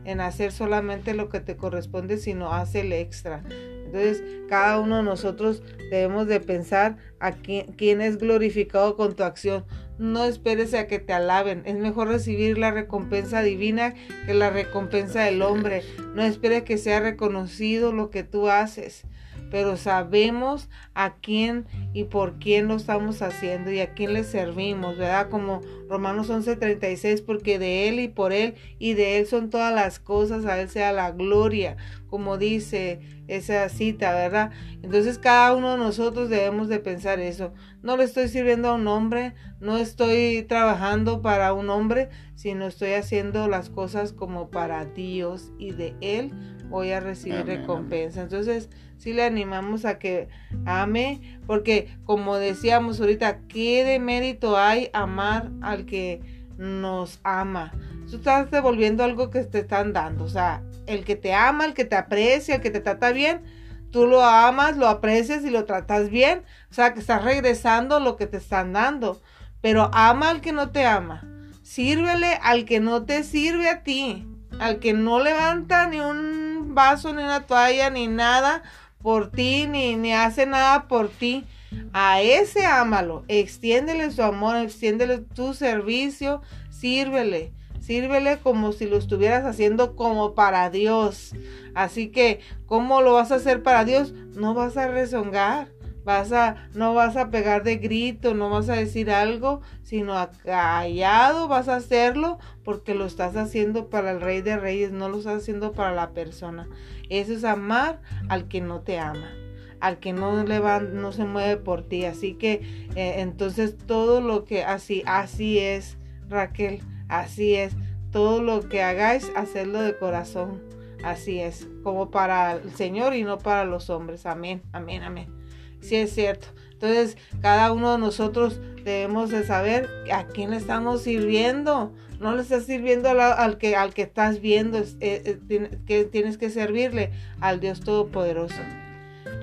en 0.06 0.22
hacer 0.22 0.52
solamente 0.52 1.16
lo 1.16 1.30
que 1.30 1.39
te 1.39 1.58
corresponde, 1.58 2.18
sino 2.18 2.54
haz 2.54 2.76
el 2.76 2.94
extra. 2.94 3.44
Entonces, 3.50 4.24
cada 4.48 4.80
uno 4.80 4.98
de 4.98 5.04
nosotros 5.04 5.64
debemos 5.89 6.28
de 6.28 6.39
pensar 6.39 6.98
a 7.20 7.32
quién, 7.32 7.74
quién, 7.74 8.02
es 8.02 8.20
glorificado 8.20 8.96
con 8.96 9.16
tu 9.16 9.24
acción. 9.24 9.66
No 9.98 10.26
esperes 10.26 10.76
a 10.76 10.86
que 10.86 11.00
te 11.00 11.12
alaben. 11.12 11.64
Es 11.66 11.76
mejor 11.76 12.08
recibir 12.08 12.58
la 12.60 12.72
recompensa 12.72 13.42
divina 13.42 13.96
que 14.26 14.36
la 14.36 14.52
recompensa 14.52 15.24
del 15.24 15.42
hombre. 15.42 15.82
No 16.14 16.22
esperes 16.22 16.64
que 16.64 16.78
sea 16.78 17.00
reconocido 17.00 17.92
lo 17.92 18.12
que 18.12 18.24
tú 18.24 18.48
haces 18.48 19.06
pero 19.52 19.76
sabemos 19.76 20.70
a 20.95 21.16
quién 21.16 21.68
y 21.93 22.06
por 22.06 22.39
quién 22.39 22.70
lo 22.70 22.76
estamos 22.76 23.22
haciendo 23.22 23.70
y 23.70 23.82
a 23.82 23.93
quién 23.93 24.14
le 24.14 24.24
servimos, 24.24 24.97
¿verdad? 24.97 25.30
Como 25.30 25.62
Romanos 25.89 26.30
11:36, 26.30 27.22
porque 27.22 27.60
de 27.60 27.89
Él 27.89 27.99
y 27.99 28.08
por 28.08 28.32
Él 28.32 28.56
y 28.80 28.93
de 28.93 29.20
Él 29.20 29.28
son 29.28 29.49
todas 29.49 29.76
las 29.76 29.99
cosas, 29.99 30.45
a 30.45 30.60
Él 30.60 30.70
sea 30.70 30.93
la 30.93 31.12
gloria, 31.12 31.76
como 32.08 32.38
dice 32.38 33.02
esa 33.28 33.68
cita, 33.70 34.14
¿verdad? 34.14 34.52
Entonces 34.82 35.18
cada 35.18 35.54
uno 35.54 35.74
de 35.74 35.78
nosotros 35.78 36.30
debemos 36.30 36.70
de 36.70 36.80
pensar 36.80 37.20
eso. 37.20 37.54
No 37.84 37.97
le 37.97 38.06
estoy 38.06 38.30
sirviendo 38.30 38.70
a 38.70 38.76
un 38.76 38.88
hombre, 38.88 39.34
no 39.60 39.78
estoy 39.78 40.43
trabajando 40.47 41.22
para 41.22 41.54
un 41.54 41.70
hombre, 41.70 42.10
sino 42.36 42.68
estoy 42.68 42.93
haciendo 42.93 43.49
las 43.49 43.70
cosas 43.70 44.14
como 44.14 44.49
para 44.49 44.86
Dios 44.86 45.52
y 45.60 45.72
de 45.72 45.95
Él 45.99 46.32
voy 46.70 46.91
a 46.91 47.02
recibir 47.02 47.45
recompensa. 47.45 48.22
Entonces, 48.22 48.70
sí 49.02 49.14
le 49.14 49.24
animamos 49.24 49.84
a 49.86 49.97
que 49.97 50.30
ame, 50.66 51.39
porque 51.47 51.97
como 52.06 52.38
decíamos 52.38 52.99
ahorita, 52.99 53.39
¿qué 53.47 53.84
de 53.84 53.97
mérito 53.97 54.58
hay 54.58 54.91
amar 54.93 55.49
al 55.64 55.88
que 55.88 56.22
nos 56.58 57.20
ama? 57.24 57.72
Tú 58.08 58.18
estás 58.18 58.52
devolviendo 58.52 59.04
algo 59.04 59.32
que 59.32 59.43
te 59.43 59.60
están 59.60 59.91
dando, 59.91 60.26
o 60.26 60.30
sea, 60.30 60.62
el 60.86 61.04
que 61.04 61.16
te 61.16 61.34
ama, 61.34 61.66
el 61.66 61.74
que 61.74 61.86
te 61.86 61.95
aprecia, 61.95 62.56
el 62.56 62.62
que 62.62 62.70
te 62.70 62.80
trata 62.80 63.12
bien, 63.12 63.41
tú 63.89 64.06
lo 64.06 64.24
amas, 64.24 64.78
lo 64.78 64.88
aprecias 64.88 65.43
y 65.43 65.49
lo 65.49 65.66
tratas 65.66 66.12
bien, 66.12 66.43
o 66.70 66.74
sea, 66.74 66.93
que 66.93 66.99
estás 66.99 67.24
regresando 67.24 67.99
lo 67.99 68.18
que 68.18 68.28
te 68.28 68.38
están 68.38 68.72
dando, 68.72 69.20
pero 69.62 69.89
ama 69.93 70.30
al 70.30 70.41
que 70.41 70.52
no 70.52 70.70
te 70.70 70.86
ama, 70.86 71.28
sírvele 71.64 72.38
al 72.43 72.66
que 72.66 72.80
no 72.80 73.04
te 73.04 73.24
sirve 73.24 73.68
a 73.68 73.82
ti, 73.82 74.28
al 74.60 74.78
que 74.78 74.93
no 74.93 75.20
levanta 75.20 75.88
ni 75.88 75.99
un 75.99 76.76
vaso, 76.76 77.14
ni 77.14 77.24
una 77.24 77.47
toalla, 77.47 77.89
ni 77.89 78.08
nada 78.08 78.62
por 79.02 79.32
ti, 79.32 79.68
ni, 79.68 79.95
ni 79.95 80.14
hace 80.14 80.45
nada 80.45 80.88
por 80.88 81.10
ti. 81.10 81.45
A 81.93 82.22
ese 82.22 82.66
ámalo, 82.66 83.24
extiéndele 83.28 84.12
su 84.12 84.22
amor, 84.24 84.58
extiéndele 84.58 85.20
tu 85.20 85.54
servicio, 85.54 86.41
sírvele, 86.70 87.54
sírvele 87.80 88.39
como 88.39 88.74
si 88.74 88.88
lo 88.88 88.97
estuvieras 88.97 89.45
haciendo 89.45 89.95
como 89.95 90.36
para 90.36 90.70
Dios. 90.70 91.34
Así 91.74 92.10
que, 92.10 92.41
¿cómo 92.66 93.02
lo 93.02 93.14
vas 93.14 93.32
a 93.32 93.36
hacer 93.36 93.64
para 93.64 93.86
Dios? 93.86 94.14
No 94.36 94.54
vas 94.54 94.76
a 94.76 94.88
rezongar 94.88 95.70
vas 96.04 96.32
a, 96.32 96.56
no 96.74 96.93
vas 96.93 97.16
a 97.16 97.30
pegar 97.30 97.64
de 97.64 97.78
grito, 97.78 98.34
no 98.34 98.49
vas 98.49 98.70
a 98.70 98.76
decir 98.76 99.12
algo, 99.12 99.62
sino 99.84 100.16
callado 100.43 101.47
vas 101.47 101.68
a 101.68 101.76
hacerlo 101.76 102.39
porque 102.64 102.95
lo 102.95 103.06
estás 103.06 103.36
haciendo 103.36 103.89
para 103.89 104.12
el 104.12 104.22
rey 104.22 104.41
de 104.41 104.58
reyes, 104.58 104.91
no 104.91 105.10
lo 105.10 105.20
estás 105.20 105.41
haciendo 105.41 105.74
para 105.74 105.93
la 105.93 106.12
persona. 106.12 106.68
Eso 107.10 107.34
es 107.34 107.43
amar 107.43 108.02
al 108.30 108.47
que 108.47 108.62
no 108.62 108.82
te 108.82 108.99
ama, 108.99 109.32
al 109.80 109.99
que 109.99 110.14
no 110.14 110.43
le 110.43 110.60
va, 110.60 110.80
no 110.80 111.12
se 111.12 111.26
mueve 111.26 111.58
por 111.58 111.84
ti. 111.84 112.06
Así 112.06 112.34
que 112.34 112.88
eh, 112.95 113.16
entonces 113.18 113.78
todo 113.78 114.22
lo 114.22 114.45
que 114.45 114.64
así, 114.64 115.04
así 115.06 115.60
es, 115.60 115.97
Raquel, 116.30 116.82
así 117.10 117.56
es. 117.56 117.76
Todo 118.12 118.41
lo 118.41 118.68
que 118.68 118.84
hagáis, 118.84 119.32
hacerlo 119.36 119.82
de 119.82 119.97
corazón. 119.97 120.62
Así 121.04 121.39
es, 121.39 121.68
como 121.82 122.12
para 122.12 122.54
el 122.54 122.72
Señor 122.76 123.16
y 123.16 123.24
no 123.24 123.39
para 123.39 123.66
los 123.66 123.89
hombres. 123.89 124.26
Amén, 124.26 124.62
amén, 124.72 125.02
amén 125.02 125.41
sí 125.82 125.96
es 125.96 126.14
cierto. 126.14 126.48
Entonces, 126.82 127.16
cada 127.42 127.72
uno 127.72 127.92
de 127.94 128.00
nosotros 128.00 128.60
debemos 128.84 129.30
de 129.30 129.44
saber 129.44 129.88
a 130.12 130.26
quién 130.26 130.50
le 130.50 130.58
estamos 130.58 131.04
sirviendo. 131.04 131.94
No 132.20 132.36
le 132.36 132.42
estás 132.42 132.66
sirviendo 132.66 133.10
al, 133.10 133.58
que, 133.58 133.76
al 133.76 133.94
que 133.94 134.02
estás 134.02 134.42
viendo, 134.42 134.80
eh, 134.80 135.40
eh, 135.50 135.80
que 135.86 136.06
tienes 136.06 136.38
que 136.38 136.50
servirle 136.50 137.12
al 137.40 137.60
Dios 137.60 137.82
Todopoderoso. 137.82 138.62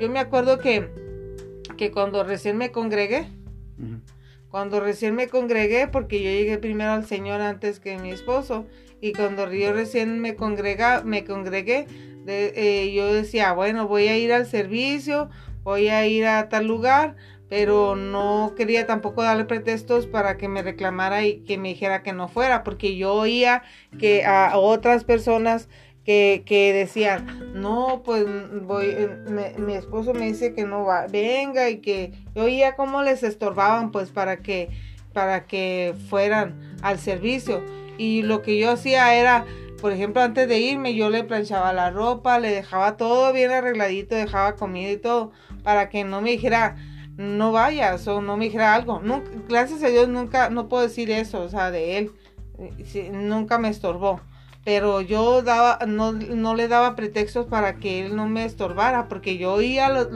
Yo 0.00 0.08
me 0.08 0.18
acuerdo 0.18 0.58
que, 0.58 0.88
que 1.76 1.90
cuando 1.90 2.24
recién 2.24 2.56
me 2.56 2.70
congregué, 2.70 3.28
cuando 4.50 4.80
recién 4.80 5.14
me 5.14 5.28
congregué, 5.28 5.88
porque 5.88 6.22
yo 6.22 6.30
llegué 6.30 6.58
primero 6.58 6.92
al 6.92 7.06
Señor 7.06 7.40
antes 7.40 7.80
que 7.80 7.98
mi 7.98 8.10
esposo, 8.10 8.66
y 9.00 9.12
cuando 9.12 9.52
yo 9.52 9.72
recién 9.72 10.20
me, 10.20 10.34
congrega, 10.34 11.02
me 11.04 11.24
congregué, 11.24 11.86
eh, 12.26 12.92
yo 12.94 13.12
decía, 13.12 13.52
bueno, 13.52 13.88
voy 13.88 14.08
a 14.08 14.18
ir 14.18 14.32
al 14.32 14.46
servicio, 14.46 15.30
voy 15.62 15.88
a 15.88 16.06
ir 16.06 16.26
a 16.26 16.48
tal 16.48 16.66
lugar, 16.66 17.16
pero 17.48 17.96
no 17.96 18.54
quería 18.56 18.86
tampoco 18.86 19.22
darle 19.22 19.44
pretextos 19.44 20.06
para 20.06 20.36
que 20.36 20.48
me 20.48 20.62
reclamara 20.62 21.24
y 21.24 21.40
que 21.40 21.58
me 21.58 21.68
dijera 21.68 22.02
que 22.02 22.12
no 22.12 22.28
fuera, 22.28 22.62
porque 22.62 22.96
yo 22.96 23.14
oía 23.14 23.62
que 23.98 24.24
a 24.24 24.56
otras 24.58 25.04
personas 25.04 25.68
que, 26.08 26.72
decían, 26.74 27.52
no, 27.54 28.02
pues 28.02 28.24
voy, 28.62 28.86
eh, 28.86 29.54
mi 29.58 29.74
esposo 29.74 30.14
me 30.14 30.24
dice 30.24 30.54
que 30.54 30.64
no 30.64 30.84
va, 30.84 31.06
venga 31.06 31.68
y 31.68 31.80
que 31.80 32.12
yo 32.34 32.44
oía 32.44 32.76
cómo 32.76 33.02
les 33.02 33.22
estorbaban 33.22 33.90
pues 33.92 34.08
para 34.10 34.38
que, 34.38 34.70
para 35.12 35.44
que 35.44 35.94
fueran 36.08 36.78
al 36.80 36.98
servicio. 36.98 37.62
Y 37.98 38.22
lo 38.22 38.40
que 38.40 38.58
yo 38.58 38.70
hacía 38.70 39.14
era, 39.16 39.44
por 39.82 39.92
ejemplo, 39.92 40.22
antes 40.22 40.48
de 40.48 40.58
irme, 40.58 40.94
yo 40.94 41.10
le 41.10 41.24
planchaba 41.24 41.74
la 41.74 41.90
ropa, 41.90 42.38
le 42.38 42.52
dejaba 42.52 42.96
todo 42.96 43.30
bien 43.34 43.50
arregladito, 43.50 44.14
dejaba 44.14 44.56
comida 44.56 44.90
y 44.90 44.96
todo 44.96 45.32
para 45.68 45.90
que 45.90 46.02
no 46.02 46.22
me 46.22 46.30
dijera, 46.30 46.76
no 47.18 47.52
vayas 47.52 48.08
o 48.08 48.22
no 48.22 48.38
me 48.38 48.46
dijera 48.46 48.74
algo. 48.74 49.02
gracias 49.50 49.82
a 49.82 49.88
Dios 49.88 50.08
nunca, 50.08 50.48
no 50.48 50.66
puedo 50.66 50.82
decir 50.82 51.10
eso, 51.10 51.42
o 51.42 51.48
sea, 51.50 51.70
de 51.70 51.98
él. 51.98 52.12
nunca 53.12 53.58
me 53.58 53.68
estorbó. 53.68 54.22
Pero 54.64 55.02
yo 55.02 55.42
daba, 55.42 55.80
no, 55.86 56.12
no, 56.12 56.54
le 56.54 56.68
daba 56.68 56.96
pretextos 56.96 57.44
para 57.44 57.76
que 57.76 58.00
él 58.00 58.16
no 58.16 58.26
me 58.26 58.46
estorbara, 58.46 59.08
porque 59.08 59.36
yo 59.36 59.52
oía 59.52 59.90
los, 59.90 60.08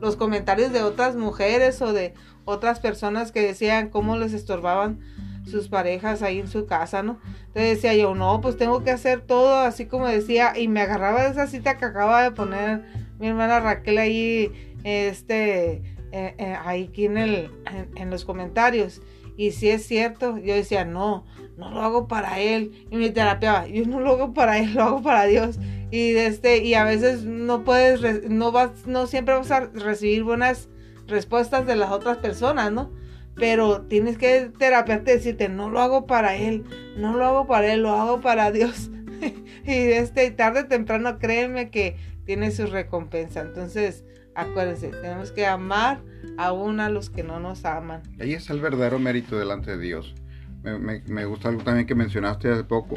los 0.00 0.16
comentarios 0.16 0.72
de 0.72 0.82
otras 0.82 1.14
mujeres 1.14 1.82
o 1.82 1.92
de 1.92 2.14
otras 2.46 2.80
personas 2.80 3.32
que 3.32 3.42
decían 3.42 3.90
cómo 3.90 4.16
les 4.16 4.32
estorbaban 4.32 5.00
sus 5.44 5.68
parejas 5.68 6.22
ahí 6.22 6.38
en 6.38 6.48
su 6.48 6.64
casa, 6.64 7.02
¿no? 7.02 7.20
Entonces 7.48 7.82
decía 7.82 7.94
yo, 7.94 8.14
no, 8.14 8.40
pues 8.40 8.56
tengo 8.56 8.82
que 8.82 8.92
hacer 8.92 9.20
todo 9.20 9.56
así 9.56 9.84
como 9.84 10.06
decía, 10.08 10.58
y 10.58 10.68
me 10.68 10.80
agarraba 10.80 11.24
de 11.24 11.32
esa 11.32 11.46
cita 11.48 11.76
que 11.76 11.84
acaba 11.84 12.22
de 12.22 12.30
poner 12.30 12.82
mi 13.18 13.28
hermana 13.28 13.60
Raquel 13.60 13.98
ahí 13.98 14.65
este, 14.86 15.82
eh, 16.12 16.34
eh, 16.38 16.56
ahí 16.64 16.84
aquí 16.84 17.06
en, 17.06 17.18
el, 17.18 17.50
en, 17.96 18.08
los 18.08 18.24
comentarios. 18.24 19.02
Y 19.36 19.50
si 19.50 19.68
es 19.68 19.84
cierto, 19.84 20.38
yo 20.38 20.54
decía, 20.54 20.84
no, 20.84 21.26
no 21.58 21.70
lo 21.70 21.82
hago 21.82 22.06
para 22.06 22.38
él. 22.38 22.86
Y 22.90 22.96
mi 22.96 23.10
terapia, 23.10 23.66
yo 23.66 23.84
no 23.84 23.98
lo 24.00 24.12
hago 24.12 24.32
para 24.32 24.58
él, 24.58 24.74
lo 24.74 24.84
hago 24.84 25.02
para 25.02 25.24
Dios. 25.24 25.58
Y, 25.90 26.14
este, 26.14 26.58
y 26.58 26.74
a 26.74 26.84
veces 26.84 27.24
no 27.24 27.64
puedes, 27.64 28.30
no 28.30 28.52
vas, 28.52 28.86
no 28.86 29.08
siempre 29.08 29.34
vas 29.34 29.50
a 29.50 29.66
recibir 29.66 30.22
buenas 30.22 30.68
respuestas 31.08 31.66
de 31.66 31.74
las 31.74 31.90
otras 31.90 32.18
personas, 32.18 32.70
¿no? 32.72 32.92
Pero 33.34 33.82
tienes 33.82 34.16
que 34.16 34.50
terapiarte 34.56 35.16
decirte, 35.16 35.48
no 35.48 35.68
lo 35.68 35.80
hago 35.80 36.06
para 36.06 36.36
él, 36.36 36.64
no 36.96 37.16
lo 37.16 37.24
hago 37.26 37.46
para 37.46 37.72
él, 37.72 37.82
lo 37.82 37.90
hago 37.90 38.20
para 38.20 38.52
Dios. 38.52 38.90
y 39.66 39.72
este, 39.72 40.30
tarde 40.30 40.60
o 40.60 40.66
temprano, 40.66 41.18
créeme 41.18 41.70
que 41.70 41.96
tiene 42.24 42.52
su 42.52 42.66
recompensa. 42.66 43.40
Entonces, 43.42 44.04
Acuérdense, 44.36 44.90
tenemos 44.90 45.32
que 45.32 45.46
amar 45.46 46.02
aún 46.36 46.78
a 46.80 46.90
los 46.90 47.08
que 47.08 47.22
no 47.22 47.40
nos 47.40 47.64
aman. 47.64 48.02
Ahí 48.20 48.34
es 48.34 48.50
el 48.50 48.60
verdadero 48.60 48.98
mérito 48.98 49.38
delante 49.38 49.70
de 49.70 49.78
Dios. 49.78 50.14
Me, 50.62 51.24
gusta 51.24 51.48
algo 51.48 51.62
también 51.62 51.86
que 51.86 51.94
mencionaste 51.94 52.50
hace 52.50 52.64
poco. 52.64 52.96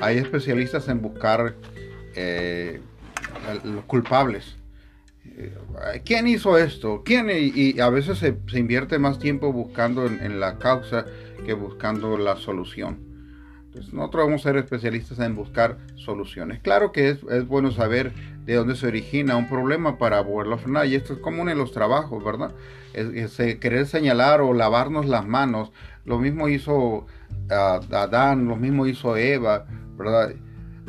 Hay 0.00 0.16
especialistas 0.16 0.88
en 0.88 1.02
buscar 1.02 1.54
eh, 2.14 2.80
los 3.64 3.84
culpables. 3.84 4.56
Eh, 5.26 5.52
¿Quién 6.06 6.26
hizo 6.26 6.56
esto? 6.56 7.02
¿Quién? 7.04 7.28
Y, 7.30 7.78
a 7.80 7.90
veces 7.90 8.18
se, 8.18 8.38
invierte 8.58 8.98
más 8.98 9.18
tiempo 9.18 9.52
buscando 9.52 10.06
en, 10.06 10.40
la 10.40 10.56
causa 10.56 11.04
que 11.44 11.52
buscando 11.52 12.16
la 12.16 12.36
solución. 12.36 13.00
Entonces, 13.66 13.92
nosotros 13.92 14.24
vamos 14.24 14.40
a 14.46 14.48
ser 14.48 14.56
especialistas 14.56 15.18
en 15.18 15.34
buscar 15.34 15.76
soluciones. 15.96 16.60
Claro 16.60 16.92
que 16.92 17.10
es, 17.10 17.18
es 17.30 17.46
bueno 17.46 17.72
saber 17.72 18.14
de 18.48 18.54
dónde 18.54 18.76
se 18.76 18.86
origina 18.86 19.36
un 19.36 19.46
problema 19.46 19.98
para 19.98 20.24
poderlo 20.24 20.56
frenar. 20.56 20.86
Y 20.86 20.94
esto 20.94 21.12
es 21.12 21.18
común 21.18 21.50
en 21.50 21.58
los 21.58 21.70
trabajos, 21.70 22.24
¿verdad? 22.24 22.52
Es, 22.94 23.38
eh, 23.40 23.58
querer 23.58 23.84
señalar 23.84 24.40
o 24.40 24.54
lavarnos 24.54 25.04
las 25.04 25.26
manos. 25.26 25.70
Lo 26.06 26.18
mismo 26.18 26.48
hizo 26.48 27.04
ah, 27.50 27.78
Adán, 27.92 28.48
lo 28.48 28.56
mismo 28.56 28.86
hizo 28.86 29.18
Eva, 29.18 29.66
¿verdad? 29.98 30.32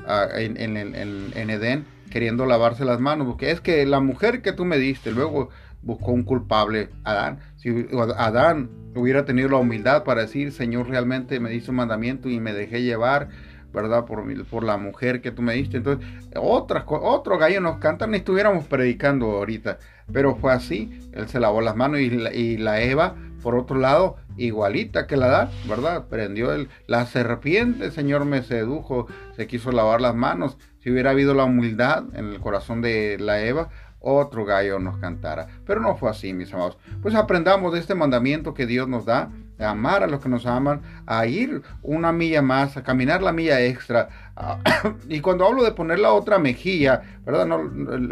Ah, 0.07 0.29
en, 0.37 0.55
en, 0.57 1.49
Edén, 1.49 1.85
queriendo 2.09 2.45
lavarse 2.45 2.85
las 2.85 3.01
manos. 3.01 3.27
Porque 3.27 3.51
es 3.51 3.59
que 3.59 3.85
la 3.85 3.99
mujer 3.99 4.41
que 4.41 4.53
tú 4.53 4.63
me 4.63 4.77
diste, 4.77 5.11
luego 5.11 5.49
buscó 5.81 6.13
un 6.13 6.23
culpable, 6.23 6.87
Adán. 7.03 7.39
Si 7.57 7.87
Adán 8.15 8.69
hubiera 8.95 9.25
tenido 9.25 9.49
la 9.49 9.57
humildad 9.57 10.05
para 10.05 10.21
decir, 10.21 10.53
Señor, 10.53 10.87
realmente 10.87 11.41
me 11.41 11.53
hizo 11.53 11.71
un 11.71 11.77
mandamiento 11.77 12.29
y 12.29 12.39
me 12.39 12.53
dejé 12.53 12.83
llevar 12.83 13.27
¿verdad? 13.73 14.05
Por, 14.05 14.23
por 14.47 14.63
la 14.63 14.77
mujer 14.77 15.21
que 15.21 15.31
tú 15.31 15.41
me 15.41 15.53
diste. 15.53 15.77
Entonces, 15.77 16.07
otras, 16.35 16.83
otro 16.87 17.37
gallo 17.37 17.61
nos 17.61 17.77
cantan, 17.77 18.11
ni 18.11 18.17
estuviéramos 18.17 18.65
predicando 18.65 19.27
ahorita. 19.31 19.79
Pero 20.11 20.35
fue 20.35 20.53
así, 20.53 20.99
él 21.13 21.27
se 21.27 21.39
lavó 21.39 21.61
las 21.61 21.75
manos 21.75 21.99
y 21.99 22.57
la, 22.57 22.81
Eva, 22.81 23.15
por 23.43 23.55
otro 23.55 23.77
lado, 23.77 24.17
igualita 24.37 25.05
que 25.07 25.17
la 25.17 25.27
da, 25.27 25.51
¿verdad? 25.67 26.05
Prendió 26.09 26.51
el, 26.53 26.69
la 26.87 27.05
serpiente, 27.05 27.91
Señor 27.91 28.25
me 28.25 28.41
sedujo, 28.41 29.07
se 29.35 29.47
quiso 29.47 29.71
lavar 29.71 30.01
las 30.01 30.15
manos. 30.15 30.57
Si 30.79 30.89
hubiera 30.89 31.11
habido 31.11 31.33
la 31.33 31.43
humildad 31.43 32.05
en 32.13 32.29
el 32.29 32.39
corazón 32.39 32.81
de 32.81 33.17
la 33.19 33.41
Eva, 33.41 33.69
otro 33.99 34.45
gallo 34.45 34.79
nos 34.79 34.97
cantara. 34.97 35.47
Pero 35.65 35.81
no 35.81 35.95
fue 35.95 36.09
así, 36.09 36.33
mis 36.33 36.53
amados. 36.53 36.77
Pues 37.01 37.15
aprendamos 37.15 37.73
de 37.73 37.79
este 37.79 37.95
mandamiento 37.95 38.53
que 38.53 38.65
Dios 38.65 38.87
nos 38.87 39.05
da 39.05 39.29
amar 39.59 40.03
a 40.03 40.07
los 40.07 40.21
que 40.21 40.29
nos 40.29 40.45
aman, 40.45 40.81
a 41.05 41.25
ir 41.25 41.61
una 41.81 42.11
milla 42.11 42.41
más, 42.41 42.77
a 42.77 42.83
caminar 42.83 43.21
la 43.21 43.31
milla 43.31 43.61
extra. 43.61 44.09
y 45.09 45.19
cuando 45.19 45.45
hablo 45.45 45.63
de 45.63 45.71
poner 45.71 45.99
la 45.99 46.13
otra 46.13 46.39
mejilla, 46.39 47.01
¿verdad? 47.25 47.45
No, 47.45 47.61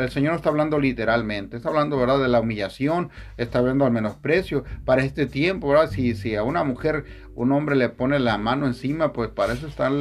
el 0.01 0.09
Señor 0.09 0.31
no 0.31 0.37
está 0.37 0.49
hablando 0.49 0.79
literalmente, 0.79 1.57
está 1.57 1.69
hablando, 1.69 1.97
¿verdad? 1.97 2.19
De 2.19 2.27
la 2.27 2.39
humillación, 2.39 3.09
está 3.37 3.59
hablando 3.59 3.85
al 3.85 3.91
menosprecio. 3.91 4.63
Para 4.85 5.03
este 5.03 5.25
tiempo, 5.25 5.69
¿verdad? 5.69 5.89
Si, 5.89 6.15
si 6.15 6.35
a 6.35 6.43
una 6.43 6.63
mujer 6.63 7.05
un 7.35 7.51
hombre 7.51 7.75
le 7.75 7.89
pone 7.89 8.19
la 8.19 8.37
mano 8.37 8.65
encima, 8.65 9.13
pues 9.13 9.29
para 9.29 9.53
eso 9.53 9.67
está 9.67 9.91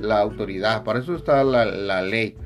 la 0.00 0.20
autoridad, 0.20 0.82
para 0.82 0.98
eso 0.98 1.14
está 1.14 1.44
la, 1.44 2.02
ley, 2.02 2.36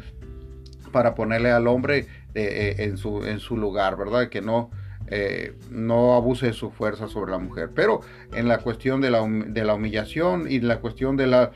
para 0.92 1.14
ponerle 1.14 1.50
al 1.50 1.68
hombre 1.68 1.98
eh, 1.98 2.06
eh, 2.34 2.74
en, 2.78 2.96
su, 2.96 3.24
en 3.24 3.38
su 3.38 3.56
lugar, 3.56 3.96
¿verdad? 3.96 4.28
Que 4.28 4.40
no 4.40 4.70
eh, 5.10 5.56
no 5.70 6.14
abuse 6.14 6.46
de 6.46 6.52
su 6.52 6.70
fuerza 6.70 7.08
sobre 7.08 7.32
la 7.32 7.38
mujer. 7.38 7.70
Pero 7.74 8.00
en 8.32 8.48
la 8.48 8.58
cuestión 8.58 9.00
de 9.00 9.10
la, 9.10 9.22
humillación 9.22 10.50
y 10.50 10.60
la 10.60 10.80
cuestión 10.80 11.16
de 11.16 11.26
la... 11.26 11.50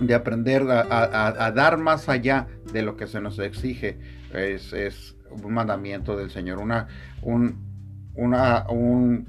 de 0.00 0.14
aprender 0.14 0.62
a, 0.70 1.52
dar 1.54 1.78
más 1.78 2.08
allá 2.08 2.46
de 2.72 2.82
lo 2.82 2.96
que 2.96 3.06
se 3.06 3.20
nos 3.20 3.38
exige 3.38 3.98
es, 4.32 5.14
un 5.30 5.52
mandamiento 5.52 6.16
del 6.16 6.30
Señor, 6.30 6.58
una, 6.58 6.88
un, 7.20 8.10
una 8.14 8.66
un 8.70 9.26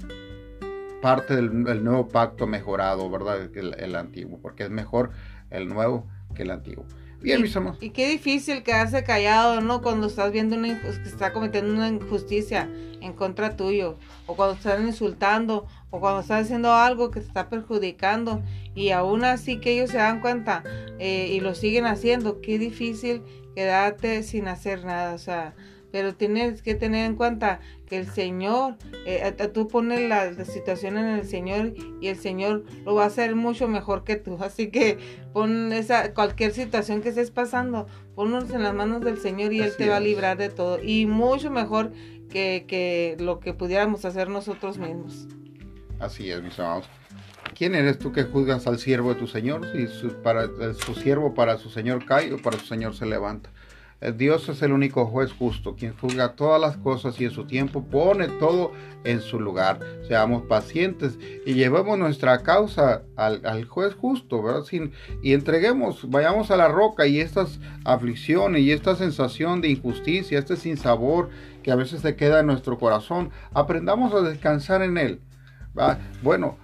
parte 1.02 1.36
del, 1.36 1.84
nuevo 1.84 2.08
pacto 2.08 2.46
mejorado, 2.46 3.10
¿verdad? 3.10 3.50
El, 3.54 3.74
el, 3.78 3.96
antiguo, 3.96 4.38
porque 4.40 4.64
es 4.64 4.70
mejor 4.70 5.10
el 5.50 5.68
nuevo 5.68 6.08
que 6.34 6.42
el 6.42 6.50
antiguo. 6.50 6.86
Bien, 7.20 7.42
mis 7.42 7.54
amados. 7.54 7.78
Y 7.82 7.90
qué 7.90 8.08
difícil 8.08 8.62
quedarse 8.62 9.04
callado, 9.04 9.60
¿no? 9.60 9.82
Cuando 9.82 10.06
estás 10.06 10.32
viendo 10.32 10.56
una, 10.56 10.80
que 10.80 10.88
está 11.08 11.32
cometiendo 11.32 11.72
una 11.72 11.88
injusticia 11.88 12.70
en 13.00 13.12
contra 13.12 13.56
tuyo, 13.56 13.98
o 14.26 14.36
cuando 14.36 14.54
están 14.54 14.86
insultando, 14.86 15.66
o 15.90 16.00
cuando 16.00 16.20
están 16.20 16.42
haciendo 16.42 16.72
algo 16.72 17.10
que 17.10 17.20
te 17.20 17.26
está 17.26 17.48
perjudicando, 17.50 18.42
y 18.74 18.90
aún 18.90 19.24
así 19.24 19.58
que 19.60 19.72
ellos 19.72 19.90
se 19.90 19.98
dan 19.98 20.20
cuenta 20.20 20.62
eh, 20.98 21.28
y 21.32 21.40
lo 21.40 21.54
siguen 21.54 21.84
haciendo, 21.84 22.40
qué 22.40 22.58
difícil 22.58 23.22
quedarte 23.54 24.22
sin 24.22 24.48
hacer 24.48 24.84
nada, 24.84 25.14
o 25.14 25.18
sea, 25.18 25.54
pero 25.92 26.14
tienes 26.14 26.62
que 26.62 26.74
tener 26.74 27.06
en 27.06 27.16
cuenta 27.16 27.60
que 27.86 27.98
el 27.98 28.06
Señor, 28.06 28.76
eh, 29.06 29.32
tú 29.52 29.68
pones 29.68 30.08
la, 30.08 30.32
situación 30.44 30.96
en 30.98 31.06
el 31.06 31.26
Señor 31.26 31.74
y 32.00 32.08
el 32.08 32.16
Señor 32.16 32.64
lo 32.84 32.94
va 32.94 33.04
a 33.04 33.06
hacer 33.06 33.34
mucho 33.34 33.68
mejor 33.68 34.04
que 34.04 34.16
tú. 34.16 34.38
Así 34.40 34.70
que 34.70 34.98
pon 35.32 35.72
esa, 35.72 36.14
cualquier 36.14 36.52
situación 36.52 37.02
que 37.02 37.10
estés 37.10 37.30
pasando, 37.30 37.86
ponnos 38.14 38.50
en 38.50 38.62
las 38.62 38.74
manos 38.74 39.02
del 39.02 39.18
Señor 39.18 39.52
y 39.52 39.60
Él 39.60 39.72
te 39.76 39.88
va 39.88 39.96
a 39.96 40.00
librar 40.00 40.38
de 40.38 40.48
todo. 40.48 40.82
Y 40.82 41.06
mucho 41.06 41.50
mejor 41.50 41.92
que, 42.30 42.64
que 42.68 43.16
lo 43.18 43.40
que 43.40 43.54
pudiéramos 43.54 44.04
hacer 44.04 44.28
nosotros 44.28 44.78
mismos. 44.78 45.28
Así 45.98 46.30
es, 46.30 46.42
mis 46.42 46.58
amados. 46.58 46.88
¿Quién 47.54 47.74
eres 47.74 47.98
tú 47.98 48.12
que 48.12 48.22
juzgas 48.22 48.66
al 48.66 48.78
siervo 48.78 49.12
de 49.12 49.20
tu 49.20 49.26
Señor? 49.26 49.70
Si 49.72 49.86
su, 49.86 50.22
para, 50.22 50.48
su 50.74 50.94
siervo 50.94 51.34
para 51.34 51.58
su 51.58 51.68
Señor 51.68 52.06
cae 52.06 52.32
o 52.32 52.38
para 52.38 52.58
su 52.58 52.66
Señor 52.66 52.94
se 52.94 53.06
levanta. 53.06 53.50
Dios 54.16 54.48
es 54.48 54.62
el 54.62 54.72
único 54.72 55.04
juez 55.06 55.30
justo, 55.32 55.76
quien 55.76 55.94
juzga 55.94 56.32
todas 56.32 56.58
las 56.58 56.78
cosas 56.78 57.20
y 57.20 57.26
en 57.26 57.30
su 57.32 57.44
tiempo 57.44 57.84
pone 57.84 58.28
todo 58.28 58.72
en 59.04 59.20
su 59.20 59.38
lugar. 59.38 59.78
Seamos 60.08 60.42
pacientes 60.44 61.18
y 61.44 61.52
llevemos 61.52 61.98
nuestra 61.98 62.42
causa 62.42 63.02
al, 63.16 63.64
juez 63.66 63.94
justo, 63.94 64.42
¿verdad? 64.42 64.62
Sin, 64.62 64.92
y 65.22 65.34
entreguemos, 65.34 66.08
vayamos 66.08 66.50
a 66.50 66.56
la 66.56 66.68
roca 66.68 67.06
y 67.06 67.20
estas 67.20 67.60
aflicciones 67.84 68.62
y 68.62 68.72
esta 68.72 68.96
sensación 68.96 69.60
de 69.60 69.68
injusticia, 69.68 70.38
este 70.38 70.56
sinsabor 70.56 71.28
que 71.62 71.70
a 71.70 71.76
veces 71.76 72.00
se 72.00 72.16
queda 72.16 72.40
en 72.40 72.46
nuestro 72.46 72.78
corazón, 72.78 73.30
aprendamos 73.52 74.14
a 74.14 74.22
descansar 74.22 74.80
en 74.80 74.96
él. 74.96 75.20
¿va? 75.78 75.98
Bueno, 76.22 76.56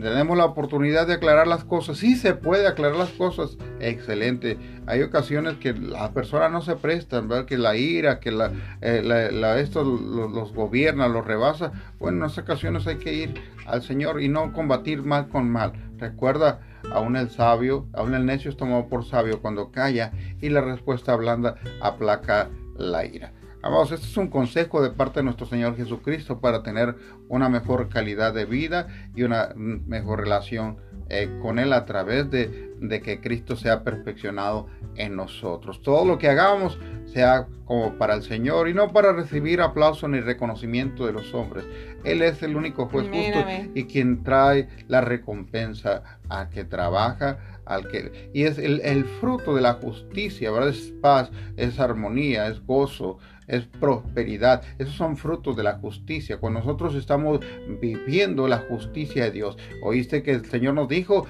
tenemos 0.00 0.36
la 0.36 0.44
oportunidad 0.44 1.06
de 1.06 1.14
aclarar 1.14 1.46
las 1.46 1.64
cosas, 1.64 1.98
sí 1.98 2.16
se 2.16 2.34
puede 2.34 2.66
aclarar 2.66 2.96
las 2.96 3.10
cosas, 3.10 3.56
excelente. 3.80 4.58
Hay 4.86 5.02
ocasiones 5.02 5.56
que 5.58 5.72
las 5.72 6.10
personas 6.10 6.50
no 6.50 6.62
se 6.62 6.76
prestan, 6.76 7.28
¿verdad? 7.28 7.44
que 7.44 7.58
la 7.58 7.76
ira, 7.76 8.20
que 8.20 8.32
la, 8.32 8.52
eh, 8.80 9.30
esto 9.58 9.84
los, 9.84 10.52
gobierna, 10.52 11.08
los 11.08 11.26
rebasa. 11.26 11.72
Bueno, 11.98 12.18
en 12.18 12.30
esas 12.30 12.44
ocasiones 12.44 12.86
hay 12.86 12.96
que 12.96 13.12
ir 13.12 13.34
al 13.66 13.82
Señor 13.82 14.20
y 14.22 14.28
no 14.28 14.52
combatir 14.52 15.02
mal 15.02 15.28
con 15.28 15.50
mal. 15.50 15.72
Recuerda, 15.98 16.60
aún 16.90 17.16
el 17.16 17.30
sabio, 17.30 17.86
aún 17.92 18.14
el 18.14 18.26
necio 18.26 18.50
es 18.50 18.56
tomado 18.56 18.88
por 18.88 19.04
sabio 19.04 19.40
cuando 19.40 19.70
calla 19.70 20.12
y 20.40 20.48
la 20.48 20.60
respuesta 20.60 21.14
blanda 21.16 21.56
aplaca 21.80 22.48
la 22.76 23.04
ira. 23.04 23.32
Amados, 23.64 23.92
este 23.92 24.06
es 24.06 24.16
un 24.16 24.26
consejo 24.26 24.82
de 24.82 24.90
parte 24.90 25.20
de 25.20 25.24
nuestro 25.24 25.46
Señor 25.46 25.76
Jesucristo 25.76 26.40
para 26.40 26.64
tener 26.64 26.96
una 27.28 27.48
mejor 27.48 27.88
calidad 27.88 28.34
de 28.34 28.44
vida 28.44 28.88
y 29.14 29.22
una 29.22 29.50
mejor 29.54 30.18
relación 30.18 30.78
eh, 31.08 31.30
con 31.40 31.60
Él 31.60 31.72
a 31.72 31.84
través 31.84 32.28
de, 32.28 32.72
de, 32.80 33.00
que 33.00 33.20
Cristo 33.20 33.54
sea 33.54 33.84
perfeccionado 33.84 34.66
en 34.96 35.14
nosotros. 35.14 35.80
Todo 35.80 36.04
lo 36.04 36.18
que 36.18 36.28
hagamos 36.28 36.76
sea 37.06 37.46
como 37.64 37.96
para 37.98 38.14
el 38.14 38.22
Señor 38.24 38.68
y 38.68 38.74
no 38.74 38.92
para 38.92 39.12
recibir 39.12 39.60
aplauso 39.60 40.08
ni 40.08 40.18
reconocimiento 40.18 41.06
de 41.06 41.12
los 41.12 41.32
hombres. 41.32 41.64
Él 42.02 42.22
es 42.22 42.42
el 42.42 42.56
único 42.56 42.86
juez 42.86 43.06
justo 43.06 43.44
y 43.74 43.84
quien 43.84 44.24
trae 44.24 44.68
la 44.88 45.02
recompensa 45.02 46.18
a 46.28 46.48
que 46.50 46.64
trabaja 46.64 47.38
al 47.64 47.86
que 47.88 48.30
y 48.32 48.42
es 48.44 48.58
el, 48.58 48.80
el, 48.80 49.04
fruto 49.04 49.54
de 49.54 49.60
la 49.60 49.74
justicia, 49.74 50.50
¿verdad? 50.50 50.70
Es 50.70 50.92
paz, 51.00 51.30
es 51.56 51.78
armonía, 51.78 52.48
es 52.48 52.60
gozo, 52.66 53.18
es 53.52 53.66
prosperidad. 53.66 54.62
Esos 54.78 54.94
son 54.94 55.16
frutos 55.16 55.56
de 55.56 55.62
la 55.62 55.74
justicia. 55.74 56.38
Cuando 56.38 56.60
nosotros 56.60 56.94
estamos 56.94 57.40
viviendo 57.80 58.48
la 58.48 58.58
justicia 58.58 59.24
de 59.24 59.30
Dios. 59.30 59.58
Oíste 59.82 60.22
que 60.22 60.32
el 60.32 60.46
Señor 60.46 60.74
nos 60.74 60.88
dijo 60.88 61.26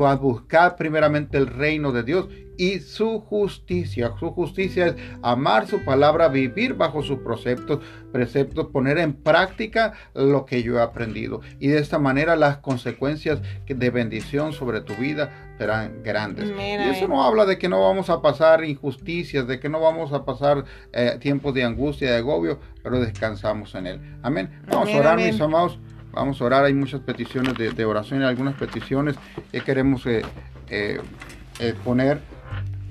a 0.00 0.14
buscar 0.16 0.76
primeramente 0.76 1.38
el 1.38 1.46
reino 1.46 1.92
de 1.92 2.02
Dios 2.02 2.28
y 2.60 2.80
su 2.80 3.20
justicia. 3.20 4.12
Su 4.20 4.32
justicia 4.32 4.88
es 4.88 4.94
amar 5.22 5.66
su 5.66 5.82
palabra, 5.82 6.28
vivir 6.28 6.74
bajo 6.74 7.02
sus 7.02 7.20
preceptos, 7.20 7.80
preceptos, 8.12 8.66
poner 8.66 8.98
en 8.98 9.14
práctica 9.14 9.94
lo 10.12 10.44
que 10.44 10.62
yo 10.62 10.76
he 10.78 10.82
aprendido. 10.82 11.40
Y 11.58 11.68
de 11.68 11.78
esta 11.78 11.98
manera 11.98 12.36
las 12.36 12.58
consecuencias 12.58 13.40
de 13.66 13.90
bendición 13.90 14.52
sobre 14.52 14.82
tu 14.82 14.94
vida 14.96 15.54
serán 15.56 16.02
grandes. 16.02 16.50
Y 16.50 16.90
eso 16.90 17.08
no 17.08 17.24
habla 17.24 17.46
de 17.46 17.56
que 17.56 17.70
no 17.70 17.82
vamos 17.82 18.10
a 18.10 18.20
pasar 18.20 18.62
injusticias, 18.62 19.46
de 19.46 19.58
que 19.58 19.70
no 19.70 19.80
vamos 19.80 20.12
a 20.12 20.26
pasar 20.26 20.64
eh, 20.92 21.16
tiempos 21.18 21.54
de 21.54 21.64
angustia, 21.64 22.10
de 22.10 22.18
agobio, 22.18 22.58
pero 22.82 23.00
descansamos 23.00 23.74
en 23.74 23.86
él. 23.86 24.18
Amén. 24.22 24.50
Vamos 24.70 24.90
a 24.90 24.98
orar, 24.98 25.16
mis 25.16 25.40
amados. 25.40 25.78
Vamos 26.12 26.40
a 26.40 26.44
orar. 26.44 26.64
Hay 26.64 26.74
muchas 26.74 27.00
peticiones 27.00 27.54
de, 27.54 27.84
oración 27.84 28.22
y 28.22 28.24
algunas 28.24 28.54
peticiones 28.54 29.16
que 29.50 29.60
queremos 29.60 30.06
eh, 30.06 30.22
eh, 30.68 31.74
poner 31.84 32.20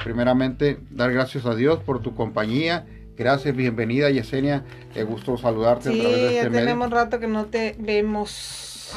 primeramente 0.03 0.79
dar 0.89 1.11
gracias 1.11 1.45
a 1.45 1.55
Dios 1.55 1.79
por 1.79 2.01
tu 2.01 2.15
compañía. 2.15 2.85
Gracias, 3.17 3.55
bienvenida 3.55 4.09
Yesenia. 4.09 4.63
Qué 4.93 5.03
gusto 5.03 5.37
saludarte 5.37 5.91
sí, 5.91 5.99
a 5.99 6.01
través 6.01 6.17
de 6.19 6.27
este 6.37 6.43
ya 6.43 6.51
tenemos 6.51 6.89
rato 6.89 7.19
que 7.19 7.27
no 7.27 7.45
te 7.45 7.75
vemos. 7.77 8.93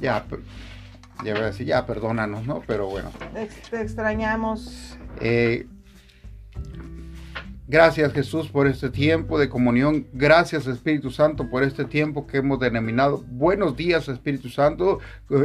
Ya, 0.00 0.24
ya 1.24 1.32
voy 1.32 1.42
a 1.42 1.46
decir, 1.46 1.66
ya, 1.66 1.84
perdónanos, 1.84 2.46
¿no? 2.46 2.62
Pero 2.66 2.86
bueno. 2.86 3.10
Te 3.70 3.80
extrañamos. 3.80 4.96
Eh, 5.20 5.66
Gracias 7.66 8.12
Jesús 8.12 8.50
por 8.50 8.66
este 8.66 8.90
tiempo 8.90 9.38
de 9.38 9.48
comunión. 9.48 10.06
Gracias 10.12 10.66
Espíritu 10.66 11.10
Santo 11.10 11.48
por 11.48 11.62
este 11.62 11.86
tiempo 11.86 12.26
que 12.26 12.36
hemos 12.36 12.60
denominado. 12.60 13.24
Buenos 13.26 13.74
días 13.74 14.06
Espíritu 14.10 14.50
Santo. 14.50 14.98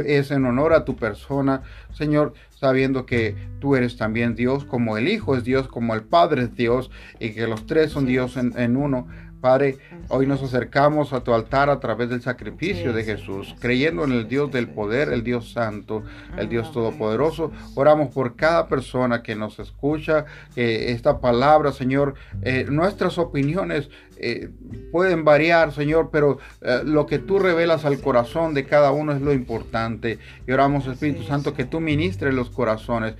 Es 0.04 0.30
en 0.30 0.44
honor 0.44 0.74
a 0.74 0.84
tu 0.84 0.96
persona, 0.96 1.62
Señor, 1.94 2.34
sabiendo 2.50 3.06
que 3.06 3.36
tú 3.58 3.74
eres 3.74 3.96
también 3.96 4.34
Dios, 4.34 4.66
como 4.66 4.98
el 4.98 5.08
Hijo 5.08 5.34
es 5.34 5.44
Dios, 5.44 5.66
como 5.66 5.94
el 5.94 6.02
Padre 6.02 6.42
es 6.42 6.54
Dios, 6.54 6.90
y 7.18 7.30
que 7.30 7.46
los 7.46 7.64
tres 7.64 7.90
son 7.90 8.04
Dios 8.04 8.36
en, 8.36 8.52
en 8.58 8.76
uno. 8.76 9.08
Padre, 9.40 9.78
hoy 10.08 10.26
nos 10.26 10.42
acercamos 10.42 11.12
a 11.12 11.24
tu 11.24 11.32
altar 11.32 11.70
a 11.70 11.80
través 11.80 12.10
del 12.10 12.20
sacrificio 12.20 12.92
de 12.92 13.04
Jesús, 13.04 13.54
creyendo 13.58 14.04
en 14.04 14.12
el 14.12 14.28
Dios 14.28 14.50
del 14.52 14.68
poder, 14.68 15.12
el 15.12 15.22
Dios 15.22 15.52
santo, 15.52 16.02
el 16.36 16.48
Dios 16.48 16.72
todopoderoso. 16.72 17.50
Oramos 17.74 18.12
por 18.12 18.36
cada 18.36 18.68
persona 18.68 19.22
que 19.22 19.34
nos 19.34 19.58
escucha, 19.58 20.26
que 20.54 20.92
esta 20.92 21.20
palabra, 21.20 21.72
Señor, 21.72 22.14
eh, 22.42 22.66
nuestras 22.68 23.16
opiniones 23.16 23.88
eh, 24.18 24.50
pueden 24.92 25.24
variar, 25.24 25.72
Señor, 25.72 26.10
pero 26.12 26.38
eh, 26.60 26.82
lo 26.84 27.06
que 27.06 27.18
tú 27.18 27.38
revelas 27.38 27.86
al 27.86 28.00
corazón 28.00 28.52
de 28.52 28.66
cada 28.66 28.92
uno 28.92 29.12
es 29.12 29.22
lo 29.22 29.32
importante. 29.32 30.18
Y 30.46 30.52
oramos, 30.52 30.86
Espíritu 30.86 31.22
Santo, 31.22 31.54
que 31.54 31.64
tú 31.64 31.80
ministres 31.80 32.34
los 32.34 32.50
corazones. 32.50 33.14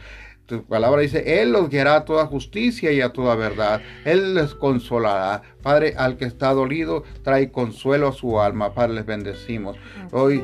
Tu 0.51 0.64
palabra 0.64 1.01
dice, 1.01 1.40
Él 1.40 1.53
los 1.53 1.70
guiará 1.70 1.94
a 1.94 2.05
toda 2.05 2.26
justicia 2.26 2.90
y 2.90 3.01
a 3.01 3.11
toda 3.11 3.36
verdad. 3.36 3.80
Él 4.05 4.34
les 4.34 4.53
consolará. 4.53 5.42
Padre, 5.62 5.94
al 5.96 6.16
que 6.16 6.24
está 6.24 6.53
dolido, 6.53 7.05
trae 7.22 7.53
consuelo 7.53 8.09
a 8.09 8.12
su 8.12 8.40
alma. 8.40 8.74
Padre, 8.74 8.94
les 8.94 9.07
bendecimos. 9.07 9.76
Hoy 10.11 10.42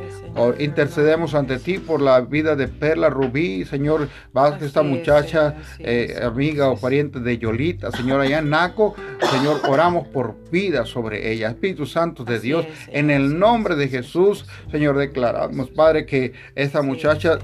intercedemos 0.60 1.34
ante 1.34 1.58
ti 1.58 1.78
por 1.78 2.00
la 2.00 2.20
vida 2.20 2.54
de 2.54 2.68
Perla 2.68 3.10
Rubí, 3.10 3.64
Señor, 3.64 4.08
Vázquez, 4.32 4.68
esta 4.68 4.84
muchacha, 4.84 5.56
eh, 5.80 6.20
amiga 6.22 6.70
o 6.70 6.76
pariente 6.76 7.18
de 7.18 7.38
Yolita, 7.38 7.90
Señor, 7.90 8.20
allá 8.20 8.38
en 8.38 8.50
Naco. 8.50 8.94
Señor, 9.32 9.62
oramos 9.68 10.06
por 10.06 10.36
vida 10.52 10.86
sobre 10.86 11.32
ella. 11.32 11.48
Espíritu 11.48 11.84
Santo 11.84 12.22
de 12.22 12.38
Dios, 12.38 12.64
en 12.92 13.10
el 13.10 13.36
nombre 13.40 13.74
de 13.74 13.88
Jesús, 13.88 14.46
Señor, 14.70 14.98
declaramos, 14.98 15.70
Padre, 15.70 16.06
que 16.06 16.32
esta 16.54 16.82
muchacha 16.82 17.40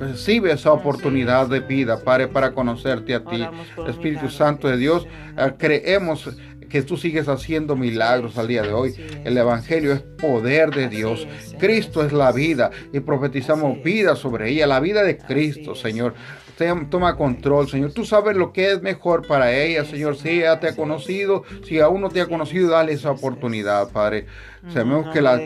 Recibe 0.00 0.50
esa 0.50 0.72
oportunidad 0.72 1.46
de 1.48 1.60
vida, 1.60 2.02
Padre, 2.02 2.26
para 2.26 2.52
conocerte 2.52 3.14
a 3.14 3.22
ti. 3.22 3.46
Espíritu 3.86 4.30
Santo 4.30 4.66
de 4.66 4.78
Dios, 4.78 5.06
eh, 5.36 5.52
creemos 5.58 6.30
que 6.70 6.80
tú 6.80 6.96
sigues 6.96 7.28
haciendo 7.28 7.76
milagros 7.76 8.38
al 8.38 8.48
día 8.48 8.62
de 8.62 8.72
hoy. 8.72 8.94
El 9.24 9.36
Evangelio 9.36 9.92
es 9.92 10.00
poder 10.00 10.70
de 10.70 10.88
Dios. 10.88 11.28
Cristo 11.58 12.02
es 12.02 12.14
la 12.14 12.32
vida 12.32 12.70
y 12.94 13.00
profetizamos 13.00 13.82
vida 13.82 14.16
sobre 14.16 14.48
ella, 14.48 14.66
la 14.66 14.80
vida 14.80 15.02
de 15.02 15.18
Cristo, 15.18 15.74
Señor. 15.74 16.14
Toma 16.90 17.16
control, 17.16 17.68
Señor. 17.68 17.92
Tú 17.92 18.04
sabes 18.04 18.36
lo 18.36 18.52
que 18.52 18.72
es 18.72 18.82
mejor 18.82 19.26
para 19.26 19.52
ella, 19.52 19.84
Señor. 19.84 20.16
Si 20.16 20.28
ella 20.28 20.60
te 20.60 20.68
ha 20.68 20.76
conocido, 20.76 21.42
si 21.66 21.80
aún 21.80 22.02
no 22.02 22.10
te 22.10 22.20
ha 22.20 22.26
conocido, 22.26 22.70
dale 22.70 22.92
esa 22.92 23.10
oportunidad, 23.10 23.90
Padre. 23.90 24.26
Sabemos 24.68 25.08
que 25.12 25.22
la, 25.22 25.40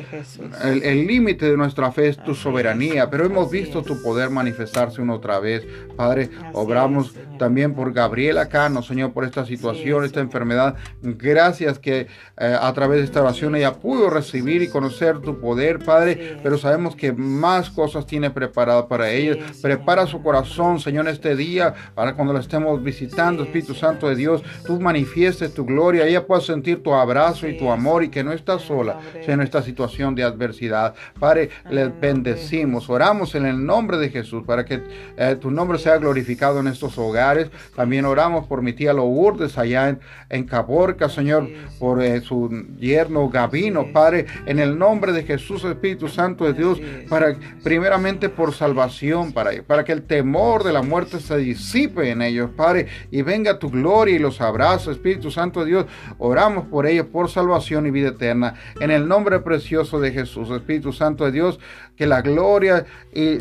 el 0.65 1.07
límite 1.07 1.49
de 1.51 1.57
nuestra 1.57 1.93
fe 1.93 2.09
es 2.09 2.17
tu 2.17 2.35
soberanía, 2.35 3.09
pero 3.11 3.25
hemos 3.25 3.49
visto 3.49 3.83
tu 3.83 4.03
poder 4.03 4.29
manifestarse 4.29 5.01
una 5.01 5.15
otra 5.15 5.39
vez. 5.39 5.65
Padre, 5.97 6.31
obramos 6.53 7.15
también 7.39 7.75
por 7.75 7.93
Gabriela 7.93 8.49
Cano, 8.49 8.83
Señor, 8.83 9.13
por 9.13 9.25
esta 9.25 9.47
situación, 9.47 10.05
esta 10.05 10.21
enfermedad. 10.21 10.75
Gracias 11.03 11.79
que 11.79 12.09
eh, 12.39 12.57
a 12.61 12.73
través 12.73 12.99
de 12.99 13.05
esta 13.05 13.23
oración 13.23 13.55
ella 13.55 13.75
pudo 13.75 14.11
recibir 14.11 14.63
y 14.63 14.69
conocer 14.69 15.21
tu 15.21 15.39
poder, 15.39 15.79
Padre, 15.79 16.39
pero 16.43 16.59
sabemos 16.59 16.97
que 16.97 17.13
más 17.13 17.71
cosas 17.71 18.07
tiene 18.07 18.31
preparado 18.31 18.89
para 18.89 19.11
ella. 19.11 19.37
Prepara 19.63 20.07
su 20.07 20.23
corazón, 20.23 20.81
Señor, 20.81 21.07
este 21.07 21.37
día, 21.37 21.73
para 21.95 22.15
cuando 22.15 22.33
la 22.33 22.41
estemos 22.41 22.83
visitando, 22.83 23.45
Espíritu 23.45 23.75
Santo 23.75 24.09
de 24.09 24.17
Dios, 24.17 24.43
tú 24.67 24.81
manifiestes 24.81 25.55
tu 25.55 25.65
gloria, 25.65 26.07
ella 26.07 26.27
pueda 26.27 26.41
sentir 26.41 26.83
tu 26.83 26.93
abrazo 26.93 27.47
y 27.47 27.57
tu 27.57 27.71
amor 27.71 28.03
y 28.03 28.09
que 28.09 28.25
no 28.25 28.33
está 28.33 28.59
sola 28.59 28.99
en 29.15 29.41
esta 29.41 29.63
situación 29.63 30.15
de 30.15 30.23
adversidad. 30.23 30.95
Padre, 31.19 31.51
le 31.71 31.89
bendecimos, 31.89 32.89
oramos 32.89 33.35
en 33.35 33.47
el 33.47 33.65
nombre 33.65 33.99
de 33.99 34.11
Jesús 34.11 34.45
para 34.47 34.65
que 34.65 34.83
eh, 35.17 35.37
tu 35.41 35.51
nombre 35.51 35.79
sea 35.79 35.99
glorificado 35.99 36.61
en 36.61 36.69
estos 36.69 36.99
hogares. 36.99 37.51
También 37.75 38.05
oramos 38.05 38.47
por 38.47 38.63
mi 38.63 38.73
tía 38.73 38.93
Lourdes 38.93 39.59
allá 39.59 39.89
en, 39.89 40.01
en 40.31 40.45
Caborca, 40.45 41.09
Señor, 41.09 41.49
por 41.79 42.03
eh, 42.03 42.21
su 42.21 42.51
yerno 42.79 43.29
Gavino, 43.29 43.93
Padre, 43.93 44.27
en 44.47 44.59
el 44.59 44.79
nombre 44.79 45.13
de 45.13 45.25
Jesús, 45.25 45.65
Espíritu 45.65 46.09
Santo 46.09 46.45
de 46.45 46.53
Dios, 46.53 46.81
para 47.09 47.37
primeramente 47.63 48.29
por 48.29 48.55
salvación, 48.55 49.33
para, 49.33 49.51
para 49.63 49.85
que 49.85 49.93
el 49.93 50.03
temor 50.03 50.65
de 50.65 50.73
la 50.73 50.83
muerte 50.83 51.21
se 51.21 51.37
disipe 51.39 52.11
en 52.11 52.23
ellos, 52.23 52.51
Padre, 52.57 52.87
y 53.11 53.23
venga 53.23 53.59
tu 53.59 53.71
gloria 53.71 54.17
y 54.17 54.19
los 54.19 54.41
abrazos, 54.41 54.97
Espíritu 54.97 55.31
Santo 55.31 55.61
de 55.61 55.67
Dios. 55.67 55.87
Oramos 56.19 56.67
por 56.67 56.87
ellos, 56.87 57.07
por 57.07 57.31
salvación 57.31 57.87
y 57.87 57.91
vida 57.91 58.09
eterna. 58.09 58.55
En 58.81 58.91
el 58.95 59.07
nombre 59.09 59.41
precioso 59.41 60.01
de 60.01 60.13
Jesús, 60.13 60.51
Espíritu 60.51 60.93
Santo 60.93 61.25
de 61.25 61.33
Dios, 61.33 61.61
que 61.97 62.07
la 62.07 62.23
gloria 62.23 62.87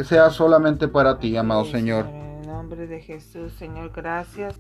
sea 0.03 0.29
solamente 0.29 0.87
para 0.87 1.19
ti, 1.19 1.37
amado 1.37 1.65
Señor. 1.65 2.05
En 2.05 2.41
el 2.41 2.47
nombre 2.47 2.87
de 2.87 2.99
Jesús, 2.99 3.53
Señor, 3.53 3.91
gracias. 3.95 4.59